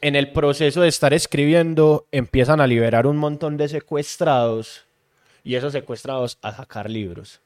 en 0.00 0.16
el 0.16 0.32
proceso 0.32 0.80
de 0.80 0.88
estar 0.88 1.12
escribiendo 1.12 2.06
empiezan 2.12 2.62
a 2.62 2.66
liberar 2.66 3.06
un 3.06 3.18
montón 3.18 3.58
de 3.58 3.68
secuestrados 3.68 4.86
y 5.44 5.54
esos 5.54 5.74
secuestrados 5.74 6.38
a 6.40 6.56
sacar 6.56 6.88
libros. 6.88 7.42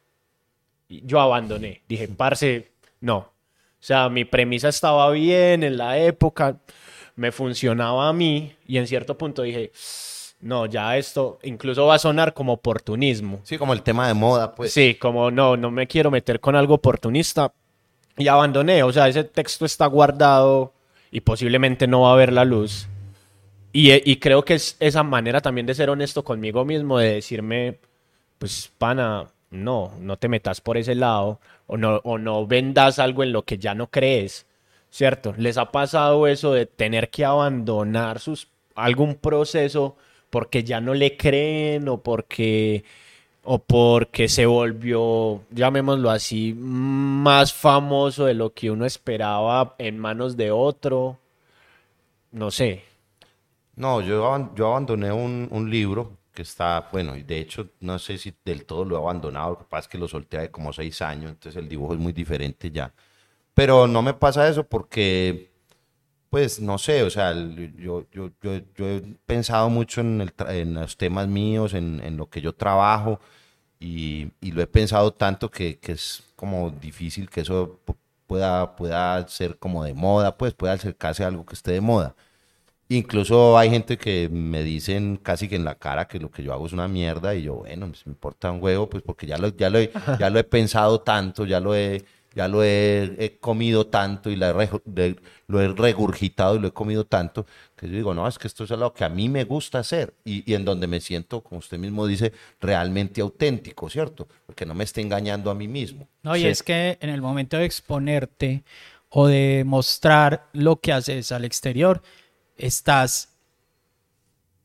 Yo 0.89 1.21
abandoné, 1.21 1.83
dije, 1.89 2.07
parce, 2.07 2.71
no. 3.01 3.32
O 3.83 3.85
sea, 3.85 4.09
mi 4.09 4.25
premisa 4.25 4.69
estaba 4.69 5.11
bien 5.11 5.65
en 5.65 5.77
la 5.77 5.99
época, 5.99 6.57
me 7.17 7.33
funcionaba 7.33 8.09
a 8.09 8.13
mí 8.13 8.55
y 8.65 8.79
en 8.79 8.87
cierto 8.87 9.19
punto 9.19 9.43
dije, 9.43 9.73
no, 10.39 10.67
ya 10.67 10.97
esto 10.97 11.41
incluso 11.43 11.87
va 11.87 11.97
a 11.97 11.99
sonar 11.99 12.33
como 12.33 12.53
oportunismo. 12.53 13.41
Sí, 13.43 13.59
como 13.59 13.73
el 13.73 13.83
tema 13.83 14.07
de 14.07 14.15
moda, 14.15 14.55
pues. 14.55 14.73
Sí, 14.73 14.95
como 14.95 15.33
no, 15.33 15.57
no 15.57 15.73
me 15.73 15.89
quiero 15.89 16.13
meter 16.13 16.39
con 16.39 16.55
algo 16.55 16.75
oportunista 16.75 17.53
y 18.17 18.29
abandoné. 18.29 18.85
O 18.85 18.93
sea, 18.93 19.09
ese 19.09 19.25
texto 19.25 19.65
está 19.65 19.87
guardado 19.87 20.73
y 21.11 21.23
posiblemente 21.23 21.89
no 21.89 22.03
va 22.03 22.13
a 22.13 22.17
ver 22.17 22.33
la 22.33 22.45
luz. 22.45 22.87
Y, 23.73 23.91
eh, 23.91 24.01
y 24.05 24.19
creo 24.19 24.45
que 24.45 24.55
es 24.55 24.77
esa 24.79 25.03
manera 25.03 25.41
también 25.41 25.67
de 25.67 25.75
ser 25.75 25.91
honesto 25.91 26.23
conmigo 26.23 26.65
mismo, 26.65 27.01
de 27.01 27.15
decirme, 27.15 27.81
pues, 28.39 28.71
pana, 28.79 29.27
no, 29.53 29.93
no 30.01 30.17
te 30.17 30.29
metas 30.29 30.61
por 30.61 30.77
ese 30.77 30.95
lado 30.95 31.39
o 31.67 31.77
no, 31.77 32.01
o 32.05 32.19
no 32.19 32.47
vendas 32.47 32.99
algo 32.99 33.23
en 33.23 33.33
lo 33.33 33.45
que 33.45 33.59
ya 33.59 33.75
no 33.75 33.89
crees, 33.89 34.47
¿cierto? 34.91 35.35
¿Les 35.37 35.59
ha 35.59 35.71
pasado 35.71 36.27
eso 36.27 36.53
de 36.53 36.67
tener 36.67 37.11
que 37.11 37.25
abandonar 37.25 38.19
sus, 38.19 38.49
algún 38.75 39.15
proceso 39.17 39.97
porque 40.31 40.65
ya 40.65 40.81
no 40.81 40.95
le 40.95 41.17
creen 41.17 41.89
o 41.89 41.99
porque 41.99 42.85
o 43.45 43.59
porque 43.59 44.29
se 44.29 44.47
volvió, 44.47 45.43
llamémoslo 45.51 46.11
así, 46.11 46.55
más 46.57 47.53
famoso 47.53 48.25
de 48.27 48.35
lo 48.35 48.55
que 48.55 48.71
uno 48.71 48.87
esperaba 48.87 49.75
en 49.79 49.99
manos 49.99 50.37
de 50.37 50.53
otro. 50.53 51.19
No 52.31 52.51
sé. 52.51 52.85
No, 53.75 54.01
yo, 54.01 54.51
yo 54.55 54.69
abandoné 54.69 55.13
un, 55.13 55.49
un 55.51 55.71
libro 55.71 56.13
que 56.33 56.43
está, 56.43 56.89
bueno, 56.93 57.17
y 57.17 57.23
de 57.23 57.39
hecho 57.41 57.71
no 57.81 57.99
sé 57.99 58.19
si 58.19 58.35
del 58.45 58.65
todo 58.67 58.85
lo 58.85 58.97
he 58.97 58.99
abandonado, 58.99 59.51
lo 59.53 59.59
que 59.59 59.65
pasa 59.65 59.83
es 59.83 59.89
que 59.89 59.99
lo 59.99 60.09
solté 60.09 60.39
hace 60.39 60.51
como 60.51 60.73
seis 60.73 61.03
años, 61.03 61.31
entonces 61.33 61.63
el 61.63 61.69
dibujo 61.69 61.95
es 61.95 62.01
muy 62.01 62.13
diferente 62.13 62.71
ya. 62.71 62.93
Pero 63.55 63.87
no 63.89 64.03
me 64.03 64.15
pasa 64.15 64.49
eso 64.49 64.65
porque, 64.69 65.53
pues, 66.31 66.61
no 66.61 66.79
sé, 66.79 67.03
o 67.03 67.11
sea, 67.11 67.35
yo, 67.35 68.07
yo, 68.13 68.31
yo, 68.43 68.61
yo 68.77 68.87
he 68.89 69.03
pensado 69.27 69.69
mucho 69.71 70.01
en, 70.01 70.21
el 70.23 70.33
en 70.49 70.75
los 70.75 70.97
temas 70.97 71.29
míos, 71.29 71.75
en, 71.75 72.01
en 72.05 72.17
lo 72.17 72.31
que 72.31 72.41
yo 72.41 72.55
trabajo, 72.55 73.21
y, 73.81 74.31
y 74.41 74.53
lo 74.53 74.63
he 74.63 74.67
pensado 74.67 75.13
tanto 75.15 75.51
que, 75.51 75.79
que 75.79 75.93
es 75.93 76.25
como 76.37 76.71
difícil 76.71 77.29
que 77.31 77.43
eso 77.43 77.81
pu- 77.87 77.97
pueda, 78.27 78.77
pueda 78.77 79.27
ser 79.29 79.59
como 79.59 79.85
de 79.85 79.95
moda, 79.95 80.37
pues 80.39 80.55
pueda 80.55 80.75
acercarse 80.75 81.25
a 81.25 81.29
algo 81.29 81.47
que 81.47 81.55
esté 81.55 81.73
de 81.73 81.81
moda. 81.83 82.15
Incluso 82.97 83.57
hay 83.59 83.71
gente 83.71 83.97
que 83.97 84.29
me 84.31 84.63
dicen 84.63 85.17
casi 85.23 85.49
que 85.49 85.57
en 85.57 85.65
la 85.65 85.77
cara 85.77 86.07
que 86.09 86.19
lo 86.19 86.31
que 86.31 86.43
yo 86.43 86.53
hago 86.53 86.67
es 86.67 86.73
una 86.73 86.89
mierda 86.89 87.35
y 87.35 87.43
yo, 87.43 87.55
bueno, 87.57 87.89
pues 87.89 88.07
me 88.07 88.13
importa 88.13 88.51
un 88.51 88.63
huevo, 88.63 88.89
pues 88.91 89.03
porque 89.03 89.27
ya 89.27 89.39
lo, 89.39 89.49
ya 89.57 89.71
lo, 89.71 89.79
he, 89.79 89.91
ya 90.19 90.31
lo 90.31 90.39
he 90.39 90.45
pensado 90.45 91.01
tanto, 91.01 91.47
ya 91.47 91.61
lo 91.61 91.75
he, 91.75 92.05
ya 92.35 92.49
lo 92.49 92.63
he, 92.65 93.15
he 93.19 93.39
comido 93.39 93.87
tanto 93.87 94.31
y 94.31 94.37
la 94.37 94.51
he 94.51 94.53
re- 94.53 94.71
de- 94.85 95.17
lo 95.47 95.61
he 95.61 95.69
regurgitado 95.69 96.57
y 96.57 96.61
lo 96.61 96.69
he 96.69 96.73
comido 96.73 97.05
tanto, 97.07 97.47
que 97.77 97.87
yo 97.89 97.95
digo, 97.95 98.15
no, 98.15 98.27
es 98.27 98.39
que 98.39 98.47
esto 98.49 98.65
es 98.65 98.71
lo 98.71 98.93
que 98.93 99.05
a 99.05 99.09
mí 99.09 99.29
me 99.29 99.45
gusta 99.45 99.79
hacer 99.81 100.15
y, 100.25 100.51
y 100.51 100.55
en 100.55 100.65
donde 100.65 100.87
me 100.87 101.01
siento, 101.01 101.43
como 101.43 101.59
usted 101.61 101.79
mismo 101.79 102.07
dice, 102.07 102.33
realmente 102.61 103.21
auténtico, 103.21 103.89
¿cierto? 103.91 104.27
Porque 104.47 104.67
no 104.67 104.75
me 104.75 104.85
esté 104.85 105.01
engañando 105.03 105.51
a 105.51 105.55
mí 105.55 105.69
mismo. 105.69 106.09
No, 106.23 106.37
y 106.37 106.43
Sí. 106.43 106.49
es 106.49 106.63
que 106.63 106.99
en 107.01 107.11
el 107.11 107.21
momento 107.23 107.57
de 107.59 107.65
exponerte 107.65 108.65
o 109.11 109.27
de 109.27 109.63
mostrar 109.67 110.47
lo 110.53 110.81
que 110.81 110.93
haces 110.93 111.33
al 111.33 111.45
exterior, 111.45 112.01
estás 112.57 113.39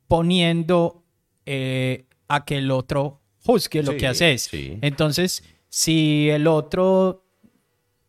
poniendo 0.07 1.03
eh, 1.45 2.05
a 2.27 2.45
que 2.45 2.57
el 2.57 2.71
otro 2.71 3.21
juzgue 3.43 3.83
lo 3.83 3.95
que 3.97 4.07
haces. 4.07 4.43
sí. 4.43 4.77
Entonces, 4.81 5.43
si 5.69 6.29
el 6.29 6.47
otro 6.47 7.26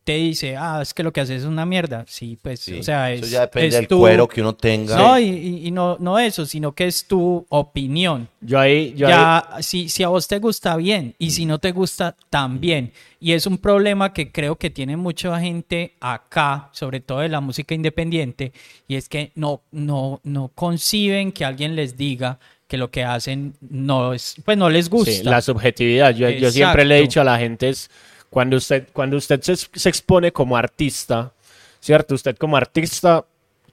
te 0.09 0.14
dice, 0.14 0.57
ah, 0.57 0.79
es 0.81 0.94
que 0.94 1.03
lo 1.03 1.12
que 1.12 1.21
haces 1.21 1.42
es 1.42 1.44
una 1.44 1.66
mierda, 1.66 2.07
sí, 2.09 2.38
pues, 2.40 2.61
Sí, 2.61 2.79
o 2.79 2.83
sea, 2.83 3.12
eso 3.12 3.27
es, 3.27 3.31
ya 3.31 3.42
depende 3.42 3.68
es 3.68 3.75
del 3.75 3.88
tu- 3.88 3.99
cuero 3.99 4.27
que 4.27 4.40
uno 4.40 4.55
tenga. 4.55 4.97
No, 4.97 5.18
y, 5.21 5.25
y- 5.29 5.66
y 5.66 5.71
no, 5.71 5.99
no 6.01 6.18
eso, 6.18 6.47
sino 6.47 6.73
que 6.73 6.87
es 6.87 7.05
tu 7.05 7.44
opinión. 7.51 8.27
Yo 8.40 8.59
ahí, 8.59 8.94
yo 8.97 9.07
ahí- 9.07 9.12
Ya, 9.12 9.49
si, 9.61 9.90
si 9.90 10.03
a 10.03 10.09
vos 10.09 10.27
te 10.27 10.38
gusta 10.38 10.77
bien 10.77 11.14
y 11.18 11.31
si 11.33 11.44
no 11.44 11.59
te 11.59 11.73
gusta 11.73 12.16
también. 12.31 12.90
Y 13.21 13.33
es 13.33 13.47
un 13.47 13.59
problema 13.59 14.14
que 14.14 14.33
creo 14.33 14.57
que 14.57 14.71
tiene 14.71 14.97
mucha 14.97 15.38
gente 15.40 15.92
acá, 16.01 16.71
sobre 16.73 17.01
todo 17.01 17.18
de 17.21 17.29
la 17.29 17.42
música 17.42 17.75
independiente, 17.75 18.53
y 18.87 18.94
es 18.94 19.11
que 19.11 19.33
no, 19.35 19.61
no, 19.73 20.21
no 20.25 20.49
conciben 20.55 21.33
que 21.33 21.44
alguien 21.44 21.77
les 21.77 21.99
diga 21.99 22.38
que 22.66 22.79
lo 22.79 22.90
que 22.90 23.05
hacen 23.05 23.53
no 23.61 24.12
es, 24.14 24.37
pues 24.44 24.57
no 24.57 24.71
les 24.71 24.88
gusta. 24.88 25.11
Sí, 25.12 25.23
la 25.23 25.40
subjetividad. 25.42 26.14
Yo, 26.14 26.31
yo 26.31 26.51
siempre 26.51 26.85
le 26.87 26.99
he 26.99 27.03
dicho 27.03 27.21
a 27.21 27.25
la 27.25 27.38
gente 27.38 27.68
es 27.68 27.90
cuando 28.31 28.57
usted, 28.57 28.88
cuando 28.93 29.17
usted 29.17 29.41
se, 29.43 29.57
se 29.57 29.88
expone 29.88 30.33
como 30.33 30.57
artista, 30.57 31.33
¿cierto? 31.81 32.14
Usted 32.14 32.37
como 32.37 32.57
artista 32.57 33.25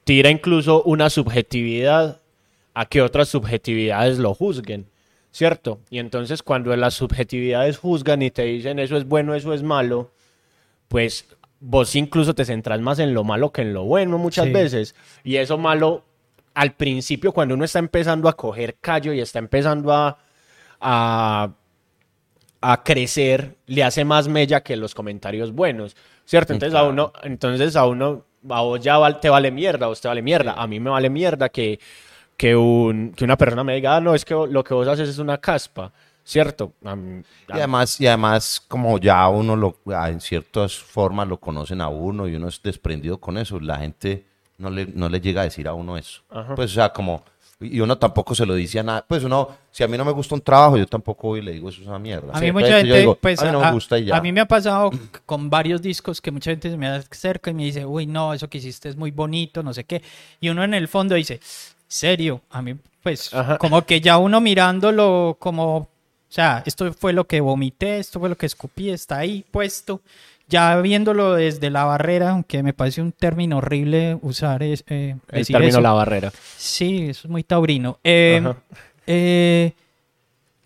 tira 0.04 0.30
incluso 0.30 0.84
una 0.84 1.10
subjetividad 1.10 2.20
a 2.74 2.86
que 2.86 3.02
otras 3.02 3.30
subjetividades 3.30 4.18
lo 4.20 4.34
juzguen, 4.34 4.88
¿cierto? 5.32 5.80
Y 5.90 6.00
entonces 6.00 6.44
cuando 6.44 6.76
las 6.76 6.94
subjetividades 6.94 7.78
juzgan 7.78 8.22
y 8.22 8.32
te 8.32 8.44
dicen 8.44 8.80
eso 8.80 8.98
es 8.98 9.06
bueno, 9.06 9.34
eso 9.34 9.54
es 9.54 9.64
malo, 9.64 10.12
pues 10.88 11.26
vos 11.60 11.96
incluso 11.96 12.36
te 12.36 12.46
centras 12.46 12.80
más 12.82 13.00
en 13.00 13.14
lo 13.14 13.24
malo 13.24 13.52
que 13.52 13.62
en 13.64 13.74
lo 13.74 13.84
bueno 13.86 14.18
muchas 14.18 14.46
Sí. 14.46 14.52
veces. 14.52 14.96
Y 15.24 15.38
eso 15.38 15.58
malo, 15.58 16.04
al 16.54 16.74
principio, 16.74 17.32
cuando 17.32 17.56
uno 17.56 17.66
está 17.66 17.80
empezando 17.80 18.30
a 18.30 18.34
coger 18.38 18.76
callo 18.80 19.12
y 19.14 19.20
está 19.20 19.40
empezando 19.40 19.92
a, 19.92 20.20
a, 20.80 21.50
a 22.62 22.84
crecer, 22.84 23.56
le 23.68 23.84
hace 23.84 24.04
más 24.06 24.28
mella 24.28 24.62
que 24.62 24.76
los 24.76 24.96
comentarios 24.96 25.52
buenos, 25.54 25.96
¿cierto? 26.26 26.54
Entonces 26.54 26.76
a 26.78 26.84
uno, 26.90 27.14
entonces 27.24 27.76
a 27.76 27.86
uno, 27.86 28.24
a 28.50 28.62
vos 28.62 28.80
ya 28.82 28.98
val- 28.98 29.20
te 29.20 29.30
vale 29.30 29.52
mierda, 29.52 29.86
a 29.86 29.90
vos 29.90 30.02
te 30.02 30.08
vale 30.08 30.22
mierda. 30.22 30.54
A 30.54 30.66
mí 30.68 30.80
me 30.80 30.90
vale 30.90 31.10
mierda 31.10 31.50
que, 31.50 31.80
que, 32.38 32.56
un, 32.56 33.12
que 33.16 33.24
una 33.24 33.38
persona 33.38 33.64
me 33.64 33.76
diga, 33.76 33.96
ah, 33.98 34.02
no, 34.02 34.16
es 34.16 34.26
que 34.26 34.34
lo 34.34 34.64
que 34.64 34.74
vos 34.74 34.88
haces 34.88 35.10
es 35.10 35.20
una 35.20 35.38
caspa, 35.38 35.92
¿cierto? 36.24 36.74
A 36.84 36.96
mí- 36.96 37.22
Y 37.48 37.52
además, 37.60 38.02
y 38.02 38.08
además, 38.08 38.64
como 38.68 38.98
ya 38.98 39.28
uno 39.30 39.56
lo, 39.56 39.78
ah, 39.94 40.10
en 40.10 40.20
ciertas 40.22 40.76
formas 40.76 41.28
lo 41.28 41.38
conocen 41.38 41.82
a 41.82 41.90
uno 41.90 42.28
y 42.28 42.36
uno 42.36 42.48
es 42.48 42.62
desprendido 42.64 43.20
con 43.20 43.38
eso, 43.38 43.60
la 43.60 43.78
gente 43.78 44.26
no 44.58 44.70
le, 44.70 44.88
no 44.88 45.08
le 45.10 45.20
llega 45.22 45.42
a 45.42 45.44
decir 45.44 45.68
a 45.68 45.74
uno 45.74 45.98
eso. 45.98 46.22
Pues, 46.56 46.72
o 46.72 46.76
sea, 46.76 46.90
como, 46.94 47.24
y 47.60 47.80
uno 47.80 47.98
tampoco 47.98 48.36
se 48.36 48.46
lo 48.46 48.54
dice 48.56 48.80
a 48.80 48.84
nada. 48.84 49.06
Pues 49.08 49.24
uno, 49.24 49.50
si 49.72 49.84
a 49.84 49.88
mí 49.88 49.98
no 49.98 50.04
me 50.04 50.12
gusta 50.12 50.36
un 50.36 50.42
trabajo, 50.42 50.78
yo 50.78 50.86
tampoco 50.86 51.30
voy 51.30 51.40
y 51.40 51.44
le 51.44 51.52
digo 51.54 51.70
eso 51.70 51.82
es 51.82 51.88
una 51.88 52.00
mierda. 52.00 52.34
A 52.34 52.42
mí 52.42 52.52
pues, 52.52 52.66
mucha 52.66 52.70
yo 52.70 52.78
gente, 52.78 53.00
digo, 53.00 53.16
pues, 53.16 53.42
a 53.42 53.46
mí 53.46 53.52
no 53.52 53.62
me 53.62 53.72
gusta 53.72 53.98
y 53.98 54.06
ya. 54.06 54.18
a 54.18 54.22
mí 54.22 54.32
me 54.32 54.42
ha 54.42 54.46
pasado 54.46 54.92
con 55.26 55.50
varios 55.50 55.82
discos 55.82 56.20
que 56.20 56.32
mucha 56.32 56.52
gente 56.52 56.70
se 56.70 56.78
me 56.78 56.88
acerca 56.88 57.52
y 57.52 57.54
me 57.54 57.64
dice, 57.64 57.86
uy, 57.86 58.08
no, 58.08 58.34
eso 58.34 58.50
que 58.50 58.58
hiciste 58.58 58.90
es 58.90 58.98
muy 58.98 59.12
bonito, 59.12 59.64
no 59.64 59.74
sé 59.74 59.86
qué. 59.86 60.02
Y 60.42 60.50
uno 60.50 60.64
en 60.64 60.74
el 60.74 60.88
fondo 60.88 61.16
dice, 61.16 61.40
serio, 61.88 62.42
a 62.50 62.62
mí, 62.62 62.76
pues, 63.02 63.34
Ajá. 63.34 63.58
como 63.58 63.86
que 63.86 64.02
ya 64.02 64.18
uno 64.18 64.42
mirándolo 64.42 65.38
como, 65.40 65.78
o 65.78 65.90
sea, 66.28 66.62
esto 66.66 66.92
fue 66.94 67.14
lo 67.14 67.26
que 67.26 67.40
vomité, 67.40 68.00
esto 68.00 68.20
fue 68.20 68.28
lo 68.28 68.38
que 68.38 68.48
escupí, 68.48 68.90
está 68.90 69.20
ahí 69.20 69.46
puesto. 69.50 70.02
Ya 70.48 70.80
viéndolo 70.82 71.34
desde 71.34 71.70
la 71.72 71.86
barrera, 71.86 72.30
aunque 72.32 72.62
me 72.62 72.74
parece 72.74 73.02
un 73.02 73.12
término 73.12 73.58
horrible 73.58 74.18
usar 74.22 74.62
es, 74.62 74.84
eh, 74.88 75.16
el 75.32 75.40
decir 75.40 75.54
término 75.56 75.70
eso. 75.72 75.82
la 75.82 75.94
barrera. 75.94 76.32
Sí, 76.58 77.08
eso 77.10 77.28
es 77.28 77.32
muy 77.32 77.44
taurino. 77.44 77.98
Eh, 78.04 78.44
eh, 79.08 79.74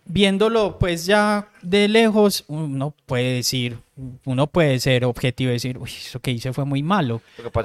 viéndolo 0.05 0.77
pues 0.79 1.05
ya 1.05 1.47
de 1.61 1.87
lejos, 1.87 2.43
uno 2.47 2.93
puede 3.05 3.35
decir, 3.35 3.77
uno 4.25 4.47
puede 4.47 4.79
ser 4.79 5.05
objetivo 5.05 5.51
y 5.51 5.53
decir, 5.53 5.77
uy, 5.77 5.89
eso 5.89 6.19
que 6.19 6.31
hice 6.31 6.51
fue 6.51 6.65
muy 6.65 6.81
malo. 6.83 7.21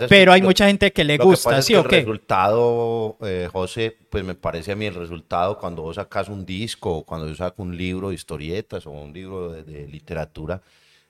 Pero 0.09 0.33
hay 0.33 0.41
lo- 0.41 0.49
mucha 0.49 0.67
gente 0.67 0.93
que 0.93 1.05
le 1.05 1.17
Lo 1.17 1.25
que 1.25 1.29
gusta, 1.31 1.59
es 1.59 1.65
¿sí 1.65 1.73
que 1.73 1.79
o 1.79 1.83
el 1.83 1.89
qué? 1.89 1.99
resultado, 2.01 3.17
eh, 3.23 3.49
José, 3.51 3.97
pues 4.11 4.25
me 4.25 4.35
parece 4.35 4.73
a 4.73 4.77
mí 4.77 4.85
el 4.87 4.95
resultado 4.95 5.59
cuando 5.59 5.83
vos 5.83 5.97
sacas 5.97 6.29
un 6.29 6.45
disco, 6.45 6.99
o 6.99 7.03
cuando 7.05 7.27
yo 7.29 7.35
saco 7.35 7.63
un 7.63 7.77
libro 7.77 8.11
de 8.11 8.15
historietas 8.15 8.87
o 8.87 8.91
un 8.91 9.13
libro 9.13 9.51
de, 9.51 9.63
de 9.65 9.89
literatura, 9.89 10.61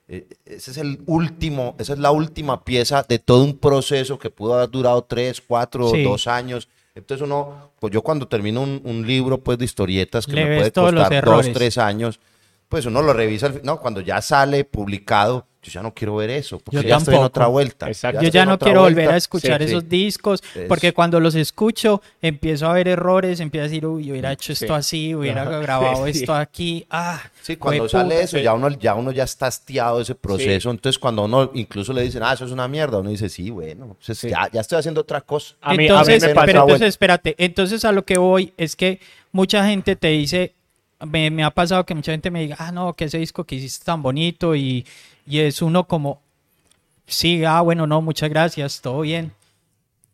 ese 0.06 0.70
es 0.70 0.76
el 0.76 1.00
último, 1.06 1.74
esa 1.78 1.94
es 1.94 1.98
la 1.98 2.10
última 2.10 2.62
pieza 2.64 3.04
de 3.08 3.18
todo 3.18 3.42
un 3.44 3.56
proceso 3.58 4.18
que 4.18 4.30
pudo 4.30 4.54
haber 4.54 4.70
durado 4.70 5.02
tres, 5.04 5.40
cuatro, 5.40 5.88
Sí. 5.88 6.02
dos 6.02 6.26
años. 6.26 6.68
Entonces 6.94 7.24
uno, 7.26 7.70
pues 7.80 7.92
yo 7.92 8.02
cuando 8.02 8.28
termino 8.28 8.62
un, 8.62 8.80
un 8.84 9.06
libro 9.06 9.38
pues 9.42 9.58
de 9.58 9.64
historietas 9.64 10.26
que 10.26 10.32
Le 10.34 10.44
me 10.44 10.56
puede 10.56 10.72
costar 10.72 11.24
dos, 11.24 11.52
tres 11.52 11.78
años, 11.78 12.20
pues 12.68 12.86
uno 12.86 13.02
lo 13.02 13.12
revisa, 13.12 13.52
no, 13.62 13.80
cuando 13.80 14.00
ya 14.00 14.20
sale 14.22 14.64
publicado, 14.64 15.46
yo 15.64 15.72
ya 15.72 15.82
no 15.82 15.94
quiero 15.94 16.14
ver 16.16 16.30
eso, 16.30 16.58
porque 16.58 16.76
Yo 16.76 16.82
ya 16.82 16.98
estoy 16.98 17.14
en 17.16 17.22
otra 17.22 17.46
vuelta. 17.46 17.88
Exacto. 17.88 18.22
Yo 18.22 18.28
ya 18.28 18.44
no 18.44 18.58
quiero 18.58 18.82
volver 18.82 19.08
a 19.10 19.16
escuchar 19.16 19.60
Sí, 19.62 19.68
sí. 19.68 19.74
esos 19.74 19.88
discos 19.88 20.42
Es- 20.54 20.68
porque 20.68 20.92
cuando 20.92 21.18
los 21.20 21.34
escucho 21.34 22.02
empiezo 22.20 22.66
a 22.68 22.74
ver 22.74 22.86
errores, 22.88 23.40
empiezo 23.40 23.62
a 23.64 23.68
decir, 23.68 23.86
uy, 23.86 24.10
hubiera 24.12 24.32
hecho 24.32 24.54
Sí. 24.54 24.64
esto 24.64 24.74
así, 24.74 25.14
hubiera 25.14 25.42
Ajá. 25.42 25.58
grabado 25.60 26.04
Sí. 26.12 26.20
esto 26.20 26.34
aquí. 26.34 26.86
Ah, 26.90 27.20
Sí, 27.42 27.56
cuando 27.56 27.88
sale 27.88 28.20
eso, 28.22 28.38
ya 28.38 28.52
uno, 28.54 28.68
ya 28.70 28.94
uno 28.94 29.10
ya 29.10 29.24
está 29.24 29.46
hastiado 29.46 29.96
de 29.96 30.02
ese 30.04 30.14
proceso. 30.14 30.70
Entonces, 30.70 30.98
cuando 30.98 31.24
uno 31.24 31.50
incluso 31.54 31.92
le 31.92 32.02
dicen, 32.02 32.22
ah, 32.22 32.32
eso 32.34 32.44
es 32.44 32.52
una 32.52 32.68
mierda, 32.68 32.98
uno 32.98 33.10
dice, 33.10 33.28
sí, 33.28 33.50
bueno, 33.50 33.96
pues, 34.04 34.18
Sí. 34.18 34.28
Ya, 34.28 34.48
ya 34.52 34.60
estoy 34.60 34.78
haciendo 34.78 35.00
otra 35.00 35.20
cosa. 35.22 35.54
A 35.60 35.70
mí- 35.70 35.74
a 35.74 35.78
mí 35.78 35.84
entonces, 35.86 36.22
me 36.22 36.34
pero 36.34 36.62
entonces, 36.62 36.88
espérate, 36.88 37.34
entonces 37.38 37.84
a 37.84 37.92
lo 37.92 38.04
que 38.04 38.18
voy 38.18 38.52
es 38.56 38.76
que 38.76 39.00
mucha 39.32 39.66
gente 39.66 39.96
te 39.96 40.08
dice, 40.08 40.52
me, 41.04 41.30
me 41.30 41.42
ha 41.44 41.50
pasado 41.50 41.84
que 41.84 41.94
mucha 41.94 42.12
gente 42.12 42.30
me 42.30 42.40
diga, 42.40 42.56
ah, 42.58 42.72
no, 42.72 42.94
que 42.94 43.04
ese 43.04 43.18
disco 43.18 43.44
que 43.44 43.56
hiciste 43.56 43.84
tan 43.84 44.00
bonito 44.02 44.54
y, 44.54 44.86
y 45.26 45.40
es 45.40 45.62
uno 45.62 45.84
como, 45.84 46.20
sí, 47.06 47.44
ah, 47.44 47.60
bueno, 47.60 47.86
no, 47.86 48.00
muchas 48.02 48.30
gracias, 48.30 48.80
todo 48.80 49.00
bien. 49.00 49.32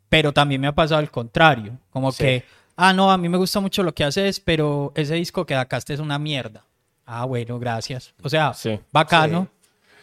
Pero 0.09 0.33
también 0.33 0.61
me 0.61 0.67
ha 0.67 0.73
pasado 0.73 1.01
el 1.01 1.11
contrario, 1.11 1.77
como 1.91 2.11
Sí. 2.13 2.25
que, 2.25 2.45
ah, 2.77 2.93
no, 2.93 3.11
a 3.11 3.17
mí 3.19 3.29
me 3.29 3.39
gusta 3.39 3.61
mucho 3.61 3.83
lo 3.83 3.95
que 3.95 4.05
haces, 4.05 4.41
pero 4.41 4.93
ese 4.97 5.15
disco 5.15 5.47
que 5.47 5.55
sacaste 5.55 5.95
es 5.95 6.01
una 6.01 6.19
mierda. 6.19 6.65
Ah, 7.07 7.25
bueno, 7.25 7.59
gracias. 7.59 8.13
O 8.23 8.29
sea, 8.29 8.55
Sí. 8.55 8.79
bacano. 8.93 9.49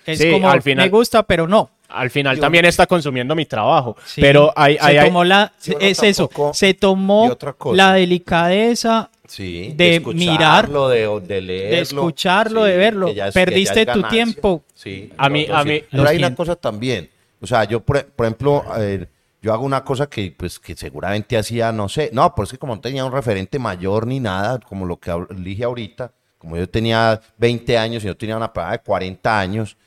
Es 0.06 0.20
Sí, 0.20 0.32
como, 0.32 0.50
al 0.50 0.62
final- 0.62 0.86
me 0.86 0.89
gusta, 0.89 1.24
pero 1.24 1.48
no. 1.48 1.70
Al 1.89 2.10
final 2.10 2.39
también 2.39 2.65
está 2.65 2.86
consumiendo 2.86 3.34
mi 3.36 3.45
trabajo. 3.45 3.95
Sí, 4.06 4.19
Pero 4.21 4.52
hay, 4.56 4.78
hay, 4.80 4.93
se 4.95 5.00
hay- 5.00 5.08
tomó 5.08 5.23
la, 5.23 5.54
es 5.80 6.04
eso, 6.04 6.30
se 6.54 6.73
tomó 6.73 7.36
la 7.73 7.93
delicadeza 7.93 9.10
Sí, 9.28 9.73
de 9.76 9.95
escucharlo, 9.97 10.89
de, 10.89 11.19
de 11.21 11.41
leerlo. 11.41 11.76
de 11.76 11.82
escucharlo, 11.82 12.63
sí, 12.65 12.71
de 12.71 12.78
verlo. 12.78 13.08
es- 13.10 13.34
Perdiste 13.34 13.86
tu 13.86 14.04
tiempo. 14.04 14.63
Sí, 14.73 15.12
A 15.17 15.30
mí- 15.30 15.47
a 15.52 15.63
sí. 15.63 15.69
mí- 15.69 15.84
Pero 15.91 16.08
hay 16.08 16.17
una 16.17 16.36
cosa 16.36 16.56
también. 16.56 17.10
O 17.41 17.47
sea, 17.47 17.63
yo, 17.65 17.80
por, 17.82 18.04
por 18.06 18.26
ejemplo, 18.26 18.63
a 18.69 18.80
ver, 18.80 19.10
yo 19.41 19.54
hago 19.54 19.63
una 19.65 19.84
cosa 19.84 20.08
que, 20.08 20.34
pues, 20.36 20.60
que 20.60 20.76
seguramente 20.76 21.38
hacía, 21.38 21.71
no 21.71 21.88
sé, 21.89 22.10
no, 22.13 22.34
por 22.34 22.45
es 22.45 22.52
que 22.52 22.58
como 22.58 22.76
no 22.76 22.82
tenía 22.82 23.06
un 23.06 23.12
referente 23.12 23.60
mayor 23.60 24.08
ni 24.08 24.19
nada, 24.19 24.60
como 24.60 24.86
lo 24.86 24.97
que 24.97 25.12
dije 25.36 25.63
ahorita, 25.63 26.12
como 26.38 26.58
yo 26.58 26.67
tenía 26.67 27.19
20 27.38 27.78
años 27.78 28.04
y 28.04 28.08
yo 28.08 28.17
tenía 28.17 28.36
una 28.38 28.52
pegada 28.52 28.73
de 28.73 28.80
40 28.80 29.39
años, 29.39 29.78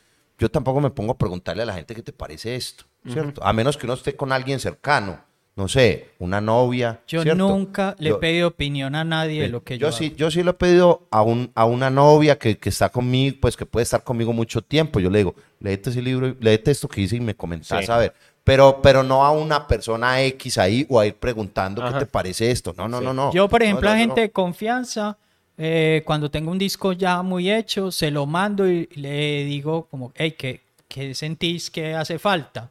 yo 0.41 0.51
tampoco 0.51 0.81
me 0.81 0.91
pongo 0.91 1.13
a 1.13 1.19
preguntarle 1.19 1.63
a 1.63 1.67
la 1.67 1.75
gente 1.75 1.95
qué 1.95 2.03
te 2.03 2.13
parece 2.13 2.57
esto, 2.57 2.85
¿cierto? 3.07 3.45
A 3.45 3.53
menos 3.53 3.77
que 3.77 3.87
uno 3.87 3.95
esté 3.95 4.17
con 4.17 4.33
alguien 4.33 4.59
cercano, 4.59 5.21
no 5.55 5.69
sé, 5.69 6.09
una 6.19 6.41
novia. 6.41 7.01
Yo 7.07 7.23
¿cierto? 7.23 7.47
nunca 7.47 7.95
le 7.99 8.11
he 8.11 8.15
pedido 8.15 8.49
opinión 8.49 8.95
a 8.95 9.05
nadie 9.05 9.43
de 9.43 9.49
lo 9.49 9.63
que 9.63 9.77
yo, 9.77 9.89
yo 9.89 9.93
sí, 9.93 10.15
yo 10.17 10.31
sí 10.31 10.43
lo 10.43 10.53
he 10.53 10.55
pedido 10.55 11.07
a, 11.11 11.21
un, 11.23 11.53
a 11.55 11.67
una 11.67 11.91
novia 11.91 12.39
que, 12.39 12.57
que 12.57 12.71
está 12.71 12.89
conmigo, 12.89 13.37
pues 13.41 13.57
que 13.57 13.67
puede 13.67 13.83
estar 13.85 14.03
conmigo 14.03 14.33
mucho 14.33 14.63
tiempo. 14.63 14.99
Yo 14.99 15.11
le 15.11 15.19
digo, 15.19 15.35
léete 15.61 15.91
ese 15.91 16.01
libro, 16.01 16.35
léete 16.41 16.71
esto 16.71 16.89
que 16.89 17.03
hice 17.03 17.17
y 17.17 17.21
me 17.21 17.35
comentás 17.37 17.85
Sí. 17.85 17.93
a 17.93 17.99
ver. 17.99 18.15
Pero, 18.43 18.81
pero 18.83 19.03
no 19.03 19.23
a 19.27 19.33
una 19.33 19.69
persona 19.69 20.23
X 20.23 20.57
ahí 20.57 20.87
o 20.89 20.99
a 20.99 21.07
ir 21.07 21.15
preguntando 21.15 21.83
Ajá. 21.83 21.93
qué 21.99 22.07
te 22.07 22.11
parece 22.11 22.51
esto. 22.51 22.73
No, 22.79 22.89
no, 22.89 22.99
Sí. 23.01 23.05
no, 23.05 23.13
no. 23.13 23.31
Yo, 23.33 23.47
por 23.51 23.63
ejemplo, 23.63 23.91
no, 23.91 23.95
a 23.95 23.99
gente 23.99 24.15
no. 24.17 24.23
de 24.23 24.31
confianza, 24.31 25.19
eh, 25.63 26.03
cuando 26.07 26.31
tengo 26.31 26.51
un 26.51 26.59
disco 26.59 26.93
ya 26.93 27.23
muy 27.23 27.51
hecho, 27.51 27.91
se 27.93 28.11
lo 28.11 28.25
mando 28.27 28.67
y 28.69 28.89
le 28.95 29.45
digo 29.45 29.87
como, 29.91 30.13
hey, 30.15 30.35
¿qué, 30.39 30.63
qué 30.89 31.15
sentís 31.15 31.71
que 31.71 31.95
hace 31.95 32.19
falta? 32.19 32.71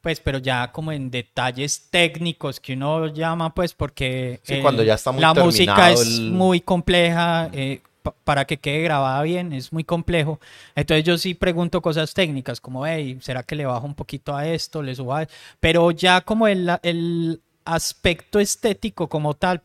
pues, 0.00 0.20
pero 0.20 0.38
ya 0.38 0.70
como 0.70 0.92
en 0.92 1.10
detalles 1.10 1.88
técnicos 1.90 2.60
que 2.60 2.74
uno 2.74 3.08
llama, 3.08 3.52
pues, 3.52 3.74
porque 3.74 4.38
Sí, 4.42 4.60
cuando 4.62 4.82
ya 4.84 4.94
está 4.94 5.10
muy 5.10 5.22
la 5.22 5.34
música 5.34 5.90
es 5.90 6.00
el- 6.20 6.30
muy 6.30 6.60
compleja, 6.60 7.50
eh, 7.52 7.80
pa- 8.02 8.14
para 8.24 8.44
que 8.44 8.58
quede 8.58 8.82
grabada 8.82 9.20
bien 9.22 9.52
es 9.52 9.72
muy 9.72 9.84
complejo. 9.84 10.38
Entonces 10.76 11.04
yo 11.04 11.18
sí 11.18 11.34
pregunto 11.34 11.82
cosas 11.82 12.14
técnicas, 12.14 12.60
como, 12.60 12.86
hey, 12.86 13.18
¿será 13.20 13.42
que 13.42 13.56
le 13.56 13.66
bajo 13.66 13.86
un 13.86 13.94
poquito 13.94 14.36
a 14.36 14.46
esto, 14.46 14.82
le 14.82 14.94
subo 14.94 15.14
a 15.16 15.26
Pero 15.60 15.90
ya 15.90 16.20
como 16.20 16.46
el, 16.46 16.70
el 16.82 17.40
aspecto 17.64 18.38
estético 18.38 19.08
como 19.08 19.34
tal, 19.34 19.60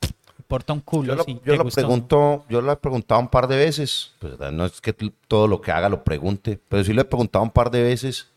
importa 0.53 0.73
un 0.73 0.81
culo. 0.81 1.07
Yo 1.07 1.15
lo, 1.15 1.23
si 1.23 1.41
yo 1.43 1.55
lo 1.55 1.65
pregunto, 1.65 2.45
yo 2.49 2.61
lo 2.61 2.71
he 2.71 2.75
preguntado 2.75 3.19
un 3.19 3.27
par 3.27 3.47
de 3.47 3.57
veces, 3.57 4.13
pues 4.19 4.37
no 4.51 4.65
es 4.65 4.79
que 4.81 4.93
todo 5.27 5.47
lo 5.47 5.61
que 5.61 5.71
haga 5.71 5.89
lo 5.89 6.03
pregunte, 6.03 6.59
pero 6.69 6.83
sí 6.83 6.93
lo 6.93 7.01
he 7.01 7.05
preguntado 7.05 7.43
un 7.43 7.51
par 7.51 7.71
de 7.71 7.81
veces 7.81 8.27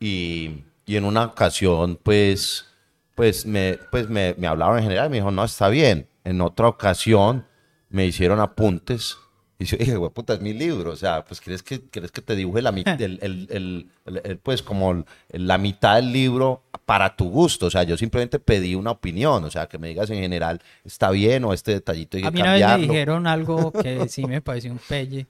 y, 0.00 0.62
y 0.86 0.96
en 0.96 1.04
una 1.04 1.24
ocasión 1.24 1.98
pues, 2.02 2.66
pues, 3.14 3.44
me, 3.44 3.78
pues 3.90 4.08
me, 4.08 4.34
me 4.38 4.46
hablaron 4.46 4.78
en 4.78 4.84
general, 4.84 5.10
me 5.10 5.16
dijo, 5.16 5.30
no, 5.30 5.44
está 5.44 5.68
bien. 5.68 6.08
En 6.24 6.40
otra 6.40 6.68
ocasión 6.68 7.44
me 7.90 8.06
hicieron 8.06 8.40
apuntes 8.40 9.18
y 9.58 9.64
yo 9.66 9.76
dije, 9.76 9.96
"Güey, 9.96 10.10
puta, 10.10 10.34
es 10.34 10.40
mi 10.40 10.52
libro, 10.52 10.90
o 10.92 10.96
sea, 10.96 11.24
pues 11.24 11.40
quieres 11.40 11.62
que, 11.62 11.80
quieres 11.88 12.10
que 12.10 12.20
te 12.22 12.34
dibuje 12.36 12.60
la 12.62 12.72
mitad, 12.72 13.00
el, 13.00 13.18
el- 13.22 13.46
el- 13.50 14.20
el- 14.24 14.38
pues 14.38 14.62
como 14.62 15.04
la 15.30 15.58
mitad 15.58 15.96
del 15.96 16.12
libro 16.12 16.62
para 16.84 17.14
tu 17.16 17.30
gusto, 17.30 17.66
o 17.66 17.70
sea, 17.70 17.82
yo 17.84 17.96
simplemente 17.96 18.38
pedí 18.38 18.74
una 18.74 18.90
opinión, 18.90 19.44
o 19.44 19.50
sea, 19.50 19.66
que 19.66 19.78
me 19.78 19.88
digas 19.88 20.10
en 20.10 20.18
general, 20.20 20.60
está 20.84 21.10
bien 21.10 21.44
o 21.44 21.52
este 21.52 21.72
detallito 21.72 22.16
hay 22.16 22.22
que 22.24 22.28
A 22.28 22.30
mí 22.32 22.40
una 22.40 22.52
vez 22.52 22.60
me 22.62 22.66
cambiarlo. 22.68 22.92
dijeron 22.92 23.26
algo 23.26 23.72
que 23.82 24.08
sí 24.08 24.26
me 24.26 24.40
pareció 24.42 24.72
un 24.72 24.78
pelle. 24.78 25.26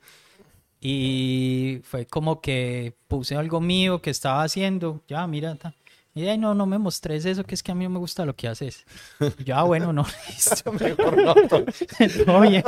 Y 0.80 1.80
fue 1.84 2.06
como 2.06 2.40
que 2.42 2.94
puse 3.08 3.36
algo 3.36 3.60
mío 3.60 4.02
que 4.02 4.10
estaba 4.10 4.42
haciendo. 4.42 5.02
Ya, 5.08 5.26
mira. 5.26 5.54
ta. 5.54 5.74
Y 6.16 6.28
ay, 6.28 6.38
no, 6.38 6.54
no 6.54 6.64
me 6.64 6.78
mostres 6.78 7.24
eso, 7.24 7.42
que 7.42 7.56
es 7.56 7.62
que 7.62 7.72
a 7.72 7.74
mí 7.74 7.82
no 7.82 7.90
me 7.90 7.98
gusta 7.98 8.24
lo 8.24 8.34
que 8.36 8.46
haces. 8.46 8.84
Y 9.38 9.42
yo, 9.44 9.56
ah, 9.56 9.64
bueno, 9.64 9.92
no, 9.92 10.06
listo. 10.28 10.70
Todo 12.24 12.40
bien. 12.48 12.62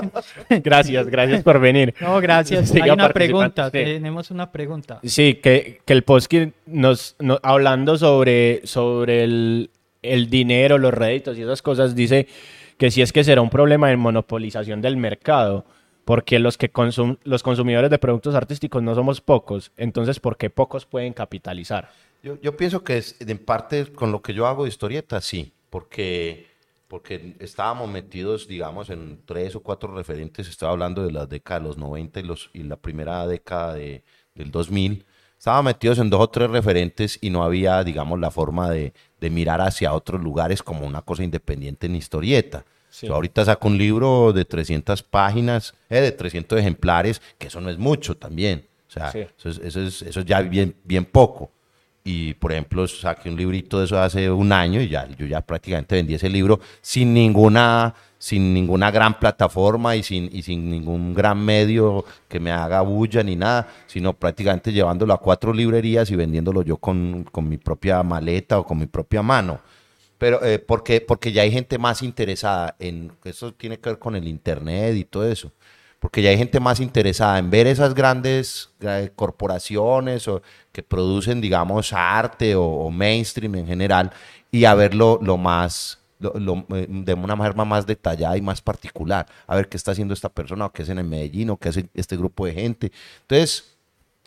Gracias, 0.64 1.06
gracias 1.06 1.42
por 1.44 1.60
venir. 1.60 1.94
No, 2.00 2.20
gracias. 2.20 2.70
Siga 2.70 2.84
Hay 2.86 2.90
una 2.90 3.08
pregunta. 3.12 3.66
sí. 3.66 3.70
Tenemos 3.72 4.30
una 4.32 4.50
pregunta. 4.50 4.98
Sí, 5.04 5.34
que, 5.36 5.80
que 5.84 5.92
el 5.92 6.02
Posky 6.02 6.52
nos, 6.66 7.14
no- 7.20 7.38
hablando 7.42 7.96
sobre, 7.96 8.62
sobre 8.66 9.22
el, 9.22 9.70
el 10.02 10.28
dinero, 10.28 10.76
los 10.78 10.92
réditos 10.92 11.38
y 11.38 11.42
esas 11.42 11.62
cosas, 11.62 11.94
dice 11.94 12.26
que 12.78 12.90
sí 12.90 13.00
es 13.00 13.12
que 13.12 13.22
será 13.24 13.42
un 13.42 13.50
problema 13.50 13.88
de 13.88 13.96
monopolización 13.96 14.82
del 14.82 14.96
mercado, 14.96 15.64
porque 16.04 16.38
los, 16.40 16.58
que 16.58 16.72
consum- 16.72 17.18
los 17.24 17.42
consumidores 17.44 17.90
de 17.90 17.98
productos 17.98 18.34
artísticos 18.34 18.82
no 18.82 18.94
somos 18.94 19.20
pocos, 19.20 19.70
entonces 19.76 20.20
¿por 20.20 20.36
qué 20.36 20.50
pocos 20.50 20.84
pueden 20.84 21.12
capitalizar? 21.14 21.88
Yo, 22.26 22.40
yo 22.40 22.56
pienso 22.56 22.82
que 22.82 22.98
es, 22.98 23.14
en 23.20 23.38
parte 23.38 23.86
con 23.92 24.10
lo 24.10 24.20
que 24.20 24.34
yo 24.34 24.48
hago 24.48 24.64
de 24.64 24.68
historieta, 24.68 25.20
sí, 25.20 25.52
porque, 25.70 26.48
porque 26.88 27.36
estábamos 27.38 27.88
metidos, 27.88 28.48
digamos, 28.48 28.90
en 28.90 29.20
tres 29.24 29.54
o 29.54 29.60
cuatro 29.60 29.94
referentes, 29.94 30.48
estaba 30.48 30.72
hablando 30.72 31.06
de 31.06 31.12
la 31.12 31.26
década 31.26 31.60
de 31.60 31.66
los 31.66 31.78
90 31.78 32.18
y, 32.18 32.22
los, 32.24 32.50
y 32.52 32.64
la 32.64 32.74
primera 32.74 33.24
década 33.28 33.74
de, 33.74 34.02
del 34.34 34.50
2000, 34.50 35.06
estábamos 35.38 35.66
metidos 35.66 36.00
en 36.00 36.10
dos 36.10 36.20
o 36.20 36.28
tres 36.28 36.50
referentes 36.50 37.16
y 37.20 37.30
no 37.30 37.44
había, 37.44 37.84
digamos, 37.84 38.18
la 38.18 38.32
forma 38.32 38.70
de, 38.70 38.92
de 39.20 39.30
mirar 39.30 39.60
hacia 39.60 39.94
otros 39.94 40.20
lugares 40.20 40.64
como 40.64 40.84
una 40.84 41.02
cosa 41.02 41.22
independiente 41.22 41.86
en 41.86 41.94
historieta. 41.94 42.64
Sí. 42.90 43.06
Yo 43.06 43.14
ahorita 43.14 43.44
saco 43.44 43.68
un 43.68 43.78
libro 43.78 44.32
de 44.32 44.44
300 44.44 45.00
páginas, 45.04 45.74
eh, 45.88 46.00
de 46.00 46.10
300 46.10 46.58
ejemplares, 46.58 47.22
que 47.38 47.46
eso 47.46 47.60
no 47.60 47.70
es 47.70 47.78
mucho 47.78 48.16
también. 48.16 48.66
O 48.88 48.90
sea, 48.90 49.12
Sí. 49.12 49.20
eso, 49.20 49.48
es, 49.48 49.58
eso, 49.58 49.80
es, 49.80 50.02
eso 50.02 50.18
es 50.18 50.26
ya 50.26 50.40
bien, 50.40 50.74
bien 50.82 51.04
poco. 51.04 51.52
Y, 52.08 52.34
por 52.34 52.52
ejemplo, 52.52 52.86
saqué 52.86 53.28
un 53.28 53.36
librito 53.36 53.80
de 53.80 53.86
eso 53.86 53.98
hace 53.98 54.30
un 54.30 54.52
año 54.52 54.80
y 54.80 54.88
ya, 54.88 55.08
yo 55.18 55.26
ya 55.26 55.40
prácticamente 55.40 55.96
vendí 55.96 56.14
ese 56.14 56.28
libro 56.28 56.60
sin 56.80 57.12
ninguna, 57.12 57.92
sin 58.16 58.54
ninguna 58.54 58.92
gran 58.92 59.18
plataforma 59.18 59.96
y 59.96 60.04
sin, 60.04 60.30
y 60.32 60.42
sin 60.42 60.70
ningún 60.70 61.14
gran 61.14 61.44
medio 61.44 62.04
que 62.28 62.38
me 62.38 62.52
haga 62.52 62.80
bulla 62.82 63.24
ni 63.24 63.34
nada, 63.34 63.66
sino 63.88 64.12
prácticamente 64.12 64.72
llevándolo 64.72 65.14
a 65.14 65.18
cuatro 65.18 65.52
librerías 65.52 66.08
y 66.12 66.14
vendiéndolo 66.14 66.62
yo 66.62 66.76
con, 66.76 67.24
con 67.24 67.48
mi 67.48 67.56
propia 67.56 68.00
maleta 68.04 68.60
o 68.60 68.64
con 68.64 68.78
mi 68.78 68.86
propia 68.86 69.22
mano. 69.22 69.58
Pero 70.16 70.44
eh, 70.44 70.60
porque, 70.60 71.00
porque 71.00 71.32
ya 71.32 71.42
hay 71.42 71.50
gente 71.50 71.76
más 71.76 72.04
interesada 72.04 72.76
en, 72.78 73.10
eso 73.24 73.52
tiene 73.52 73.80
que 73.80 73.90
ver 73.90 73.98
con 73.98 74.14
el 74.14 74.28
internet 74.28 74.94
y 74.94 75.04
todo 75.04 75.26
eso, 75.28 75.50
porque 76.06 76.22
ya 76.22 76.30
hay 76.30 76.38
gente 76.38 76.60
más 76.60 76.78
interesada 76.78 77.36
en 77.36 77.50
ver 77.50 77.66
esas 77.66 77.92
grandes 77.92 78.70
eh, 78.78 79.10
corporaciones 79.16 80.28
o 80.28 80.40
que 80.70 80.84
producen, 80.84 81.40
digamos, 81.40 81.92
arte 81.92 82.54
o, 82.54 82.88
mainstream 82.90 83.56
en 83.56 83.66
general 83.66 84.12
y 84.52 84.66
a 84.66 84.74
verlo 84.76 85.18
lo 85.20 85.36
más, 85.36 85.98
lo- 86.20 86.64
eh, 86.76 86.86
de 86.88 87.12
una 87.14 87.36
forma 87.36 87.64
más 87.64 87.86
detallada 87.88 88.36
y 88.36 88.40
más 88.40 88.60
particular, 88.62 89.26
a 89.48 89.56
ver 89.56 89.68
qué 89.68 89.76
está 89.76 89.90
haciendo 89.90 90.14
esta 90.14 90.28
persona 90.28 90.66
o 90.66 90.72
qué 90.72 90.84
hacen 90.84 91.00
en 91.00 91.08
Medellín 91.08 91.50
o 91.50 91.56
qué 91.56 91.70
hace 91.70 91.88
este 91.92 92.16
grupo 92.16 92.46
de 92.46 92.52
gente. 92.54 92.92
Entonces, 93.22 93.74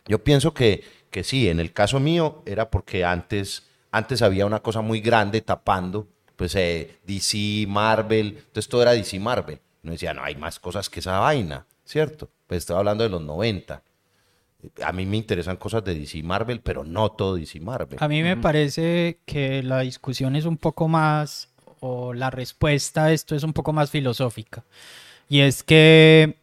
yo 0.06 0.22
pienso 0.22 0.52
que, 0.52 0.84
que 1.10 1.24
sí, 1.24 1.48
en 1.48 1.60
el 1.60 1.72
caso 1.72 1.98
mío 1.98 2.42
era 2.44 2.68
porque 2.70 3.06
antes, 3.06 3.62
antes 3.90 4.20
había 4.20 4.44
una 4.44 4.60
cosa 4.60 4.82
muy 4.82 5.00
grande 5.00 5.40
tapando, 5.40 6.06
pues 6.36 6.54
eh, 6.56 6.98
DC, 7.06 7.64
Marvel, 7.68 8.34
entonces 8.36 8.68
todo 8.68 8.82
era 8.82 8.92
DC, 8.92 9.18
Marvel. 9.18 9.58
No 9.82 9.92
decía, 9.92 10.12
no, 10.12 10.22
hay 10.22 10.34
más 10.36 10.58
cosas 10.58 10.90
que 10.90 11.00
esa 11.00 11.20
vaina, 11.20 11.64
¿cierto? 11.90 12.30
Pues 12.46 12.58
estoy 12.58 12.76
hablando 12.76 13.04
de 13.04 13.10
los 13.10 13.20
90. 13.22 13.82
A 14.84 14.92
mí 14.92 15.06
me 15.06 15.16
interesan 15.16 15.56
cosas 15.56 15.82
de 15.84 15.94
DC, 15.94 16.22
Marvel, 16.22 16.60
pero 16.60 16.84
no 16.84 17.10
todo 17.10 17.34
DC, 17.36 17.60
Marvel. 17.60 17.98
A 18.00 18.08
mí 18.08 18.22
me 18.22 18.36
parece 18.36 19.18
que 19.24 19.62
la 19.62 19.80
discusión 19.80 20.36
es 20.36 20.44
un 20.44 20.56
poco 20.58 20.86
más, 20.86 21.48
o 21.80 22.12
la 22.12 22.30
respuesta 22.30 23.06
a 23.06 23.12
esto 23.12 23.34
es 23.34 23.42
un 23.42 23.52
poco 23.54 23.72
más 23.72 23.90
filosófica. 23.90 24.62
Y 25.28 25.40
es 25.40 25.62
que 25.62 26.36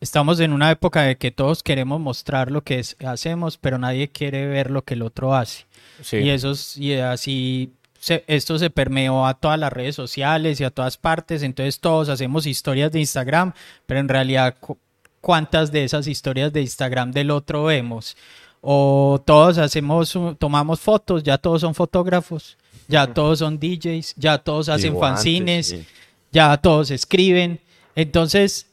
estamos 0.00 0.38
en 0.40 0.52
una 0.52 0.70
época 0.70 1.02
de 1.02 1.16
que 1.16 1.30
todos 1.32 1.62
queremos 1.62 1.98
mostrar 2.00 2.50
lo 2.50 2.62
que 2.62 2.78
es- 2.78 2.96
hacemos, 3.04 3.56
pero 3.58 3.78
nadie 3.78 4.08
quiere 4.08 4.46
ver 4.46 4.70
lo 4.70 4.82
que 4.82 4.94
el 4.94 5.02
otro 5.02 5.34
hace. 5.34 5.64
Sí. 6.02 6.18
Y 6.18 6.30
eso 6.30 6.52
es- 6.52 6.76
y 6.76 6.94
así 6.94 7.72
se- 8.04 8.22
esto 8.26 8.58
se 8.58 8.68
permeó 8.68 9.26
a 9.26 9.32
todas 9.32 9.58
las 9.58 9.72
redes 9.72 9.94
sociales 9.96 10.60
y 10.60 10.64
a 10.64 10.70
todas 10.70 10.98
partes. 10.98 11.42
Entonces 11.42 11.80
todos 11.80 12.10
hacemos 12.10 12.44
historias 12.46 12.92
de 12.92 13.00
Instagram, 13.00 13.54
pero 13.86 13.98
en 14.00 14.08
realidad 14.10 14.56
cu- 14.60 14.76
cuántas 15.22 15.72
de 15.72 15.84
esas 15.84 16.06
historias 16.06 16.52
de 16.52 16.60
Instagram 16.60 17.12
del 17.12 17.30
otro 17.30 17.64
vemos. 17.64 18.14
O 18.60 19.22
todos 19.24 19.56
hacemos, 19.56 20.12
tomamos 20.38 20.80
fotos, 20.80 21.22
ya 21.22 21.38
todos 21.38 21.62
son 21.62 21.74
fotógrafos, 21.74 22.58
ya 22.88 23.06
todos 23.06 23.38
son 23.38 23.58
DJs, 23.58 24.14
ya 24.16 24.36
todos 24.36 24.68
hacen 24.68 24.92
Digo, 24.92 25.02
antes, 25.04 25.16
fanzines, 25.22 25.66
sí. 25.68 25.86
ya 26.30 26.56
todos 26.58 26.90
escriben. 26.90 27.58
Entonces, 27.96 28.66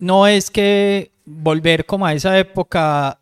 no 0.00 0.26
es 0.26 0.50
que 0.50 1.12
volver 1.24 1.86
como 1.86 2.06
a 2.06 2.12
esa 2.14 2.36
época, 2.38 3.20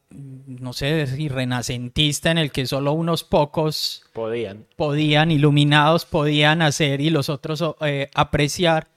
no 0.59 0.73
sé 0.73 1.07
si 1.07 1.29
renacentista 1.29 2.31
en 2.31 2.39
el 2.39 2.51
que 2.51 2.67
solo 2.67 2.93
unos 2.93 3.25
pocos 3.25 4.05
Podían. 4.13 4.67
podían, 4.77 5.31
iluminados 5.31 6.05
podían 6.05 6.63
hacer 6.63 7.01
y 7.01 7.11
los 7.11 7.29
otros 7.29 7.63
eh, 7.81 8.11
apreciar, 8.15 8.89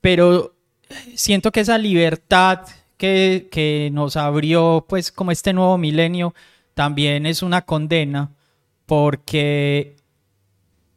pero 0.00 0.54
siento 1.14 1.52
que 1.52 1.60
esa 1.60 1.78
libertad 1.78 2.66
que, 2.96 3.48
que 3.50 3.90
nos 3.92 4.16
abrió 4.16 4.84
pues 4.88 5.12
como 5.12 5.30
este 5.30 5.52
nuevo 5.52 5.78
milenio 5.78 6.34
también 6.74 7.26
es 7.26 7.42
una 7.42 7.62
condena 7.62 8.32
porque 8.86 9.97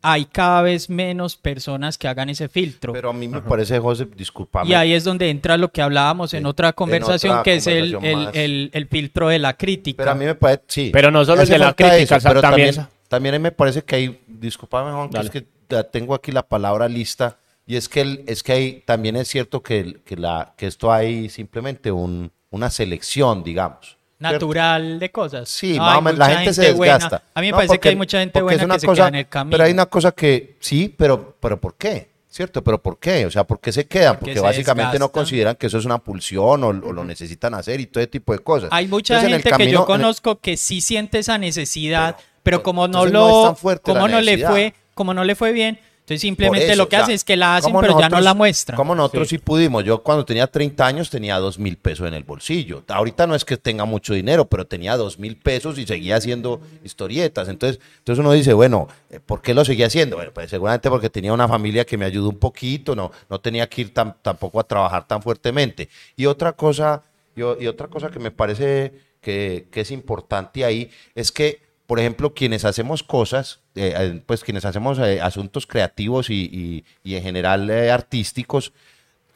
hay 0.02 0.26
cada 0.26 0.62
vez 0.62 0.90
menos 0.90 1.36
personas 1.36 1.98
que 1.98 2.08
hagan 2.08 2.30
ese 2.30 2.48
filtro. 2.50 2.94
Pero 2.94 3.10
a 3.10 3.14
mí 3.14 3.28
me 3.28 3.42
parece, 3.42 3.80
José, 3.80 4.08
discúlpame. 4.16 4.70
Y 4.70 4.74
ahí 4.74 4.94
es 4.94 5.04
donde 5.04 5.30
entra 5.30 5.58
lo 5.58 5.72
que 5.72 5.82
hablábamos 5.82 6.34
en 6.34 6.46
otra 6.46 6.70
en 6.70 6.74
conversación, 6.74 7.34
otra 7.34 7.44
que 7.44 7.56
es 7.56 7.68
el, 7.68 7.96
el- 8.04 8.30
el- 8.34 8.70
el 8.74 8.88
filtro 8.88 9.28
de 9.30 9.40
la 9.40 9.56
crítica. 9.58 9.98
Pero 9.98 10.12
a 10.12 10.16
mí 10.16 10.26
me 10.26 10.36
parece, 10.36 10.64
sí. 10.68 10.90
Pero 10.92 11.12
no 11.12 11.24
solo 11.26 11.42
el 11.44 11.48
de 11.50 11.58
la 11.60 11.74
crítica, 11.74 12.16
eso, 12.18 12.28
pero 12.28 12.42
también- 12.42 12.76
también, 12.76 12.88
también 13.08 13.42
me 13.42 13.52
parece 13.52 13.84
que 13.84 13.96
hay, 13.96 14.22
discúlpame 14.28 14.92
Juan, 14.92 15.10
que 15.10 15.18
es 15.20 15.30
que 15.30 15.46
tengo 15.92 16.14
aquí 16.16 16.32
la 16.32 16.44
palabra 16.48 16.88
lista, 16.88 17.38
y 17.68 17.76
es 17.76 17.88
que, 17.88 18.02
el- 18.02 18.24
es 18.28 18.44
que 18.44 18.52
hay, 18.54 18.84
también 18.86 19.16
es 19.16 19.28
cierto 19.28 19.62
que, 19.62 19.80
el- 19.80 20.00
que, 20.02 20.18
la, 20.18 20.54
que 20.58 20.68
esto 20.68 20.92
hay 20.92 21.30
simplemente 21.30 21.92
un, 21.92 22.32
una 22.50 22.70
selección, 22.70 23.44
digamos. 23.44 23.98
Natural 24.22 25.00
de 25.00 25.12
cosas. 25.12 25.50
Sí, 25.50 25.74
No, 25.78 25.84
más 25.84 25.92
hay 25.94 25.98
o 25.98 26.02
menos, 26.02 26.20
la 26.20 26.30
gente 26.30 26.54
se 26.54 26.72
buena. 26.74 26.94
desgasta. 26.94 27.24
A 27.34 27.42
mí 27.42 27.48
me 27.48 27.52
No, 27.52 27.58
parece 27.58 27.68
porque- 27.74 27.80
que 27.82 27.90
hay 27.90 27.96
mucha 27.96 28.20
gente 28.20 28.40
es 28.40 28.44
buena 28.44 28.64
una 28.66 28.74
que 28.76 28.80
se 28.82 28.88
queda 28.88 29.08
en 29.08 29.16
el 29.16 29.28
camino. 29.28 29.52
Pero 29.52 29.64
hay 29.66 29.72
una 29.72 29.86
cosa 29.88 30.12
que, 30.12 30.56
sí, 30.60 30.94
pero, 30.98 31.36
pero 31.40 31.60
¿por 31.60 31.76
qué? 31.76 32.10
¿Cierto? 32.30 32.64
¿Pero 32.64 32.82
por 32.82 32.98
qué? 32.98 33.26
O 33.26 33.32
sea, 33.32 33.44
¿por 33.44 33.60
qué 33.60 33.74
se 33.74 33.86
quedan? 33.88 34.14
Porque 34.14 34.28
Porque 34.36 34.40
se 34.40 34.46
básicamente 34.46 34.98
no 34.98 35.12
consideran 35.12 35.56
que 35.58 35.68
eso 35.68 35.78
es 35.78 35.84
una 35.84 35.98
pulsión 35.98 36.64
o, 36.64 36.68
o 36.70 36.94
lo 36.94 37.04
necesitan 37.04 37.54
hacer 37.56 37.82
y 37.82 37.88
todo 37.88 38.02
ese 38.02 38.08
tipo 38.10 38.32
de 38.32 38.40
cosas. 38.40 38.70
Hay 38.72 38.88
mucha 38.88 39.16
Entonces, 39.16 39.44
gente 39.44 39.66
que 39.66 39.70
yo 39.72 39.86
conozco 39.86 40.40
que 40.40 40.56
sí 40.56 40.80
siente 40.80 41.20
esa 41.20 41.38
necesidad, 41.38 42.16
Pero- 42.16 42.30
pero, 42.44 42.64
como 42.64 42.88
no 42.88 43.06
no 43.06 43.12
lo, 43.12 43.44
tan 43.48 43.58
fuerte 43.58 43.92
la 43.94 44.00
como 44.00 44.08
no 44.08 44.22
le 44.22 44.38
fue, 44.48 44.74
como 44.94 45.14
no 45.14 45.24
le 45.26 45.36
fue 45.36 45.52
bien, 45.52 45.78
Entonces 46.02 46.22
simplemente 46.22 46.68
eso, 46.68 46.76
lo 46.76 46.90
que 46.90 46.96
o 46.96 47.00
sea, 47.00 47.04
hacen 47.04 47.16
es 47.16 47.24
que 47.24 47.38
la 47.38 47.56
hacen, 47.56 47.74
pero 47.80 47.98
ya 47.98 48.10
no 48.10 48.20
la 48.20 48.34
muestran. 48.34 48.76
Como 48.76 48.96
nosotros 48.96 49.30
sí. 49.30 49.38
pudimos. 49.38 49.84
Yo 49.86 50.02
cuando 50.04 50.26
tenía 50.26 50.48
30 50.48 50.86
años 50.86 51.10
tenía 51.10 51.38
dos 51.38 51.58
mil 51.58 51.78
pesos 51.78 52.08
en 52.08 52.14
el 52.16 52.24
bolsillo. 52.24 52.84
Ahorita 52.90 53.28
no 53.28 53.36
es 53.36 53.46
que 53.46 53.56
tenga 53.56 53.86
mucho 53.86 54.14
dinero, 54.14 54.46
pero 54.46 54.66
tenía 54.68 54.98
dos 54.98 55.20
mil 55.20 55.38
pesos 55.38 55.78
y 55.78 55.86
seguía 55.86 56.18
haciendo 56.18 56.60
historietas. 56.84 57.48
Entonces, 57.48 57.80
entonces 58.00 58.20
uno 58.20 58.34
dice, 58.34 58.52
bueno, 58.54 58.88
eh, 59.10 59.20
¿por 59.26 59.42
qué 59.42 59.54
lo 59.54 59.64
seguía 59.64 59.86
haciendo? 59.88 60.18
Bueno, 60.18 60.32
pues 60.34 60.50
seguramente 60.50 60.90
porque 60.90 61.10
tenía 61.10 61.32
una 61.34 61.48
familia 61.48 61.86
que 61.86 61.98
me 61.98 62.06
ayudó 62.06 62.30
un 62.30 62.40
poquito, 62.40 62.96
no, 62.96 63.12
no 63.30 63.40
tenía 63.40 63.70
que 63.70 63.82
ir 63.82 63.94
tan- 63.94 64.16
tampoco 64.22 64.60
a 64.60 64.64
trabajar 64.66 65.08
tan 65.08 65.22
fuertemente. 65.22 65.88
Y 66.18 66.26
otra 66.26 66.54
cosa, 66.54 67.04
y, 67.36 67.42
o- 67.44 67.58
y 67.62 67.68
otra 67.68 67.88
cosa 67.88 68.10
que 68.10 68.20
me 68.20 68.32
parece 68.32 68.92
que, 69.22 69.68
que 69.72 69.82
es 69.82 69.92
importante 69.92 70.66
ahí 70.66 70.90
es 71.16 71.32
que 71.32 71.62
por 71.92 72.00
ejemplo, 72.00 72.34
quienes 72.34 72.64
hacemos 72.64 73.04
cosas, 73.04 73.60
eh, 73.76 73.94
eh, 73.98 74.24
pues 74.26 74.46
quienes 74.46 74.64
hacemos 74.64 74.98
eh, 75.00 75.20
asuntos 75.20 75.68
creativos 75.68 76.30
y, 76.30 76.36
y- 76.46 76.86
y 77.04 77.16
en 77.16 77.24
general 77.24 77.70
eh, 77.70 77.92
artísticos, 77.92 78.72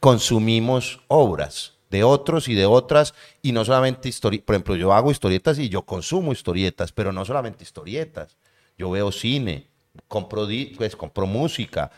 consumimos 0.00 1.02
obras 1.08 1.74
de 1.90 2.02
otros 2.02 2.48
y 2.48 2.54
de 2.54 2.64
otras, 2.64 3.12
y 3.42 3.52
no 3.52 3.62
solamente 3.62 4.08
historietas, 4.08 4.46
por 4.46 4.54
ejemplo, 4.54 4.74
yo 4.74 4.94
hago 4.94 5.10
historietas 5.10 5.58
y 5.58 5.68
yo 5.68 5.82
consumo 5.82 6.32
historietas, 6.32 6.92
pero 6.92 7.12
no 7.12 7.26
solamente 7.26 7.62
historietas, 7.62 8.38
yo 8.78 8.90
veo 8.90 9.12
cine, 9.12 9.66
compro, 10.08 10.48
pues, 10.78 10.96
compro 10.96 11.26
música, 11.26 11.90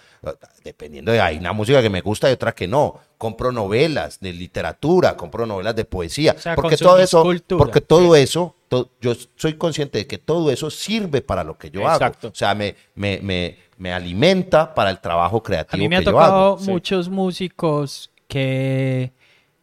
dependiendo 0.65 1.13
de, 1.13 1.21
hay 1.21 1.39
una 1.39 1.53
música 1.53 1.81
que 1.81 1.89
me 1.89 2.01
gusta 2.01 2.29
y 2.31 2.33
otra 2.33 2.53
que 2.53 2.67
no, 2.67 2.99
compro 3.17 3.53
novelas 3.53 4.19
de 4.19 4.33
literatura, 4.33 5.17
compro 5.17 5.47
novelas 5.47 5.77
de 5.77 5.85
poesía, 5.85 6.35
O 6.37 6.41
sea, 6.41 6.57
porque 6.57 6.77
todo 6.77 6.99
eso, 6.99 7.25
porque 7.57 7.81
todo 7.81 8.17
eso, 8.17 8.57
to- 8.69 8.91
yo 9.01 9.15
soy 9.37 9.55
consciente 9.55 9.99
de 9.99 10.07
que 10.07 10.19
todo 10.19 10.51
eso 10.51 10.71
sirve 10.71 11.21
para 11.23 11.43
lo 11.45 11.57
que 11.59 11.71
yo 11.71 11.81
Exacto. 11.83 12.29
hago. 12.29 12.33
O 12.33 12.37
sea, 12.37 12.55
me, 12.55 12.75
me, 12.95 13.19
me, 13.23 13.57
me 13.79 13.93
alimenta 13.93 14.75
para 14.75 14.91
el 14.91 14.99
trabajo 15.01 15.39
A 15.39 15.43
creativo 15.43 15.83
mí 15.83 15.89
me 15.89 15.97
ha 15.97 15.99
que 16.01 16.05
yo 16.07 16.11
tocado 16.13 16.35
hago. 16.55 16.59
muchos 16.59 17.09
músicos 17.09 18.11
que, 18.29 19.13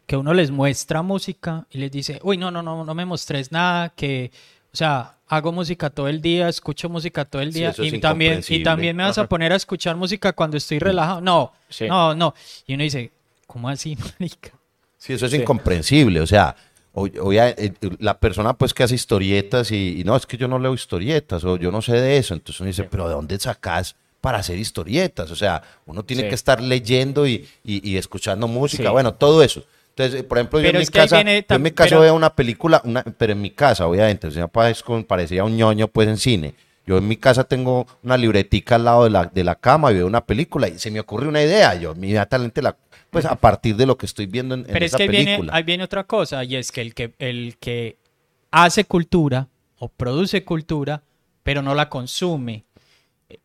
que 0.06 0.18
uno 0.18 0.34
les 0.34 0.52
muestra 0.52 1.02
música 1.02 1.66
y 1.72 1.78
les 1.78 1.92
dice, 1.92 2.20
uy, 2.24 2.38
no, 2.38 2.52
no, 2.52 2.62
no, 2.62 2.84
no 2.84 2.96
me 2.96 3.06
mostres 3.06 3.52
nada, 3.52 3.90
que, 3.90 4.32
o 4.74 4.78
sea, 4.78 5.18
hago 5.28 5.52
música 5.52 5.90
todo 5.90 6.08
el 6.08 6.22
día, 6.22 6.48
escucho 6.50 6.90
música 6.90 7.26
todo 7.26 7.42
el 7.42 7.52
día 7.52 7.74
y 7.78 8.00
también, 8.00 8.42
y 8.48 8.64
también 8.64 8.96
me 8.96 9.04
vas 9.04 9.18
a 9.18 9.28
poner 9.28 9.52
a 9.52 9.56
escuchar 9.56 9.96
música 9.96 10.34
cuando 10.34 10.58
estoy 10.58 10.80
relajado. 10.80 11.22
No, 11.22 11.52
Sí. 11.70 11.88
no, 11.88 12.14
no. 12.16 12.34
Y 12.68 12.74
uno 12.76 12.84
dice, 12.84 13.12
¿cómo 13.48 13.70
así, 13.70 13.98
marica? 14.20 14.52
Sí, 14.98 15.14
eso 15.14 15.26
es 15.28 15.34
incomprensible. 15.34 16.20
O 16.22 16.28
sea, 16.28 16.56
o- 16.96 17.08
o 17.22 17.34
ya, 17.34 17.50
eh, 17.50 17.74
la 18.00 18.18
persona 18.18 18.54
pues 18.54 18.74
que 18.74 18.84
hace 18.84 18.96
historietas 18.96 19.72
y, 19.72 20.00
y 20.02 20.04
no, 20.04 20.16
es 20.16 20.26
que 20.26 20.38
yo 20.38 20.48
no 20.48 20.58
leo 20.58 20.74
historietas 20.74 21.44
o 21.44 21.58
yo 21.58 21.72
no 21.72 21.82
sé 21.82 21.94
de 21.94 22.18
eso. 22.18 22.34
Entonces 22.34 22.60
uno 22.62 22.68
dice, 22.68 22.84
pero 22.86 23.08
¿de 23.08 23.14
dónde 23.14 23.38
sacas 23.40 23.96
para 24.22 24.40
hacer 24.40 24.58
historietas? 24.58 25.30
O 25.30 25.36
sea, 25.36 25.62
uno 25.86 26.04
tiene 26.04 26.24
Sí. 26.24 26.30
que 26.30 26.36
estar 26.36 26.62
leyendo 26.62 27.28
y, 27.28 27.48
y- 27.64 27.88
y 27.92 27.98
escuchando 27.98 28.48
música, 28.48 28.84
Sí. 28.86 28.90
bueno, 28.90 29.14
todo 29.14 29.44
eso. 29.44 29.64
Entonces, 29.90 30.22
eh, 30.22 30.24
por 30.24 30.38
ejemplo, 30.40 30.60
yo 30.60 30.70
en 30.70 30.78
mi 30.80 30.86
casa, 30.88 31.16
viene 31.18 31.46
yo 31.48 31.56
en 31.56 31.62
mi 31.62 31.72
pero- 31.72 32.02
veo 32.02 32.16
una 32.16 32.34
película, 32.36 32.82
una, 32.84 33.04
pero 33.04 33.32
en 33.34 33.42
mi 33.42 33.52
casa, 33.52 33.88
obviamente, 33.88 34.28
o 34.28 34.32
sea, 34.32 34.48
parecía 35.08 35.44
un 35.44 35.56
ñoño 35.56 35.88
pues 35.88 36.08
en 36.10 36.18
cine. 36.18 36.54
Yo 36.88 36.98
en 36.98 37.08
mi 37.08 37.18
casa 37.18 37.44
tengo 37.46 37.88
una 38.04 38.16
libretica 38.18 38.76
al 38.76 38.84
lado 38.86 39.06
de 39.06 39.10
la, 39.10 39.26
de 39.34 39.44
la 39.44 39.56
cama 39.56 39.92
y 39.92 39.96
veo 39.96 40.06
una 40.06 40.24
película 40.26 40.68
y 40.68 40.78
se 40.78 40.92
me 40.92 41.00
ocurre 41.00 41.28
una 41.28 41.42
idea. 41.42 41.74
Yo 41.76 41.94
inmediatamente 41.96 42.62
la, 42.62 42.76
pues 43.22 43.26
a 43.26 43.36
partir 43.36 43.76
de 43.76 43.86
lo 43.86 43.98
que 43.98 44.06
estoy 44.06 44.26
viendo 44.28 44.56
en, 44.56 44.62
en 44.62 44.68
Pero 44.68 44.86
es 44.86 44.92
esa 44.92 44.98
que 44.98 45.04
ahí 45.04 45.10
viene, 45.10 45.26
película. 45.26 45.56
ahí 45.56 45.64
viene 45.64 45.84
otra 45.84 46.04
cosa, 46.06 46.44
y 46.44 46.56
es 46.56 46.72
que 46.72 46.82
el 46.82 46.94
que, 46.94 47.14
el 47.20 47.58
que 47.60 47.98
hace 48.52 48.86
cultura 48.86 49.48
o 49.80 49.90
produce 49.90 50.44
cultura, 50.44 51.02
pero 51.44 51.62
no 51.62 51.74
la 51.76 51.90
consume, 51.90 52.64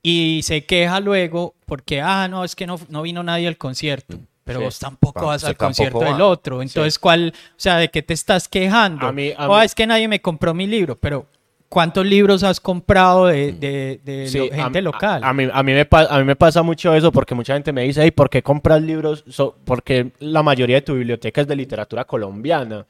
y 0.02 0.40
se 0.44 0.64
queja 0.66 1.00
luego 1.00 1.54
porque, 1.66 2.00
ah, 2.00 2.28
no, 2.28 2.44
es 2.44 2.54
que 2.54 2.66
no, 2.66 2.78
no 2.88 3.02
vino 3.02 3.22
nadie 3.22 3.48
al 3.48 3.56
concierto. 3.56 4.18
Pero 4.44 4.60
Sí. 4.60 4.64
vos 4.64 4.78
tampoco 4.78 5.20
Ah, 5.20 5.24
vas 5.26 5.44
al 5.44 5.56
concierto 5.56 6.00
del 6.00 6.20
otro. 6.20 6.60
Entonces, 6.62 6.98
¿cuál? 6.98 7.32
O 7.50 7.52
sea, 7.56 7.76
¿de 7.76 7.88
qué 7.88 8.02
te 8.02 8.14
estás 8.14 8.48
quejando? 8.48 9.06
A 9.06 9.12
mí- 9.12 9.32
a 9.36 9.48
"Oh, 9.48 9.58
mí- 9.58 9.64
es 9.64 9.74
que 9.74 9.86
nadie 9.86 10.08
me 10.08 10.20
compró 10.20 10.54
mi 10.54 10.66
libro. 10.66 10.98
Pero, 10.98 11.26
¿cuántos 11.70 12.04
libros 12.04 12.42
has 12.42 12.60
comprado 12.60 13.28
de, 13.28 13.52
de- 13.52 14.00
de 14.04 14.26
Sí, 14.26 14.36
lo- 14.38 14.44
a- 14.52 14.64
gente 14.64 14.80
a- 14.80 14.82
local? 14.82 15.20
A, 15.24 15.32
mí, 15.32 15.48
a, 15.50 15.62
mí 15.62 15.72
me, 15.72 15.86
pa- 15.86 16.04
a 16.10 16.18
mí 16.18 16.24
me 16.24 16.36
pasa 16.36 16.62
mucho 16.62 16.94
eso 16.94 17.10
porque 17.10 17.34
mucha 17.34 17.54
gente 17.54 17.72
me 17.72 17.84
dice, 17.84 18.02
hey, 18.02 18.10
¿por 18.10 18.28
qué 18.28 18.42
compras 18.42 18.82
libros? 18.82 19.24
So- 19.28 19.56
porque 19.64 20.10
la 20.18 20.42
mayoría 20.42 20.76
de 20.76 20.82
tu 20.82 20.94
biblioteca 20.94 21.40
es 21.40 21.46
de 21.46 21.56
literatura 21.56 22.04
colombiana. 22.04 22.84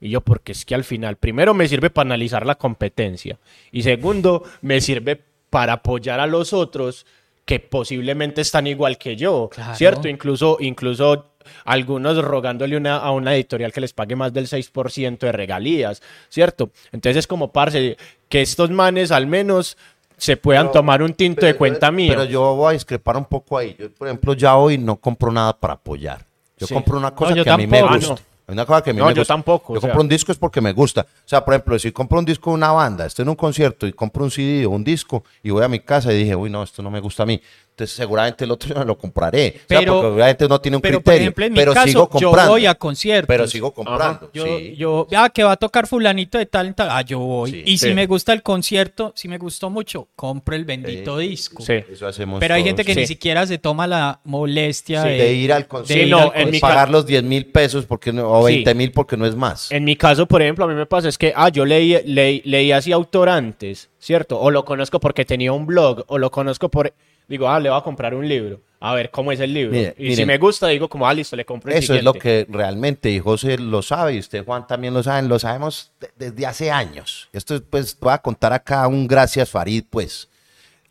Y 0.00 0.10
yo, 0.10 0.20
porque 0.20 0.52
es 0.52 0.64
que 0.64 0.74
al 0.74 0.84
final, 0.84 1.16
primero 1.16 1.52
me 1.54 1.66
sirve 1.66 1.90
para 1.90 2.06
analizar 2.06 2.46
la 2.46 2.54
competencia 2.54 3.38
y 3.72 3.82
segundo, 3.82 4.44
me 4.62 4.80
sirve 4.80 5.20
para 5.50 5.72
apoyar 5.74 6.20
a 6.20 6.26
los 6.26 6.52
otros 6.52 7.04
que 7.50 7.58
posiblemente 7.58 8.42
están 8.42 8.68
igual 8.68 8.96
que 8.96 9.16
yo, 9.16 9.50
Claro. 9.52 9.74
¿cierto? 9.74 10.06
Incluso, 10.06 10.58
incluso 10.60 11.32
algunos 11.64 12.16
rogándole 12.24 12.76
una, 12.76 12.98
a 12.98 13.10
una 13.10 13.34
editorial 13.34 13.72
que 13.72 13.80
les 13.80 13.92
pague 13.92 14.14
más 14.14 14.32
del 14.32 14.46
6% 14.46 15.18
de 15.18 15.32
regalías, 15.32 16.00
¿cierto? 16.28 16.70
Entonces 16.92 17.16
es 17.16 17.26
como, 17.26 17.50
parce, 17.50 17.96
que 18.28 18.40
estos 18.40 18.70
manes 18.70 19.10
al 19.10 19.26
menos 19.26 19.76
se 20.16 20.36
puedan 20.36 20.66
Pero- 20.66 20.74
tomar 20.74 21.02
un 21.02 21.12
tinto 21.12 21.44
de 21.44 21.54
cuenta 21.54 21.88
yo- 21.88 21.92
mío. 21.92 22.12
Pero 22.12 22.24
yo 22.26 22.54
voy 22.54 22.70
a 22.70 22.72
discrepar 22.74 23.16
un 23.16 23.24
poco 23.24 23.58
ahí. 23.58 23.74
Yo, 23.76 23.90
por 23.90 24.06
ejemplo, 24.06 24.32
ya 24.34 24.54
hoy 24.56 24.78
no 24.78 24.94
compro 24.94 25.32
nada 25.32 25.52
para 25.58 25.74
apoyar. 25.74 26.24
Yo 26.56 26.68
Sí. 26.68 26.74
compro 26.74 26.98
una 26.98 27.12
cosa 27.12 27.34
que 27.34 27.50
a 27.50 27.56
mí 27.56 27.66
me 27.66 27.82
gusta. 27.82 28.12
Ah, 28.14 28.16
no. 28.16 28.29
Una 28.52 28.66
cosa 28.66 28.82
que 28.82 28.90
a 28.90 28.92
mí 28.92 28.98
No, 29.00 29.06
me 29.06 29.14
yo 29.14 29.20
gusta. 29.20 29.34
tampoco, 29.34 29.74
Yo 29.74 29.78
o 29.78 29.80
sea. 29.80 29.90
compro 29.90 30.02
un 30.02 30.08
disco 30.08 30.32
es 30.32 30.38
porque 30.38 30.60
me 30.60 30.72
gusta. 30.72 31.02
O 31.02 31.28
sea, 31.28 31.44
por 31.44 31.54
ejemplo, 31.54 31.78
si 31.78 31.92
compro 31.92 32.18
un 32.18 32.24
disco 32.24 32.50
de 32.50 32.54
una 32.54 32.72
banda, 32.72 33.06
estoy 33.06 33.22
en 33.24 33.28
un 33.30 33.36
concierto 33.36 33.86
y 33.86 33.92
compro 33.92 34.24
un 34.24 34.30
CD 34.30 34.66
o 34.66 34.70
un 34.70 34.84
disco 34.84 35.24
y 35.42 35.50
voy 35.50 35.62
a 35.64 35.68
mi 35.68 35.80
casa 35.80 36.12
y 36.12 36.18
dije, 36.18 36.34
uy, 36.36 36.50
no, 36.50 36.62
esto 36.62 36.82
no 36.82 36.90
me 36.90 37.00
gusta 37.00 37.22
a 37.22 37.26
mí. 37.26 37.40
Entonces, 37.80 37.96
seguramente 37.96 38.44
el 38.44 38.50
otro 38.50 38.68
yo 38.68 38.74
no 38.74 38.84
lo 38.84 38.98
compraré. 38.98 39.54
O 39.64 39.68
sea, 39.68 39.78
Pero- 39.80 39.92
porque 39.94 40.06
obviamente 40.14 40.48
no 40.48 40.60
tiene 40.60 40.76
un 40.76 40.82
pero, 40.82 40.98
por 40.98 41.04
criterio. 41.04 41.22
ejemplo, 41.22 41.44
en 41.46 41.52
mi 41.52 41.58
pero 41.58 41.72
caso, 41.72 41.86
sigo 41.86 42.10
yo 42.12 42.26
comprando. 42.28 42.52
voy 42.52 42.66
a 42.66 42.74
conciertos. 42.74 43.26
Pero 43.28 43.46
sigo 43.46 43.72
comprando. 43.72 44.30
Yo, 44.34 44.44
sí. 44.44 44.74
yo, 44.76 45.06
ah, 45.16 45.30
que 45.30 45.42
va 45.44 45.52
a 45.52 45.56
tocar 45.56 45.86
fulanito 45.86 46.36
de 46.36 46.44
tal 46.46 46.66
en 46.66 46.74
tal. 46.74 46.88
Ah, 46.90 47.00
yo 47.02 47.18
voy. 47.20 47.50
Sí, 47.52 47.62
y 47.64 47.78
si 47.78 47.94
me 47.94 48.06
gusta 48.06 48.32
el 48.34 48.42
concierto, 48.42 49.12
si 49.16 49.28
me 49.28 49.38
gustó 49.38 49.70
mucho, 49.70 50.08
compro 50.14 50.54
el 50.56 50.64
bendito 50.66 51.16
disco. 51.16 51.62
Sí. 51.62 51.74
Eso 51.90 52.06
hacemos 52.06 52.38
Pero 52.40 52.54
hay 52.54 52.60
todos. 52.62 52.68
gente 52.68 52.84
que 52.84 52.94
Sí. 52.94 53.00
ni 53.00 53.06
siquiera 53.06 53.46
se 53.46 53.56
toma 53.58 53.86
la 53.86 54.20
molestia 54.24 55.02
Sí, 55.04 55.08
de, 55.08 55.16
de 55.16 55.32
ir 55.34 55.52
al 55.52 55.62
de 55.62 55.68
concierto, 55.68 56.04
ir 56.04 56.10
no, 56.10 56.16
al 56.18 56.22
en 56.24 56.28
concierto. 56.32 56.52
mi 56.52 56.60
pagar 56.60 56.90
los 56.90 57.06
10 57.06 57.22
mil 57.22 57.46
pesos 57.46 57.86
porque 57.86 58.12
no, 58.12 58.30
o 58.30 58.46
Sí. 58.46 58.54
20 58.56 58.74
mil 58.74 58.92
porque 58.92 59.16
no 59.16 59.24
es 59.26 59.34
más. 59.36 59.70
En 59.72 59.84
mi 59.84 59.96
caso, 59.96 60.26
por 60.26 60.42
ejemplo, 60.42 60.64
a 60.64 60.68
mí 60.68 60.74
me 60.74 60.86
pasa 60.86 61.08
es 61.08 61.16
que, 61.16 61.32
ah, 61.34 61.48
yo 61.48 61.64
leí, 61.64 61.96
leí, 62.04 62.42
leí 62.44 62.72
así 62.72 62.92
autor 62.92 63.28
antes, 63.30 63.88
¿cierto? 63.98 64.38
O 64.38 64.50
lo 64.50 64.64
conozco 64.64 65.00
porque 65.00 65.24
tenía 65.24 65.52
un 65.52 65.66
blog, 65.66 66.04
o 66.08 66.18
lo 66.18 66.30
conozco 66.30 66.68
por... 66.68 66.92
Digo, 67.30 67.48
ah, 67.48 67.58
le 67.60 67.70
voy 67.70 67.78
a 67.78 67.82
comprar 67.82 68.12
un 68.12 68.28
libro. 68.28 68.60
A 68.80 68.92
ver 68.94 69.10
cómo 69.10 69.30
es 69.30 69.38
el 69.40 69.54
libro. 69.54 69.72
Mire, 69.72 69.94
y 69.96 70.16
si 70.16 70.24
me 70.24 70.36
gusta, 70.36 70.66
digo 70.66 70.88
como, 70.88 71.06
ah, 71.06 71.14
listo, 71.14 71.36
le 71.36 71.44
compro 71.44 71.70
el 71.70 71.78
Eso 71.78 71.94
es 71.94 72.02
lo 72.02 72.12
que 72.12 72.44
realmente, 72.48 73.08
y 73.10 73.20
José 73.20 73.56
lo 73.56 73.82
sabe, 73.82 74.14
y 74.14 74.18
usted 74.18 74.44
Juan 74.44 74.66
también 74.66 74.92
lo 74.92 75.02
saben, 75.02 75.28
lo 75.28 75.38
sabemos 75.38 75.92
de- 76.00 76.10
desde 76.16 76.46
hace 76.46 76.70
años. 76.72 77.28
Esto 77.32 77.54
es, 77.54 77.60
pues, 77.62 77.96
voy 78.00 78.12
a 78.12 78.18
contar 78.18 78.52
acá 78.52 78.88
un 78.88 79.06
gracias 79.06 79.48
Farid, 79.48 79.84
pues. 79.88 80.28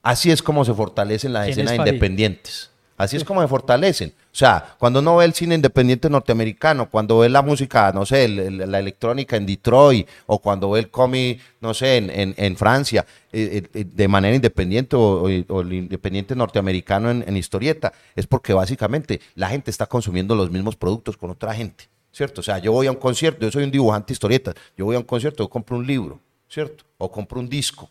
Así 0.02 0.32
es 0.32 0.42
como 0.42 0.64
se 0.64 0.74
fortalecen 0.74 1.34
las 1.34 1.44
¿Quién 1.44 1.52
escenas 1.52 1.74
es 1.74 1.78
Farid? 1.78 1.92
independientes. 1.92 2.72
Así 3.00 3.16
es 3.16 3.24
como 3.24 3.42
se 3.42 3.48
fortalecen. 3.48 4.10
O 4.10 4.36
sea, 4.36 4.76
cuando 4.78 5.00
uno 5.00 5.16
ve 5.16 5.24
el 5.24 5.34
cine 5.34 5.56
independiente 5.56 6.10
norteamericano, 6.10 6.90
cuando 6.90 7.20
ve 7.20 7.30
la 7.30 7.42
música, 7.42 7.94
no 7.94 8.06
sé, 8.06 8.28
la 8.28 8.78
electrónica 8.78 9.38
en 9.38 9.46
Detroit, 9.46 10.06
o 10.26 10.40
cuando 10.40 10.70
ve 10.72 10.82
el 10.82 10.90
cómic, 10.90 11.40
no 11.62 11.74
sé, 11.74 11.96
en, 11.96 12.58
Francia, 12.58 13.06
eh, 13.32 13.64
eh, 13.74 13.86
de 13.86 14.08
manera 14.10 14.36
independiente, 14.36 14.98
o, 14.98 15.30
el 15.30 15.74
independiente 15.74 16.36
norteamericano 16.36 17.10
en, 17.10 17.24
en 17.26 17.38
historieta, 17.38 17.94
es 18.18 18.28
porque 18.28 18.54
básicamente 18.54 19.22
la 19.36 19.48
gente 19.48 19.72
está 19.72 19.86
consumiendo 19.86 20.36
los 20.36 20.52
mismos 20.52 20.76
productos 20.76 21.16
con 21.16 21.30
otra 21.30 21.54
gente, 21.54 21.86
¿cierto? 22.12 22.42
O 22.42 22.44
sea, 22.44 22.58
yo 22.58 22.74
voy 22.74 22.88
a 22.88 22.92
un 22.92 22.98
concierto, 22.98 23.46
yo 23.46 23.52
soy 23.52 23.64
un 23.64 23.72
dibujante 23.72 24.08
de 24.08 24.14
historietas, 24.16 24.56
yo 24.76 24.84
voy 24.84 24.98
a 24.98 25.00
un 25.00 25.06
concierto, 25.06 25.42
yo 25.42 25.50
compro 25.50 25.78
un 25.78 25.88
libro, 25.88 26.20
¿cierto? 26.50 26.84
O 26.98 27.10
compro 27.10 27.40
un 27.40 27.48
disco. 27.48 27.90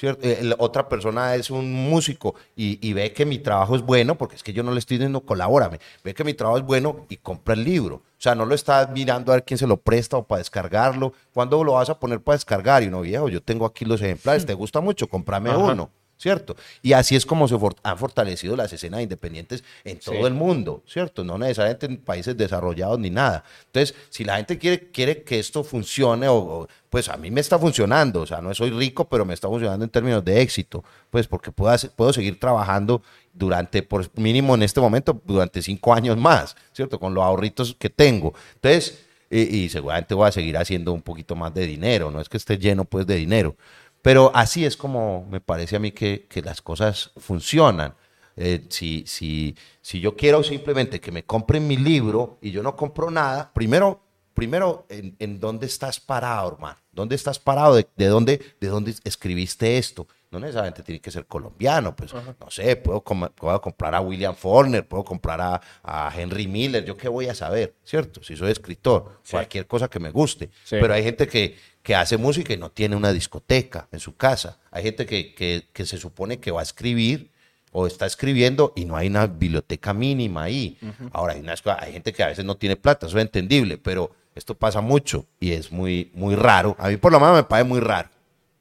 ¿Cierto? 0.00 0.26
Eh, 0.26 0.38
la 0.42 0.56
otra 0.58 0.88
persona 0.88 1.34
es 1.34 1.50
un 1.50 1.70
músico 1.72 2.34
y, 2.56 2.78
y 2.86 2.94
ve 2.94 3.12
que 3.12 3.26
mi 3.26 3.38
trabajo 3.38 3.76
es 3.76 3.82
bueno, 3.82 4.16
porque 4.16 4.34
es 4.34 4.42
que 4.42 4.54
yo 4.54 4.62
no 4.62 4.72
le 4.72 4.78
estoy 4.78 4.96
diciendo 4.96 5.20
colabórame, 5.20 5.78
ve 6.02 6.14
que 6.14 6.24
mi 6.24 6.32
trabajo 6.32 6.58
es 6.58 6.64
bueno 6.64 7.04
y 7.10 7.18
compra 7.18 7.52
el 7.54 7.64
libro. 7.64 7.96
O 7.96 8.22
sea, 8.22 8.34
no 8.34 8.46
lo 8.46 8.54
está 8.54 8.86
mirando 8.86 9.32
a 9.32 9.36
ver 9.36 9.44
quién 9.44 9.58
se 9.58 9.66
lo 9.66 9.76
presta 9.78 10.16
o 10.16 10.26
para 10.26 10.38
descargarlo. 10.38 11.12
¿Cuándo 11.32 11.62
lo 11.64 11.72
vas 11.72 11.88
a 11.88 11.98
poner 11.98 12.20
para 12.20 12.36
descargar? 12.36 12.82
Y 12.82 12.88
uno, 12.88 13.02
viejo, 13.02 13.28
yo 13.28 13.42
tengo 13.42 13.64
aquí 13.66 13.84
los 13.84 14.00
ejemplares, 14.02 14.44
¿te 14.44 14.54
gusta 14.54 14.80
mucho? 14.80 15.06
Comprame 15.06 15.50
Ajá. 15.50 15.58
uno. 15.58 15.90
¿Cierto? 16.20 16.54
Y 16.82 16.92
así 16.92 17.16
es 17.16 17.24
como 17.24 17.48
se 17.48 17.56
for- 17.58 17.74
han 17.82 17.96
fortalecido 17.96 18.54
las 18.54 18.70
escenas 18.74 19.00
independientes 19.00 19.64
en 19.84 19.98
todo 20.00 20.16
Sí. 20.16 20.20
el 20.24 20.34
mundo, 20.34 20.82
¿cierto? 20.86 21.24
No 21.24 21.38
necesariamente 21.38 21.86
en 21.86 21.96
países 21.96 22.36
desarrollados 22.36 22.98
ni 22.98 23.08
nada. 23.08 23.42
Entonces, 23.64 23.94
si 24.10 24.24
la 24.24 24.36
gente 24.36 24.58
quiere, 24.58 24.90
quiere 24.90 25.22
que 25.22 25.38
esto 25.38 25.64
funcione, 25.64 26.28
o, 26.28 26.34
o- 26.36 26.68
pues 26.90 27.08
a 27.08 27.16
mí 27.16 27.30
me 27.30 27.40
está 27.40 27.58
funcionando, 27.58 28.20
o 28.20 28.26
sea, 28.26 28.42
no 28.42 28.52
soy 28.52 28.68
rico, 28.68 29.08
pero 29.08 29.24
me 29.24 29.32
está 29.32 29.48
funcionando 29.48 29.82
en 29.82 29.90
términos 29.90 30.22
de 30.22 30.42
éxito, 30.42 30.84
pues 31.08 31.26
porque 31.26 31.52
puedo, 31.52 31.72
hacer- 31.72 31.90
puedo 31.96 32.12
seguir 32.12 32.38
trabajando 32.38 33.00
durante, 33.32 33.82
por 33.82 34.06
mínimo 34.18 34.54
en 34.54 34.62
este 34.62 34.78
momento, 34.78 35.18
durante 35.24 35.62
cinco 35.62 35.94
años 35.94 36.18
más, 36.18 36.54
¿cierto? 36.74 37.00
Con 37.00 37.14
los 37.14 37.24
ahorritos 37.24 37.74
que 37.78 37.88
tengo. 37.88 38.34
Entonces, 38.56 39.06
y, 39.30 39.40
y 39.56 39.68
seguramente 39.70 40.12
voy 40.14 40.28
a 40.28 40.32
seguir 40.32 40.58
haciendo 40.58 40.92
un 40.92 41.00
poquito 41.00 41.34
más 41.34 41.54
de 41.54 41.64
dinero, 41.66 42.10
no 42.10 42.20
es 42.20 42.28
que 42.28 42.36
esté 42.36 42.58
lleno 42.58 42.84
pues 42.84 43.06
de 43.06 43.14
dinero. 43.16 43.56
Pero 44.02 44.30
así 44.34 44.64
es 44.64 44.76
como 44.76 45.26
me 45.30 45.40
parece 45.40 45.76
a 45.76 45.78
mí 45.78 45.92
que, 45.92 46.26
que 46.28 46.42
las 46.42 46.62
cosas 46.62 47.12
funcionan. 47.16 47.94
Eh, 48.36 48.66
si, 48.70 49.04
si, 49.06 49.56
si 49.82 50.00
yo 50.00 50.16
quiero 50.16 50.42
simplemente 50.42 51.00
que 51.00 51.12
me 51.12 51.24
compren 51.24 51.66
mi 51.66 51.76
libro 51.76 52.38
y 52.40 52.50
yo 52.50 52.62
no 52.62 52.76
compro 52.76 53.10
nada, 53.10 53.52
primero, 53.52 54.00
primero 54.32 54.86
en, 54.88 55.14
en 55.18 55.38
dónde 55.38 55.66
estás 55.66 56.00
parado, 56.00 56.52
hermano. 56.52 56.78
¿Dónde 56.92 57.16
estás 57.16 57.38
parado? 57.38 57.74
¿De, 57.74 57.86
de 57.96 58.06
dónde, 58.06 58.40
¿De 58.60 58.68
dónde 58.68 58.94
escribiste 59.04 59.78
esto? 59.78 60.06
No 60.30 60.38
necesariamente 60.38 60.84
tiene 60.84 61.00
que 61.00 61.10
ser 61.10 61.26
colombiano, 61.26 61.96
pues 61.96 62.12
no 62.14 62.50
sé, 62.50 62.76
puedo, 62.76 63.00
com- 63.02 63.28
puedo 63.34 63.60
comprar 63.60 63.96
a 63.96 64.00
William 64.00 64.34
Faulkner, 64.36 64.86
puedo 64.86 65.02
comprar 65.02 65.40
a, 65.40 65.60
a 65.82 66.12
Henry 66.16 66.46
Miller, 66.46 66.84
yo 66.84 66.96
qué 66.96 67.08
voy 67.08 67.26
a 67.26 67.34
saber, 67.34 67.74
¿cierto? 67.82 68.22
Si 68.22 68.36
soy 68.36 68.52
escritor, 68.52 69.18
cualquier 69.32 69.66
cosa 69.66 69.88
que 69.88 69.98
me 69.98 70.10
guste. 70.12 70.50
Sí. 70.62 70.76
Pero 70.80 70.94
hay 70.94 71.02
gente 71.02 71.26
que, 71.26 71.56
que 71.82 71.96
hace 71.96 72.16
música 72.16 72.52
y 72.52 72.56
no 72.56 72.70
tiene 72.70 72.94
una 72.94 73.12
discoteca 73.12 73.88
en 73.90 73.98
su 73.98 74.14
casa. 74.16 74.58
Hay 74.70 74.84
gente 74.84 75.04
que, 75.04 75.34
que, 75.34 75.66
que 75.72 75.84
se 75.84 75.96
supone 75.98 76.38
que 76.38 76.52
va 76.52 76.60
a 76.60 76.62
escribir 76.62 77.32
o 77.72 77.88
está 77.88 78.06
escribiendo 78.06 78.72
y 78.76 78.84
no 78.84 78.96
hay 78.96 79.08
una 79.08 79.26
biblioteca 79.26 79.92
mínima 79.92 80.44
ahí. 80.44 80.78
Ahora, 81.12 81.32
hay, 81.32 81.40
cosas- 81.42 81.78
hay 81.80 81.92
gente 81.92 82.12
que 82.12 82.22
a 82.22 82.28
veces 82.28 82.44
no 82.44 82.56
tiene 82.56 82.76
plata, 82.76 83.06
eso 83.06 83.18
es 83.18 83.22
entendible, 83.22 83.78
pero 83.78 84.12
esto 84.36 84.54
pasa 84.54 84.80
mucho 84.80 85.26
y 85.40 85.50
es 85.52 85.72
muy, 85.72 86.12
muy 86.14 86.36
raro. 86.36 86.76
A 86.78 86.88
mí 86.88 86.96
por 86.98 87.10
lo 87.10 87.18
menos 87.18 87.34
me 87.34 87.42
parece 87.42 87.68
muy 87.68 87.80
raro. 87.80 88.10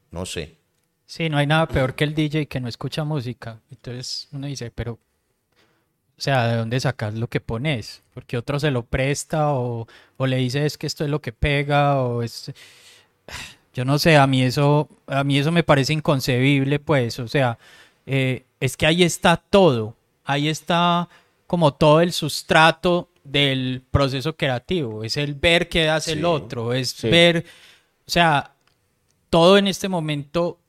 No 0.09 0.25
sé. 0.25 0.57
Sí, 1.09 1.27
no 1.27 1.39
hay 1.39 1.47
nada 1.47 1.67
peor 1.67 1.95
que 1.95 2.03
el 2.03 2.13
DJ 2.13 2.45
que 2.45 2.59
no 2.59 2.67
escucha 2.69 3.03
música. 3.03 3.59
Entonces 3.71 4.27
uno 4.31 4.45
dice, 4.45 4.69
pero, 4.69 4.93
o 4.93 6.21
sea, 6.21 6.47
¿de 6.47 6.57
dónde 6.57 6.79
sacas 6.79 7.15
lo 7.15 7.27
que 7.27 7.41
pones? 7.41 8.03
Porque 8.13 8.37
otro 8.37 8.59
se 8.59 8.69
lo 8.69 8.85
presta 8.85 9.53
o, 9.53 9.87
o 10.17 10.27
le 10.27 10.37
dice 10.37 10.67
es 10.67 10.77
que 10.77 10.85
esto 10.85 11.03
es 11.03 11.09
lo 11.09 11.19
que 11.19 11.33
pega 11.33 11.99
o 12.03 12.21
es... 12.21 12.51
Yo 13.73 13.85
no 13.85 13.97
sé, 13.97 14.17
a 14.17 14.27
mí 14.27 14.43
eso, 14.43 14.87
a 15.07 15.23
mí 15.23 15.39
eso 15.39 15.51
me 15.51 15.63
parece 15.63 15.93
inconcebible, 15.93 16.77
pues, 16.77 17.17
o 17.17 17.27
sea, 17.27 17.57
eh, 18.05 18.43
es 18.59 18.77
que 18.77 18.85
ahí 18.85 19.01
está 19.01 19.37
todo, 19.37 19.95
ahí 20.25 20.47
está 20.47 21.09
como 21.47 21.73
todo 21.73 22.01
el 22.01 22.11
sustrato 22.11 23.09
del 23.23 23.81
proceso 23.89 24.35
creativo, 24.35 25.03
es 25.03 25.17
el 25.17 25.33
ver 25.33 25.69
qué 25.69 25.89
hace 25.89 26.11
el 26.11 26.25
otro, 26.25 26.73
es 26.73 26.89
sí. 26.91 27.09
ver, 27.09 27.45
o 28.05 28.11
sea, 28.11 28.53
todo 29.29 29.57
en 29.57 29.67
este 29.67 29.87
momento, 29.87 30.59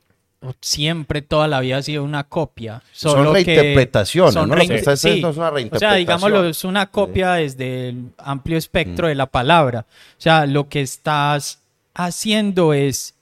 siempre, 0.61 1.22
toda 1.22 1.49
la 1.49 1.61
vida 1.61 1.78
ha 1.78 1.82
sido 1.82 2.03
una 2.03 2.24
copia. 2.24 2.82
Son 2.93 3.12
Solo 3.12 3.32
que 3.34 3.45
reinterpretaciones, 3.45 4.34
son 4.34 4.49
¿no? 4.49 4.55
Lo 4.57 4.61
que 4.62 4.68
rein- 4.82 4.93
es 4.93 5.36
una 5.36 5.51
O 5.72 5.78
sea, 5.78 5.95
digámoslo, 5.95 6.47
es 6.49 6.64
una 6.64 6.86
copia 6.91 7.34
desde 7.34 7.91
el 7.91 8.07
amplio 8.18 8.57
espectro 8.57 9.09
de 9.09 9.14
la 9.14 9.26
palabra. 9.26 9.86
O 10.18 10.20
sea, 10.20 10.47
lo 10.47 10.68
que 10.68 10.80
estás 10.80 11.61
haciendo 11.95 12.72
es 12.72 13.14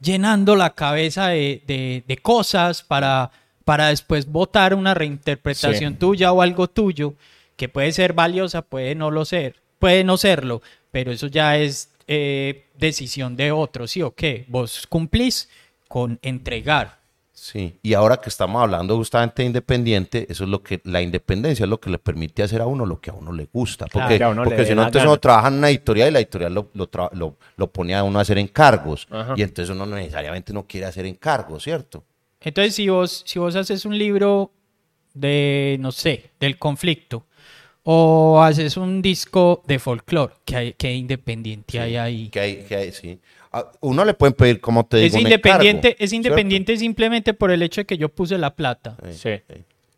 llenando 0.00 0.56
la 0.56 0.70
cabeza 0.74 1.28
de, 1.28 1.62
de- 1.66 2.04
de 2.06 2.16
cosas 2.18 2.82
para, 2.82 3.30
para 3.64 3.88
después 3.88 4.26
votar 4.30 4.74
una 4.74 4.94
reinterpretación 4.94 5.94
Sí. 5.94 5.98
tuya 5.98 6.32
o 6.32 6.42
algo 6.42 6.68
tuyo 6.68 7.14
que 7.56 7.68
puede 7.68 7.92
ser 7.92 8.12
valiosa, 8.12 8.62
puede 8.62 8.94
no 8.94 9.10
lo 9.10 9.24
ser, 9.24 9.56
puede 9.78 10.04
no 10.04 10.16
serlo, 10.18 10.60
pero 10.90 11.10
eso 11.12 11.26
ya 11.26 11.56
es 11.56 11.90
eh, 12.08 12.66
decisión 12.78 13.36
de 13.36 13.50
otros, 13.52 13.90
¿sí 13.90 14.02
o 14.02 14.14
qué? 14.14 14.44
Vos 14.48 14.86
cumplís 14.88 15.48
con 15.88 16.18
entregar. 16.22 17.04
Sí, 17.32 17.78
y 17.82 17.92
ahora 17.92 18.16
que 18.16 18.30
estamos 18.30 18.62
hablando 18.62 18.96
justamente 18.96 19.42
de 19.42 19.46
independiente, 19.48 20.26
eso 20.30 20.44
es 20.44 20.50
lo 20.50 20.62
que, 20.62 20.80
la 20.84 21.02
independencia 21.02 21.64
es 21.64 21.68
lo 21.68 21.78
que 21.78 21.90
le 21.90 21.98
permite 21.98 22.42
hacer 22.42 22.62
a 22.62 22.66
uno 22.66 22.86
lo 22.86 22.98
que 22.98 23.10
a 23.10 23.12
uno 23.12 23.30
le 23.30 23.46
gusta. 23.52 23.84
Claro, 23.86 24.34
Porque, 24.42 24.54
dé 24.56 24.64
si 24.66 24.74
no, 24.74 24.80
entonces 24.82 25.02
gana. 25.02 25.10
uno 25.10 25.20
trabaja 25.20 25.48
en 25.48 25.54
una 25.54 25.68
editorial 25.68 26.08
y 26.08 26.12
la 26.12 26.18
editorial 26.20 26.54
lo, 26.54 26.70
lo, 26.72 26.88
lo- 27.12 27.36
lo 27.56 27.66
pone 27.70 27.94
a 27.94 28.02
uno 28.04 28.18
a 28.18 28.22
hacer 28.22 28.38
encargos. 28.38 29.06
Ajá. 29.10 29.34
Y 29.36 29.42
entonces 29.42 29.74
uno 29.74 29.84
necesariamente 29.84 30.54
no 30.54 30.66
quiere 30.66 30.86
hacer 30.86 31.04
encargos, 31.04 31.62
¿cierto? 31.64 32.04
Entonces, 32.40 32.74
si 32.74 32.88
vos, 32.88 33.22
si 33.26 33.38
vos 33.38 33.54
haces 33.54 33.84
un 33.84 33.98
libro 33.98 34.50
de, 35.12 35.76
no 35.80 35.92
sé, 35.92 36.30
del 36.40 36.56
conflicto, 36.58 37.26
o 37.88 38.42
haces 38.42 38.76
un 38.76 39.00
disco 39.00 39.62
de 39.64 39.78
folclore, 39.78 40.34
que, 40.44 40.56
hay, 40.56 40.72
que 40.72 40.92
independiente 40.92 41.78
hay 41.78 41.96
ahí. 41.96 42.28
Que 42.30 42.40
hay, 42.40 42.56
que 42.64 42.74
hay, 42.74 42.90
sí. 42.90 43.20
A 43.52 43.64
uno 43.80 44.04
le 44.04 44.12
pueden 44.12 44.34
pedir, 44.34 44.60
como 44.60 44.84
te 44.84 44.96
digo, 44.96 45.06
Es 45.06 45.14
un 45.14 45.20
independiente, 45.20 45.88
encargo, 45.90 46.04
es 46.04 46.12
independiente 46.12 46.76
simplemente 46.78 47.32
por 47.32 47.52
el 47.52 47.62
hecho 47.62 47.82
de 47.82 47.84
que 47.84 47.96
yo 47.96 48.08
puse 48.08 48.38
la 48.38 48.56
plata. 48.56 48.96
Sí. 49.12 49.40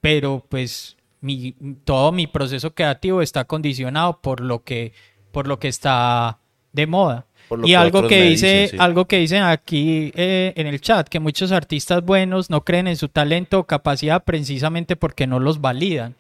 pero 0.03 0.45
pues 0.51 0.99
mi, 1.23 1.55
todo 1.85 2.13
mi 2.13 2.27
proceso 2.27 2.75
creativo 2.75 3.23
está 3.23 3.47
condicionado 3.47 4.21
por 4.21 4.41
lo 4.41 4.65
que, 4.65 4.93
por 5.33 5.47
lo 5.47 5.59
que 5.59 5.69
está 5.69 6.41
de 6.75 6.87
moda. 6.87 7.25
Y 7.63 7.69
que 7.69 7.77
algo 7.77 8.07
que 8.07 8.23
dice, 8.25 8.65
dicen, 8.65 8.69
sí. 8.69 8.77
algo 8.79 9.07
que 9.07 9.17
dicen 9.17 9.45
aquí 9.45 10.13
eh, 10.15 10.53
en 10.57 10.67
el 10.67 10.83
chat, 10.83 11.09
que 11.09 11.21
muchos 11.21 11.53
artistas 11.53 12.05
buenos 12.05 12.51
no 12.51 12.67
creen 12.67 12.87
en 12.87 12.99
su 12.99 13.09
talento 13.09 13.61
o 13.61 13.65
capacidad 13.65 14.23
precisamente 14.25 14.95
porque 14.95 15.27
no 15.27 15.41
los 15.41 15.63
validan. 15.63 16.17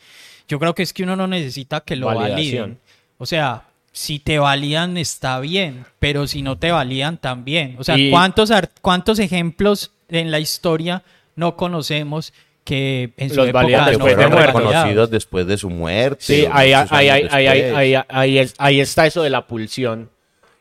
Yo 0.48 0.58
creo 0.58 0.74
que 0.74 0.82
es 0.82 0.92
que 0.92 1.02
uno 1.02 1.14
no 1.16 1.26
necesita 1.26 1.80
que 1.82 1.94
lo 1.96 2.06
Validación. 2.06 2.36
validen. 2.36 2.78
O 3.18 3.26
sea, 3.26 3.64
si 3.92 4.18
te 4.18 4.38
validan 4.38 4.96
está 4.96 5.38
bien, 5.40 5.84
pero 5.98 6.26
si 6.26 6.42
no 6.42 6.56
te 6.58 6.70
validan 6.70 7.18
también. 7.18 7.76
O 7.78 7.84
sea, 7.84 7.98
Y- 7.98 8.10
¿cuántos, 8.10 8.50
ar- 8.50 8.70
cuántos 8.80 9.18
ejemplos 9.18 9.90
en 10.08 10.30
la 10.30 10.40
historia 10.40 11.02
no 11.36 11.56
conocemos 11.56 12.32
que 12.64 13.12
en 13.16 13.30
su 13.30 13.36
Los 13.36 13.48
época 13.48 13.62
no 13.62 13.86
después 13.86 14.16
de 14.16 14.22
fueron 14.28 14.46
reconocidos 14.46 15.10
después 15.10 15.46
de 15.46 15.56
su 15.56 15.70
muerte. 15.70 16.22
Sí, 16.24 16.44
ahí, 16.52 16.72
ahí, 16.72 16.86
ahí, 16.90 17.08
ahí, 17.30 17.60
después. 17.62 17.74
ahí, 17.76 17.94
ahí 18.08 18.38
es- 18.38 18.54
ahí 18.58 18.80
está 18.80 19.06
eso 19.06 19.22
de 19.22 19.30
la 19.30 19.46
pulsión 19.46 20.10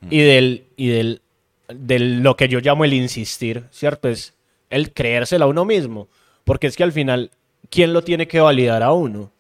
y 0.10 0.20
del 0.20 0.64
y 0.78 0.88
del, 0.88 1.22
del 1.68 2.22
lo 2.24 2.38
que 2.38 2.48
yo 2.48 2.60
llamo 2.62 2.86
el 2.86 2.94
insistir, 2.94 3.64
¿cierto? 3.72 4.08
Es 4.08 4.34
el 4.70 4.94
creérsela 4.94 5.46
a 5.46 5.48
uno 5.50 5.66
mismo, 5.66 6.08
porque 6.46 6.68
es 6.68 6.78
que 6.78 6.84
al 6.84 6.94
final 6.94 7.30
quién 7.70 7.92
lo 7.94 8.02
tiene 8.04 8.28
que 8.28 8.40
validar 8.40 8.84
a 8.84 8.94
uno, 8.94 9.32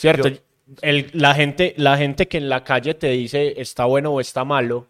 ¿cierto? 0.00 0.28
Yo- 0.28 0.36
El- 0.82 1.10
la 1.14 1.34
gente 1.34 1.74
la 1.76 1.96
gente 1.96 2.28
que 2.28 2.38
en 2.38 2.48
la 2.48 2.62
calle 2.62 2.94
te 2.94 3.08
dice 3.10 3.60
está 3.60 3.86
bueno 3.86 4.12
o 4.12 4.20
está 4.20 4.44
malo, 4.44 4.86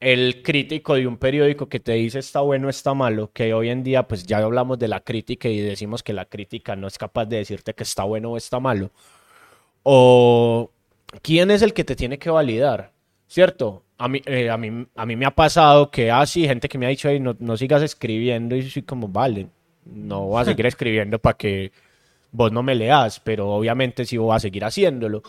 el 0.00 0.42
crítico 0.42 0.94
de 0.94 1.06
un 1.06 1.16
periódico 1.16 1.68
que 1.68 1.80
te 1.80 1.92
dice 1.92 2.18
está 2.18 2.40
bueno 2.40 2.66
o 2.66 2.70
está 2.70 2.92
malo, 2.94 3.30
que 3.32 3.52
hoy 3.54 3.68
en 3.70 3.82
día 3.82 4.02
pues 4.08 4.24
ya 4.26 4.38
hablamos 4.38 4.78
de 4.78 4.88
la 4.88 5.00
crítica 5.00 5.48
y 5.48 5.60
decimos 5.60 6.02
que 6.02 6.12
la 6.12 6.24
crítica 6.26 6.76
no 6.76 6.86
es 6.88 6.98
capaz 6.98 7.24
de 7.26 7.38
decirte 7.38 7.74
que 7.74 7.82
está 7.84 8.04
bueno 8.04 8.30
o 8.32 8.36
está 8.36 8.60
malo. 8.60 8.90
O 9.82 10.70
quién 11.22 11.50
es 11.50 11.62
el 11.62 11.72
que 11.72 11.84
te 11.84 11.96
tiene 11.96 12.18
que 12.18 12.30
validar, 12.30 12.92
¿cierto? 13.28 13.82
A 13.98 14.08
mí, 14.08 14.20
eh, 14.26 14.48
a 14.50 14.56
mí, 14.56 14.86
a 14.94 15.06
mí 15.06 15.16
me 15.16 15.26
ha 15.26 15.30
pasado 15.34 15.90
que, 15.90 16.10
ah, 16.10 16.24
sí, 16.26 16.46
gente 16.46 16.68
que 16.68 16.78
me 16.78 16.86
ha 16.86 16.90
dicho, 16.90 17.08
"Ey, 17.08 17.20
no, 17.20 17.36
no 17.38 17.56
sigas 17.56 17.82
escribiendo 17.82 18.56
y 18.56 18.62
soy 18.68 18.82
como, 18.82 19.08
vale, 19.08 19.48
no 19.86 20.26
voy 20.26 20.42
a 20.42 20.44
seguir 20.46 20.66
escribiendo 20.74 21.18
para 21.18 21.36
que 21.36 21.72
vos 22.32 22.52
no 22.52 22.62
me 22.62 22.74
leas, 22.74 23.20
pero 23.20 23.48
obviamente 23.48 24.04
sí 24.04 24.16
voy 24.16 24.34
a 24.34 24.40
seguir 24.40 24.64
haciéndolo. 24.64 25.22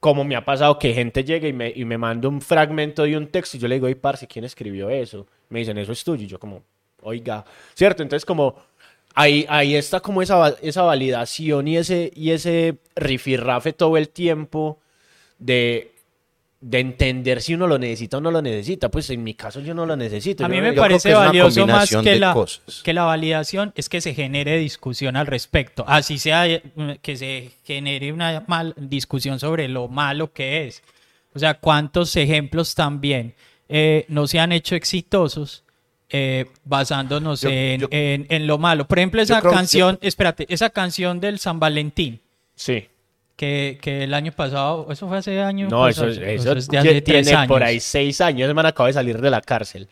Como 0.00 0.24
me 0.24 0.36
ha 0.36 0.44
pasado 0.44 0.78
que 0.78 0.94
gente 0.94 1.22
llega 1.24 1.46
y 1.48 1.52
me, 1.52 1.72
y 1.74 1.84
me 1.84 1.98
manda 1.98 2.28
un 2.28 2.40
fragmento 2.40 3.04
de 3.04 3.16
un 3.16 3.28
texto 3.28 3.56
y 3.56 3.60
yo 3.60 3.68
le 3.68 3.76
digo, 3.76 3.86
oye, 3.86 3.96
parce, 3.96 4.26
¿quién 4.26 4.44
escribió 4.44 4.90
eso? 4.90 5.26
Me 5.48 5.60
dicen, 5.60 5.78
eso 5.78 5.92
es 5.92 6.02
tuyo. 6.02 6.24
Y 6.24 6.26
yo 6.26 6.38
como, 6.38 6.62
oiga, 7.02 7.44
¿cierto? 7.74 8.02
Entonces 8.02 8.24
como 8.24 8.56
ahí, 9.14 9.46
ahí 9.48 9.74
está 9.76 10.00
como 10.00 10.22
esa, 10.22 10.56
esa 10.62 10.82
validación 10.82 11.68
y 11.68 11.76
ese, 11.76 12.10
y 12.14 12.30
ese 12.30 12.78
rifirrafe 12.96 13.72
todo 13.72 13.96
el 13.96 14.08
tiempo 14.08 14.80
de, 15.38 15.91
de 16.64 16.78
entender 16.78 17.42
si 17.42 17.54
uno 17.54 17.66
lo 17.66 17.76
necesita 17.78 18.16
o 18.18 18.20
no 18.20 18.30
lo 18.30 18.40
necesita. 18.40 18.88
Pues 18.88 19.10
en 19.10 19.22
mi 19.24 19.34
caso 19.34 19.60
yo 19.60 19.74
no 19.74 19.84
lo 19.84 19.96
necesito. 19.96 20.44
A 20.44 20.48
mí 20.48 20.60
me 20.60 20.74
yo 20.74 20.80
parece 20.80 21.08
que 21.10 21.14
valioso 21.14 21.66
más 21.66 21.90
que 21.90 22.18
la, 22.18 22.32
cosas. 22.32 22.82
que 22.84 22.92
la 22.92 23.02
validación 23.02 23.72
es 23.76 23.88
que 23.88 24.00
se 24.00 24.14
genere 24.14 24.56
discusión 24.58 25.16
al 25.16 25.26
respecto. 25.26 25.84
Así 25.88 26.18
sea 26.18 26.46
eh, 26.46 26.62
que 27.02 27.16
se 27.16 27.50
genere 27.64 28.12
una 28.12 28.44
mal, 28.46 28.74
discusión 28.78 29.38
sobre 29.40 29.68
lo 29.68 29.88
malo 29.88 30.32
que 30.32 30.66
es. 30.68 30.82
O 31.34 31.38
sea, 31.38 31.54
cuántos 31.54 32.14
ejemplos 32.16 32.74
también 32.74 33.34
eh, 33.68 34.04
no 34.08 34.26
se 34.26 34.38
han 34.38 34.52
hecho 34.52 34.76
exitosos 34.76 35.64
eh, 36.10 36.44
basándonos 36.64 37.40
Yo- 37.40 37.48
en, 37.50 37.88
en- 37.90 38.26
en 38.28 38.46
lo 38.46 38.58
malo. 38.58 38.86
Por 38.86 38.98
ejemplo, 38.98 39.20
esa 39.20 39.40
creo- 39.40 39.50
canción, 39.52 39.98
espérate, 40.02 40.46
esa 40.48 40.70
canción 40.70 41.18
del 41.20 41.38
San 41.38 41.58
Valentín. 41.58 42.20
Sí. 42.54 42.86
Que, 43.42 43.76
que 43.82 44.04
el 44.04 44.14
año 44.14 44.30
pasado, 44.30 44.86
eso 44.92 45.08
fue 45.08 45.18
hace 45.18 45.40
años. 45.42 45.68
No, 45.68 45.88
eso, 45.88 46.06
es- 46.06 46.16
eso 46.18 46.52
es 46.52 46.68
de 46.68 46.78
hace 46.78 47.00
tiene 47.02 47.22
tres 47.24 47.32
años. 47.32 47.48
por 47.48 47.64
ahí 47.64 47.80
seis 47.80 48.20
años. 48.20 48.42
Ese 48.46 48.54
man 48.54 48.66
acaba 48.66 48.86
de 48.86 48.92
salir 48.92 49.20
de 49.20 49.30
la 49.30 49.40
cárcel. 49.40 49.88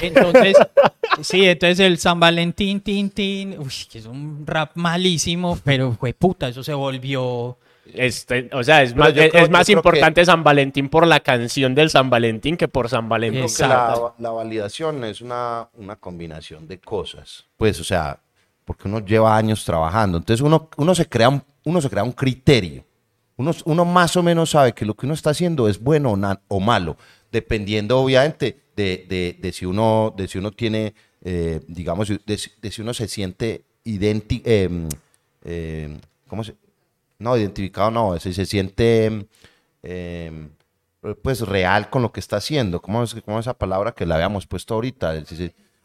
Entonces, 0.00 0.56
sí, 1.20 1.44
entonces 1.44 1.78
el 1.78 1.98
San 1.98 2.18
Valentín, 2.18 2.80
tin, 2.80 3.10
tin, 3.10 3.56
uy, 3.60 3.72
que 3.88 3.98
es 3.98 4.06
un 4.06 4.42
rap 4.44 4.72
malísimo, 4.74 5.56
pero 5.62 5.92
fue 5.92 6.14
puta, 6.14 6.48
eso 6.48 6.64
se 6.64 6.74
volvió. 6.74 7.58
Este, 7.94 8.50
o 8.52 8.64
sea, 8.64 8.82
es 8.82 8.92
Pero 8.92 9.04
más, 9.04 9.14
yo 9.14 9.22
es, 9.22 9.30
creo- 9.30 9.44
es 9.44 9.50
más 9.50 9.66
yo 9.68 9.74
creo 9.74 9.78
importante 9.78 10.24
San 10.24 10.42
Valentín 10.42 10.88
por 10.88 11.06
la 11.06 11.20
canción 11.20 11.76
del 11.76 11.90
San 11.90 12.10
Valentín 12.10 12.56
que 12.56 12.66
por 12.66 12.88
San 12.88 13.08
Valentín. 13.08 13.42
Creo 13.44 13.54
que 13.56 13.62
la, 13.62 13.74
Exacto. 13.84 14.14
la 14.18 14.30
validación 14.30 15.04
es 15.04 15.20
una, 15.20 15.68
una 15.74 15.94
combinación 15.94 16.66
de 16.66 16.78
cosas. 16.80 17.44
Pues, 17.56 17.78
o 17.78 17.84
sea, 17.84 18.18
porque 18.64 18.88
uno 18.88 18.98
lleva 19.04 19.36
años 19.36 19.64
trabajando. 19.64 20.18
Entonces 20.18 20.40
uno, 20.40 20.68
uno, 20.76 20.94
se, 20.96 21.08
crea 21.08 21.28
un, 21.28 21.42
uno 21.64 21.80
se 21.80 21.90
crea 21.90 22.04
un 22.04 22.12
criterio. 22.12 22.84
Uno, 23.36 23.84
más 23.84 24.16
o 24.16 24.22
menos 24.22 24.50
sabe 24.50 24.72
que 24.72 24.84
lo 24.84 24.94
que 24.94 25.06
uno 25.06 25.14
está 25.14 25.30
haciendo 25.30 25.68
es 25.68 25.80
bueno 25.80 26.12
o, 26.48 26.60
malo, 26.60 26.96
dependiendo 27.32 27.98
obviamente 27.98 28.60
de, 28.76 29.04
de- 29.08 29.36
de 29.40 29.52
si, 29.52 29.66
uno, 29.66 30.14
de 30.16 30.28
si 30.28 30.38
uno 30.38 30.52
tiene, 30.52 30.94
eh, 31.24 31.60
digamos, 31.66 32.08
de, 32.24 32.38
si- 32.38 32.50
si 32.70 32.82
uno 32.82 32.94
se 32.94 33.08
siente 33.08 33.64
idéntico. 33.84 34.44
eh, 35.44 35.98
¿cómo 36.28 36.44
se? 36.44 36.54
No, 37.18 37.36
identificado 37.36 37.90
no, 37.90 38.18
se, 38.18 38.32
se 38.32 38.46
siente 38.46 39.26
eh, 39.82 40.48
pues 41.22 41.40
real 41.40 41.90
con 41.90 42.02
lo 42.02 42.12
que 42.12 42.20
está 42.20 42.36
haciendo. 42.36 42.80
¿Cómo 42.80 43.02
es, 43.02 43.14
cómo 43.24 43.38
es 43.38 43.44
esa 43.46 43.54
palabra 43.54 43.92
que 43.92 44.06
la 44.06 44.16
habíamos 44.16 44.46
puesto 44.46 44.74
ahorita? 44.74 45.14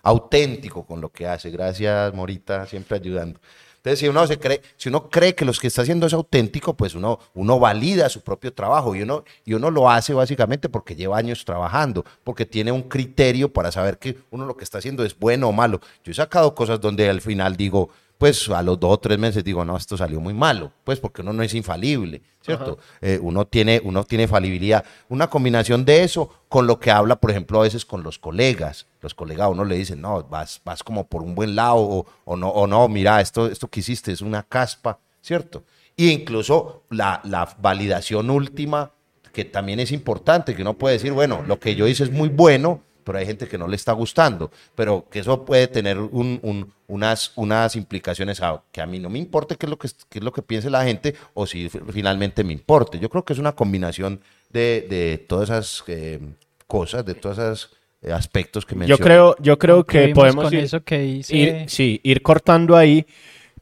Auténtico 0.03 0.85
con 0.85 1.01
lo 1.01 1.09
que 1.09 1.27
hace. 1.27 1.49
Gracias, 1.49 2.13
Morita, 2.13 2.65
siempre 2.65 2.97
ayudando. 2.97 3.39
Entonces, 3.87 3.99
si 3.99 4.07
uno, 4.09 4.27
se 4.27 4.37
cree, 4.37 4.61
si 4.75 4.89
uno 4.89 5.09
cree 5.09 5.33
que 5.33 5.45
lo 5.45 5.53
que 5.53 5.67
está 5.67 5.81
haciendo 5.81 6.07
es 6.07 6.13
auténtico, 6.13 6.75
pues 6.75 6.93
uno, 6.93 7.19
uno 7.33 7.57
valida 7.57 8.09
su 8.09 8.21
propio 8.21 8.51
trabajo 8.51 8.93
y 8.93 9.01
uno, 9.01 9.23
y 9.45 9.53
uno 9.53 9.71
lo 9.71 9.89
hace 9.89 10.13
básicamente 10.13 10.67
porque 10.67 10.93
lleva 10.93 11.17
años 11.17 11.45
trabajando, 11.45 12.03
porque 12.25 12.45
tiene 12.45 12.73
un 12.73 12.83
criterio 12.83 13.51
para 13.53 13.71
saber 13.71 13.97
que 13.97 14.17
uno 14.29 14.45
lo 14.45 14.57
que 14.57 14.65
está 14.65 14.79
haciendo 14.79 15.05
es 15.05 15.17
bueno 15.17 15.47
o 15.47 15.53
malo. 15.53 15.79
Yo 16.03 16.11
he 16.11 16.15
sacado 16.15 16.53
cosas 16.53 16.81
donde 16.81 17.09
al 17.09 17.21
final 17.21 17.55
digo, 17.55 17.89
pues 18.17 18.49
a 18.49 18.61
los 18.61 18.77
dos 18.77 18.91
o 18.91 18.97
tres 18.99 19.17
meses 19.17 19.43
digo, 19.43 19.63
no, 19.63 19.77
esto 19.77 19.95
salió 19.95 20.19
muy 20.19 20.33
malo, 20.33 20.73
pues 20.83 20.99
porque 20.99 21.21
uno 21.21 21.31
no 21.31 21.43
es 21.43 21.53
infalible, 21.53 22.21
¿cierto? 22.41 22.79
Eh, 22.99 23.19
uno, 23.21 23.45
tiene, 23.45 23.79
uno 23.83 24.03
tiene 24.03 24.27
falibilidad. 24.27 24.83
Una 25.07 25.27
combinación 25.29 25.85
de 25.85 26.03
eso 26.03 26.29
con 26.49 26.67
lo 26.67 26.79
que 26.79 26.91
habla, 26.91 27.15
por 27.15 27.31
ejemplo, 27.31 27.59
a 27.59 27.63
veces 27.63 27.85
con 27.85 28.03
los 28.03 28.19
colegas. 28.19 28.87
Los 29.07 29.15
colegas 29.15 29.49
uno 29.49 29.63
le 29.63 29.75
dicen, 29.77 30.01
no, 30.01 30.21
vas, 30.23 30.61
vas 30.65 30.83
como 30.83 31.07
por 31.07 31.21
un 31.23 31.33
buen 31.33 31.55
lado, 31.55 32.05
o, 32.25 32.35
no, 32.35 32.49
o 32.49 32.67
no, 32.67 32.87
mira, 32.89 33.21
esto, 33.21 33.47
esto 33.47 33.67
que 33.69 33.79
hiciste 33.79 34.11
es 34.11 34.21
una 34.21 34.43
caspa, 34.43 34.99
¿cierto? 35.21 35.63
Y 35.95 36.09
incluso 36.11 36.83
la, 36.89 37.21
la 37.23 37.55
validación 37.59 38.29
última, 38.29 38.91
que 39.33 39.45
también 39.45 39.79
es 39.79 39.91
importante, 39.91 40.53
que 40.55 40.61
uno 40.61 40.73
puede 40.77 40.95
decir, 40.95 41.11
bueno, 41.13 41.43
lo 41.47 41.59
que 41.59 41.73
yo 41.75 41.87
hice 41.87 42.03
es 42.03 42.11
muy 42.11 42.27
bueno, 42.29 42.81
pero 43.03 43.19
hay 43.19 43.25
gente 43.25 43.47
que 43.47 43.57
no 43.57 43.67
le 43.69 43.77
está 43.77 43.93
gustando, 43.93 44.51
pero 44.75 45.05
que 45.09 45.19
eso 45.19 45.45
puede 45.45 45.67
tener 45.67 45.97
un- 45.97 46.39
un- 46.43 46.73
unas, 46.87 47.31
unas 47.35 47.75
implicaciones 47.77 48.41
a, 48.41 48.61
que 48.71 48.81
a 48.81 48.85
mí 48.85 48.99
no 48.99 49.09
me 49.09 49.17
importe 49.19 49.55
qué 49.55 49.65
es, 49.65 49.69
lo 49.69 49.77
que, 49.77 49.87
es 49.87 50.23
lo 50.23 50.31
que 50.33 50.41
piense 50.41 50.69
la 50.69 50.83
gente 50.83 51.15
o 51.33 51.47
si 51.47 51.69
fi- 51.69 51.79
finalmente 51.91 52.43
me 52.43 52.51
importe. 52.53 52.99
Yo 52.99 53.09
creo 53.09 53.23
que 53.23 53.31
es 53.33 53.39
una 53.39 53.53
combinación 53.55 54.19
de, 54.49 54.85
de 54.89 55.17
todas 55.29 55.49
esas 55.49 55.83
eh, 55.87 56.19
cosas, 56.67 57.05
de 57.05 57.15
todos 57.15 57.37
esos 57.37 57.69
eh, 57.71 57.77
aspectos 58.11 58.65
que 58.65 58.75
Yo 58.75 58.79
mencioné. 58.79 59.03
creo, 59.03 59.35
yo 59.39 59.57
creo 59.57 59.83
que 59.83 60.09
podemos 60.09 60.45
con 60.45 60.53
ir, 60.53 60.59
eso 60.61 60.83
que 60.83 60.99
dice... 60.99 61.35
ir- 61.35 61.67
sí, 61.67 61.99
ir 62.03 62.21
cortando 62.21 62.75
ahí, 62.75 63.05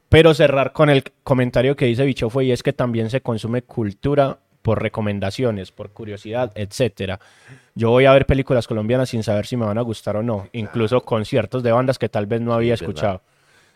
pero 0.08 0.34
cerrar 0.34 0.72
con 0.72 0.90
el 0.90 1.04
comentario 1.24 1.74
que 1.76 1.86
dice 1.86 2.04
Bichofo 2.04 2.42
y 2.42 2.52
es 2.52 2.62
que 2.62 2.72
también 2.72 3.10
se 3.10 3.20
consume 3.20 3.62
cultura 3.62 4.38
por 4.62 4.82
recomendaciones, 4.82 5.70
por 5.70 5.90
curiosidad, 5.90 6.52
etcétera. 6.54 7.20
Yo 7.74 7.90
voy 7.90 8.04
a 8.06 8.12
ver 8.12 8.26
películas 8.26 8.66
colombianas 8.66 9.10
sin 9.10 9.22
saber 9.22 9.46
si 9.46 9.56
me 9.56 9.64
van 9.64 9.78
a 9.78 9.82
gustar 9.82 10.16
o 10.16 10.22
no, 10.22 10.48
incluso 10.52 11.00
conciertos 11.02 11.62
de 11.62 11.72
bandas 11.72 11.98
que 11.98 12.08
tal 12.08 12.26
vez 12.26 12.40
no 12.40 12.52
había 12.52 12.74
escuchado. 12.74 13.22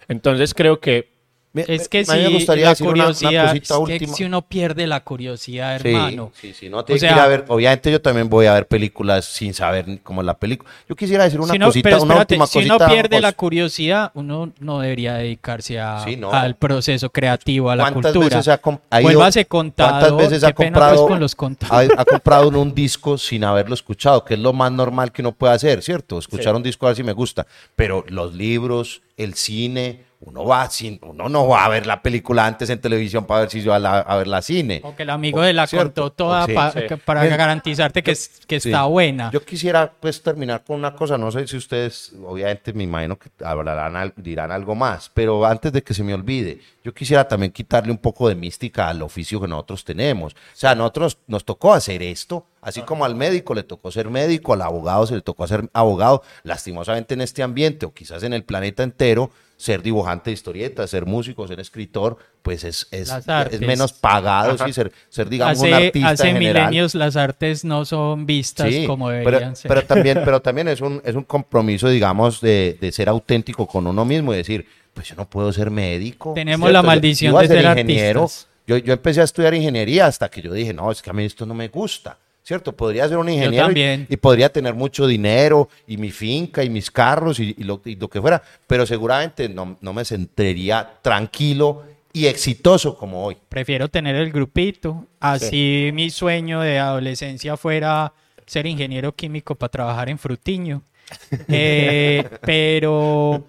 Entonces 0.09 0.53
creo 0.55 0.81
que 0.81 1.20
Me- 1.53 1.65
Es 1.67 1.89
que 1.89 2.05
a 2.07 2.15
mí 2.15 2.21
me 2.23 2.27
si 2.29 2.33
gustaría 2.35 2.65
la 2.67 2.71
decir 2.71 2.87
una- 2.87 2.95
una 2.95 3.03
curiosidad, 3.07 3.47
cosita 3.49 3.75
es 3.75 3.81
que 3.87 3.93
última. 3.95 4.15
si 4.15 4.25
uno 4.25 4.43
pierde 4.43 4.87
la 4.87 5.01
curiosidad, 5.03 5.81
Sí, 5.83 5.89
hermano. 5.89 6.31
Sí, 6.41 6.55
sí, 6.55 6.69
no 6.69 6.85
tiene 6.85 7.01
sea- 7.01 7.09
que 7.09 7.15
ir 7.17 7.21
a 7.21 7.27
ver. 7.27 7.45
Obviamente 7.49 7.91
yo 7.91 8.01
también 8.01 8.29
voy 8.31 8.47
a 8.47 8.55
ver 8.55 8.69
películas 8.69 9.25
sin 9.25 9.53
saber 9.53 9.99
cómo 10.05 10.21
es 10.21 10.27
la 10.27 10.35
película. 10.39 10.71
Yo 10.89 10.95
quisiera 10.95 11.25
decir 11.25 11.41
una 11.41 11.53
Si 11.53 11.59
no- 11.59 11.67
cosita, 11.67 11.89
pero 11.91 12.03
una 12.05 12.15
espérate, 12.15 12.35
última 12.35 12.47
si 12.47 12.53
cosita. 12.61 12.77
uno 12.77 12.87
pierde 12.87 13.17
Jos. 13.17 13.23
la 13.23 13.33
curiosidad, 13.33 14.11
uno 14.15 14.53
no 14.61 14.79
debería 14.79 15.15
dedicarse 15.15 15.81
a- 15.81 16.05
Sí, 16.05 16.15
no. 16.17 16.31
al 16.33 16.55
proceso 16.55 17.11
creativo, 17.11 17.69
a 17.71 17.75
la 17.75 17.83
¿Cuántas 17.91 18.13
cultura. 18.13 18.37
veces 18.37 18.49
ha, 18.49 18.61
ha 18.91 19.01
ido- 19.01 19.09
Vuélvase 19.11 19.45
contador. 19.47 20.01
¿Cuántas 20.11 20.17
veces 20.31 20.45
ha 20.45 20.53
pues, 20.55 20.67
comprado, 20.69 21.09
con 21.09 21.19
los 21.19 21.37
ha, 21.69 21.79
ha 22.01 22.05
comprado 22.05 22.49
uno 22.49 22.61
un 22.63 22.73
disco 22.75 23.19
sin 23.19 23.43
haberlo 23.43 23.75
escuchado, 23.75 24.25
que 24.25 24.35
es 24.35 24.41
lo 24.41 24.53
más 24.53 24.71
normal 24.71 25.11
que 25.11 25.23
uno 25.23 25.33
puede 25.33 25.55
hacer, 25.55 25.83
¿cierto? 25.83 26.19
Escuchar 26.21 26.55
un 26.55 26.63
disco 26.63 26.87
a 26.87 26.91
ver 26.91 26.97
si 26.97 27.03
me 27.03 27.13
gusta. 27.13 27.45
Pero 27.75 28.05
los 28.09 28.35
libros, 28.35 29.03
el 29.17 29.35
cine, 29.35 30.09
uno 30.23 30.45
va 30.45 30.69
sin, 30.69 30.99
uno 31.03 31.31
no 31.31 31.49
va 31.49 31.65
a 31.65 31.69
ver 31.71 31.87
la 31.87 32.03
película 32.03 32.45
antes 32.47 32.69
en 32.69 32.79
televisión 32.79 33.25
para 33.25 33.41
ver 33.41 33.51
si 33.51 33.63
yo 33.63 33.73
a, 33.73 33.79
la- 33.79 34.01
a 34.01 34.17
ver 34.19 34.27
la 34.27 34.43
cine. 34.43 34.83
O 34.85 34.95
que 34.95 35.05
el 35.05 35.11
amigo 35.11 35.41
de 35.41 35.55
la 35.55 35.67
¿Cierto? 35.67 36.03
contó 36.03 36.13
toda 36.13 36.45
Sí, 36.45 36.53
pa- 36.53 36.73
sí. 36.73 36.81
que- 36.87 36.99
para 36.99 37.25
garantizarte 37.25 38.03
que, 38.03 38.11
es- 38.11 38.41
que 38.47 38.61
Sí. 38.61 38.69
está 38.69 38.85
buena. 38.85 39.31
Yo 39.33 39.43
quisiera 39.43 39.91
pues 39.99 40.23
terminar 40.23 40.63
con 40.63 40.77
una 40.77 40.95
cosa, 40.95 41.17
no 41.17 41.31
sé 41.33 41.47
si 41.47 41.57
ustedes, 41.57 42.13
obviamente 42.23 42.75
me 42.75 42.85
imagino 42.85 43.19
que 43.19 43.31
hablarán, 43.43 43.97
al- 43.97 44.13
dirán 44.17 44.53
algo 44.53 44.75
más, 44.75 45.11
pero 45.15 45.47
antes 45.47 45.73
de 45.73 45.83
que 45.83 45.95
se 45.95 46.05
me 46.05 46.13
olvide, 46.13 46.61
yo 46.85 46.93
quisiera 46.93 47.27
también 47.27 47.51
quitarle 47.51 47.91
un 47.91 47.99
poco 47.99 48.29
de 48.29 48.35
mística 48.35 48.89
al 48.89 49.01
oficio 49.01 49.41
que 49.41 49.49
nosotros 49.49 49.85
tenemos. 49.85 50.35
O 50.35 50.37
sea, 50.53 50.73
a 50.73 50.75
nosotros 50.75 51.17
nos 51.29 51.47
tocó 51.47 51.73
hacer 51.73 52.03
esto, 52.03 52.45
así 52.61 52.83
como 52.83 53.07
al 53.07 53.15
médico 53.15 53.55
le 53.55 53.63
tocó 53.63 53.91
ser 53.91 54.11
médico, 54.11 54.53
al 54.53 54.61
abogado 54.63 55.07
se 55.07 55.15
le 55.15 55.23
tocó 55.23 55.47
ser 55.47 55.71
abogado, 55.73 56.23
lastimosamente 56.43 57.15
en 57.15 57.23
este 57.23 57.43
ambiente 57.43 57.87
o 57.87 57.95
quizás 57.95 58.23
en 58.23 58.35
el 58.35 58.45
planeta 58.45 58.83
entero, 58.83 59.31
ser 59.61 59.83
dibujante 59.83 60.31
de 60.31 60.35
historietas, 60.35 60.89
ser 60.89 61.05
músico, 61.05 61.47
ser 61.47 61.61
escritor, 61.61 62.17
pues 62.41 62.65
es, 62.65 62.89
es, 62.91 63.13
es 63.51 63.61
menos 63.61 63.93
pagado, 63.93 64.57
sí, 64.57 64.73
ser, 64.73 64.91
ser 65.11 65.29
digamos 65.29 65.59
un 65.59 65.67
hace 65.67 65.87
artista 65.87 66.09
hace 66.09 66.29
en 66.29 66.37
general. 66.37 66.69
milenios 66.69 66.95
las 66.95 67.15
artes 67.17 67.63
no 67.63 67.85
son 67.85 68.25
vistas 68.25 68.69
Sí, 68.73 68.87
como 68.87 69.09
pero, 69.09 69.19
deberían 69.19 69.57
ser. 69.57 69.69
pero 69.69 69.85
también, 69.85 70.23
pero 70.25 70.41
también 70.41 70.69
es 70.69 70.81
un, 70.81 71.03
es 71.05 71.15
un 71.15 71.25
compromiso, 71.25 71.91
digamos, 71.91 72.41
de, 72.41 72.79
de 72.81 72.91
ser 72.91 73.11
auténtico 73.11 73.67
con 73.67 73.87
uno 73.87 74.07
mismo 74.07 74.33
y 74.33 74.39
decir, 74.39 74.67
pues 74.95 75.09
yo 75.09 75.15
no 75.15 75.29
puedo 75.29 75.53
ser 75.53 75.71
médico. 75.71 76.33
Tenemos 76.35 76.67
¿cierto? 76.67 76.73
la 76.73 76.83
maldición 76.83 77.35
yo 77.35 77.41
de 77.41 77.49
ser 77.49 77.65
ingeniero. 77.65 78.31
Yo, 78.67 78.79
yo 78.79 78.95
empecé 78.95 79.21
a 79.21 79.25
estudiar 79.25 79.53
ingeniería 79.53 80.07
hasta 80.07 80.31
que 80.31 80.41
yo 80.41 80.55
dije, 80.55 80.73
no, 80.73 80.91
es 80.91 81.03
que 81.03 81.11
a 81.11 81.13
mí 81.13 81.25
esto 81.27 81.45
no 81.45 81.53
me 81.53 81.69
gusta. 81.69 82.17
¿Cierto? 82.43 82.75
Podría 82.75 83.07
ser 83.09 83.19
un 83.19 83.29
ingeniero 83.29 83.55
y- 83.65 83.67
también. 83.67 84.07
Y, 84.09 84.17
podría 84.17 84.51
tener 84.53 84.75
mucho 84.75 85.07
dinero 85.07 85.69
y 85.87 85.97
mi 85.99 86.11
finca 86.11 86.65
y 86.65 86.71
mis 86.71 86.91
carros 86.91 87.39
y, 87.39 87.55
y 87.57 87.63
lo, 87.65 87.81
y 87.85 87.97
lo 87.97 88.09
que 88.09 88.21
fuera, 88.21 88.43
pero 88.67 88.87
seguramente 88.87 89.49
no, 89.49 89.77
no 89.81 89.93
me 89.93 90.05
sentiría 90.05 90.91
tranquilo 91.03 91.85
y 92.13 92.27
exitoso 92.27 92.97
como 92.97 93.25
hoy. 93.25 93.37
Prefiero 93.49 93.89
tener 93.89 94.17
el 94.17 94.33
grupito. 94.33 95.07
Así 95.21 95.91
mi 95.93 96.11
sueño 96.11 96.61
de 96.61 96.79
adolescencia 96.79 97.57
fuera 97.57 98.13
ser 98.47 98.67
ingeniero 98.67 99.15
químico 99.15 99.55
para 99.55 99.71
trabajar 99.71 100.09
en 100.09 100.19
Frutiño. 100.19 100.83
Eh, 101.49 102.25
pero, 102.43 103.45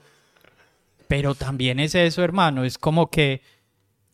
pero 1.08 1.36
también 1.36 1.80
es 1.80 1.96
eso, 1.96 2.24
hermano. 2.24 2.64
Es 2.64 2.78
como 2.78 3.10
que, 3.10 3.42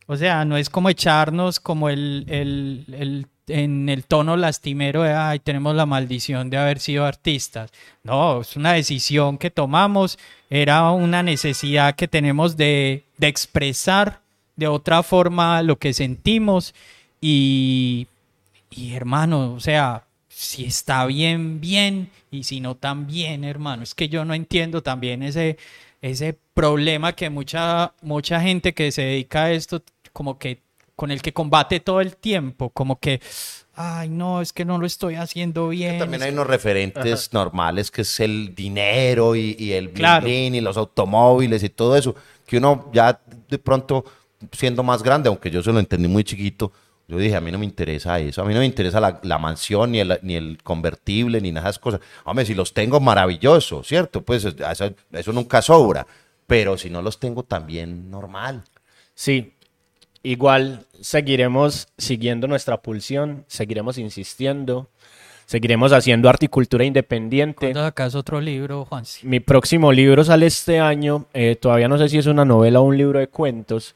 o 0.06 0.16
sea, 0.18 0.46
no 0.46 0.58
es 0.58 0.70
como 0.70 0.90
echarnos 0.90 1.60
como 1.60 1.90
el, 1.90 2.26
el, 2.28 2.86
el- 2.94 3.28
en 3.48 3.90
el 3.90 4.04
tono 4.04 4.36
lastimero 4.38 5.04
de, 5.04 5.14
ay, 5.14 5.40
tenemos 5.40 5.76
la 5.76 5.86
maldición 5.86 6.50
de 6.50 6.58
haber 6.58 6.80
sido 6.80 7.06
artistas. 7.06 7.72
No, 8.04 8.42
es 8.42 8.56
una 8.56 8.74
decisión 8.74 9.38
que 9.38 9.52
tomamos, 9.52 10.20
era 10.50 10.92
una 10.92 11.24
necesidad 11.24 11.96
que 11.96 12.08
tenemos 12.08 12.58
de, 12.58 13.04
de 13.18 13.28
expresar 13.28 14.22
de 14.56 14.68
otra 14.68 15.04
forma 15.04 15.62
lo 15.62 15.78
que 15.78 15.94
sentimos 15.94 16.74
y, 17.22 18.08
y 18.70 18.94
hermano, 18.94 19.54
o 19.54 19.60
sea, 19.60 20.04
si 20.28 20.66
está 20.66 21.06
bien, 21.06 21.62
bien, 21.62 22.10
y 22.30 22.44
si 22.44 22.60
no, 22.60 22.76
también, 22.76 23.44
hermano. 23.44 23.84
Es 23.84 23.96
que 23.96 24.10
yo 24.10 24.26
no 24.26 24.34
entiendo 24.34 24.84
también 24.84 25.24
ese, 25.24 25.58
ese 26.02 26.38
problema 26.54 27.14
que 27.14 27.30
mucha, 27.30 27.94
mucha 28.02 28.42
gente 28.42 28.74
que 28.74 28.92
se 28.92 29.04
dedica 29.04 29.46
a 29.46 29.52
esto, 29.52 29.82
como 30.14 30.38
que 30.38 30.60
con 30.98 31.12
el 31.12 31.22
que 31.22 31.32
combate 31.32 31.80
todo 31.80 32.02
el 32.02 32.18
tiempo, 32.18 32.72
como 32.72 33.00
que, 33.00 33.22
ay, 33.76 34.10
no, 34.10 34.42
es 34.42 34.52
que 34.52 34.66
no 34.66 34.80
lo 34.80 34.88
estoy 34.88 35.14
haciendo 35.14 35.70
bien. 35.70 36.00
También 36.00 36.22
es 36.24 36.28
hay 36.28 36.34
unos 36.34 36.48
referentes 36.48 37.32
normales 37.34 37.92
que 37.92 38.02
es 38.02 38.20
el 38.20 38.56
dinero 38.56 39.36
y, 39.36 39.56
y 39.60 39.74
el 39.74 39.92
Claro. 39.92 40.26
bling 40.26 40.56
y 40.56 40.60
los 40.62 40.76
automóviles 40.76 41.62
y 41.62 41.70
todo 41.70 41.96
eso, 41.96 42.16
que 42.48 42.58
uno 42.58 42.90
ya 42.92 43.22
de 43.48 43.60
pronto 43.60 44.04
siendo 44.52 44.82
más 44.82 45.04
grande, 45.04 45.30
aunque 45.30 45.52
yo 45.52 45.62
se 45.62 45.72
lo 45.72 45.80
entendí 45.80 46.08
muy 46.08 46.24
chiquito, 46.24 46.72
yo 47.08 47.18
dije, 47.20 47.36
a 47.36 47.42
mí 47.42 47.52
no 47.52 47.60
me 47.60 47.66
interesa 47.66 48.20
eso, 48.20 48.42
a 48.42 48.46
mí 48.46 48.56
no 48.56 48.60
me 48.60 48.66
interesa 48.66 49.00
la, 49.00 49.20
la 49.22 49.38
mansión, 49.38 49.92
ni 49.92 50.00
el, 50.00 50.18
ni 50.24 50.36
el 50.36 50.58
convertible, 50.64 51.42
ni 51.42 51.52
nada 51.52 51.66
de 51.66 51.70
esas 51.70 51.80
cosas. 51.80 52.02
Hombre, 52.26 52.44
si 52.44 52.56
los 52.56 52.74
tengo, 52.74 53.00
maravilloso, 53.00 53.84
¿cierto? 53.84 54.24
Pues 54.24 54.46
eso, 54.46 54.94
eso 55.12 55.32
nunca 55.32 55.62
sobra, 55.62 56.08
pero 56.48 56.76
si 56.76 56.90
no 56.90 57.04
los 57.04 57.20
tengo, 57.20 57.44
también 57.44 58.10
normal. 58.10 58.64
Sí, 59.14 59.54
igual 60.24 60.86
seguiremos 61.02 61.88
siguiendo 61.98 62.48
nuestra 62.48 62.82
pulsión, 62.82 63.46
seguiremos 63.48 63.98
insistiendo, 63.98 64.90
seguiremos 65.46 65.94
haciendo 65.94 66.30
articultura 66.30 66.84
independiente. 66.86 67.72
¿Cuándo 67.72 67.82
sacas 67.82 68.16
otro 68.16 68.42
libro, 68.42 68.86
Juansi? 68.86 69.26
Mi 69.26 69.40
próximo 69.40 69.92
libro 69.92 70.24
sale 70.24 70.48
este 70.48 70.80
año, 70.80 71.26
eh, 71.34 71.56
todavía 71.56 71.88
no 71.88 71.98
sé 71.98 72.10
si 72.10 72.18
es 72.18 72.26
una 72.26 72.46
novela 72.46 72.82
o 72.82 72.84
un 72.84 72.98
libro 72.98 73.20
de 73.20 73.28
cuentos. 73.28 73.96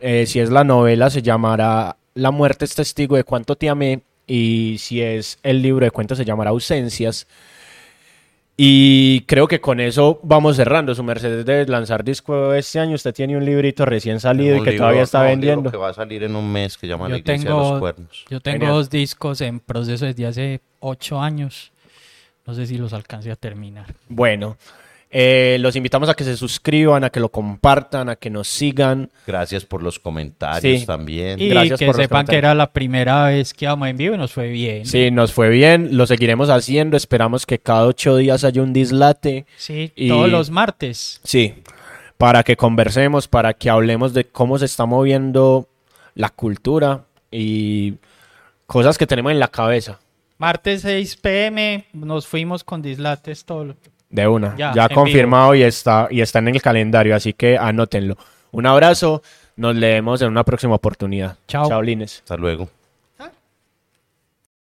Eh, 0.00 0.26
si 0.26 0.40
es 0.40 0.50
la 0.50 0.64
novela 0.64 1.08
se 1.08 1.22
llamará 1.22 1.96
La 2.14 2.30
muerte 2.30 2.64
es 2.64 2.74
testigo 2.74 3.16
de 3.16 3.24
cuánto 3.24 3.56
te 3.56 3.68
amé 3.68 4.02
y 4.26 4.76
si 4.78 5.00
es 5.00 5.38
el 5.42 5.62
libro 5.62 5.84
de 5.84 5.90
cuentos 5.90 6.18
se 6.18 6.24
llamará 6.24 6.50
Ausencias. 6.50 7.26
Y 8.56 9.22
creo 9.22 9.48
que 9.48 9.60
con 9.60 9.80
eso 9.80 10.20
vamos 10.22 10.54
cerrando. 10.56 10.94
Su 10.94 11.02
merced 11.02 11.44
debe 11.44 11.66
lanzar 11.66 12.04
disco 12.04 12.54
este 12.54 12.78
año. 12.78 12.94
Usted 12.94 13.12
tiene 13.12 13.36
un 13.36 13.44
librito 13.44 13.84
recién 13.84 14.20
salido 14.20 14.56
y 14.56 14.62
que 14.62 14.70
libro- 14.70 14.84
todavía 14.84 15.02
está 15.02 15.18
no, 15.18 15.24
un 15.24 15.30
libro 15.30 15.46
vendiendo. 15.56 15.70
que 15.72 15.76
va 15.76 15.88
a 15.88 15.94
salir 15.94 16.22
en 16.22 16.36
un 16.36 16.52
mes 16.52 16.78
que 16.78 16.86
llama 16.86 17.08
La 17.08 17.16
Yo 17.16 17.18
Iglesia 17.18 17.50
de 17.50 17.56
los 17.56 17.66
tengo, 17.66 17.80
Cuernos. 17.80 18.24
yo 18.30 18.40
tengo 18.40 18.54
Genial. 18.58 18.72
dos 18.74 18.90
discos 18.90 19.40
en 19.40 19.58
proceso 19.58 20.04
desde 20.06 20.26
hace 20.26 20.60
ocho 20.78 21.20
años. 21.20 21.72
No 22.46 22.54
sé 22.54 22.66
si 22.66 22.78
los 22.78 22.92
alcance 22.92 23.30
a 23.32 23.36
terminar. 23.36 23.86
Bueno, 24.08 24.56
Eh, 25.16 25.58
los 25.60 25.76
invitamos 25.76 26.08
a 26.08 26.14
que 26.14 26.24
se 26.24 26.36
suscriban, 26.36 27.04
a 27.04 27.10
que 27.10 27.20
lo 27.20 27.28
compartan, 27.28 28.08
a 28.08 28.16
que 28.16 28.30
nos 28.30 28.48
sigan. 28.48 29.10
Gracias 29.28 29.64
por 29.64 29.80
los 29.80 30.00
comentarios 30.00 30.80
Sí. 30.80 30.86
también. 30.86 31.40
Y 31.40 31.48
Gracias 31.50 31.78
que 31.78 31.86
por 31.86 31.94
sepan 31.94 32.26
que 32.26 32.36
era 32.36 32.52
la 32.56 32.72
primera 32.72 33.26
vez 33.26 33.54
que 33.54 33.66
vamos 33.68 33.86
en 33.86 33.96
vivo 33.96 34.16
y 34.16 34.18
nos 34.18 34.32
fue 34.32 34.48
bien. 34.48 34.84
Sí, 34.86 35.12
nos 35.12 35.32
fue 35.32 35.50
bien, 35.50 35.96
lo 35.96 36.06
seguiremos 36.08 36.50
haciendo. 36.50 36.96
Esperamos 36.96 37.46
que 37.46 37.60
cada 37.60 37.86
ocho 37.86 38.16
días 38.16 38.42
haya 38.42 38.60
un 38.60 38.72
dislate. 38.72 39.46
Sí, 39.56 39.92
Y- 39.94 40.08
todos 40.08 40.28
los 40.28 40.50
martes. 40.50 41.20
Sí, 41.22 41.54
para 42.18 42.42
que 42.42 42.56
conversemos, 42.56 43.28
para 43.28 43.54
que 43.54 43.70
hablemos 43.70 44.14
de 44.14 44.24
cómo 44.24 44.58
se 44.58 44.64
está 44.64 44.84
moviendo 44.84 45.68
la 46.16 46.30
cultura 46.30 47.04
y 47.30 47.94
cosas 48.66 48.98
que 48.98 49.06
tenemos 49.06 49.30
en 49.30 49.38
la 49.38 49.48
cabeza. 49.48 50.00
Martes 50.38 50.82
6 50.82 51.14
pm 51.16 51.84
nos 51.92 52.26
fuimos 52.26 52.64
con 52.64 52.82
dislates 52.82 53.44
todo. 53.44 53.76
De 54.14 54.28
una, 54.28 54.54
Ya, 54.56 54.88
confirmado 54.90 55.56
y 55.56 55.64
está, 55.64 56.06
y 56.08 56.20
está 56.20 56.38
en 56.38 56.46
el 56.46 56.62
calendario, 56.62 57.16
así 57.16 57.32
que 57.32 57.58
anótenlo. 57.58 58.16
Un 58.52 58.64
abrazo, 58.64 59.22
nos 59.56 59.74
leemos 59.74 60.22
en 60.22 60.28
una 60.28 60.44
próxima 60.44 60.76
oportunidad. 60.76 61.36
Chao. 61.48 61.68
Chao, 61.68 61.82
Lines. 61.82 62.20
Hasta 62.20 62.36
luego. 62.36 62.68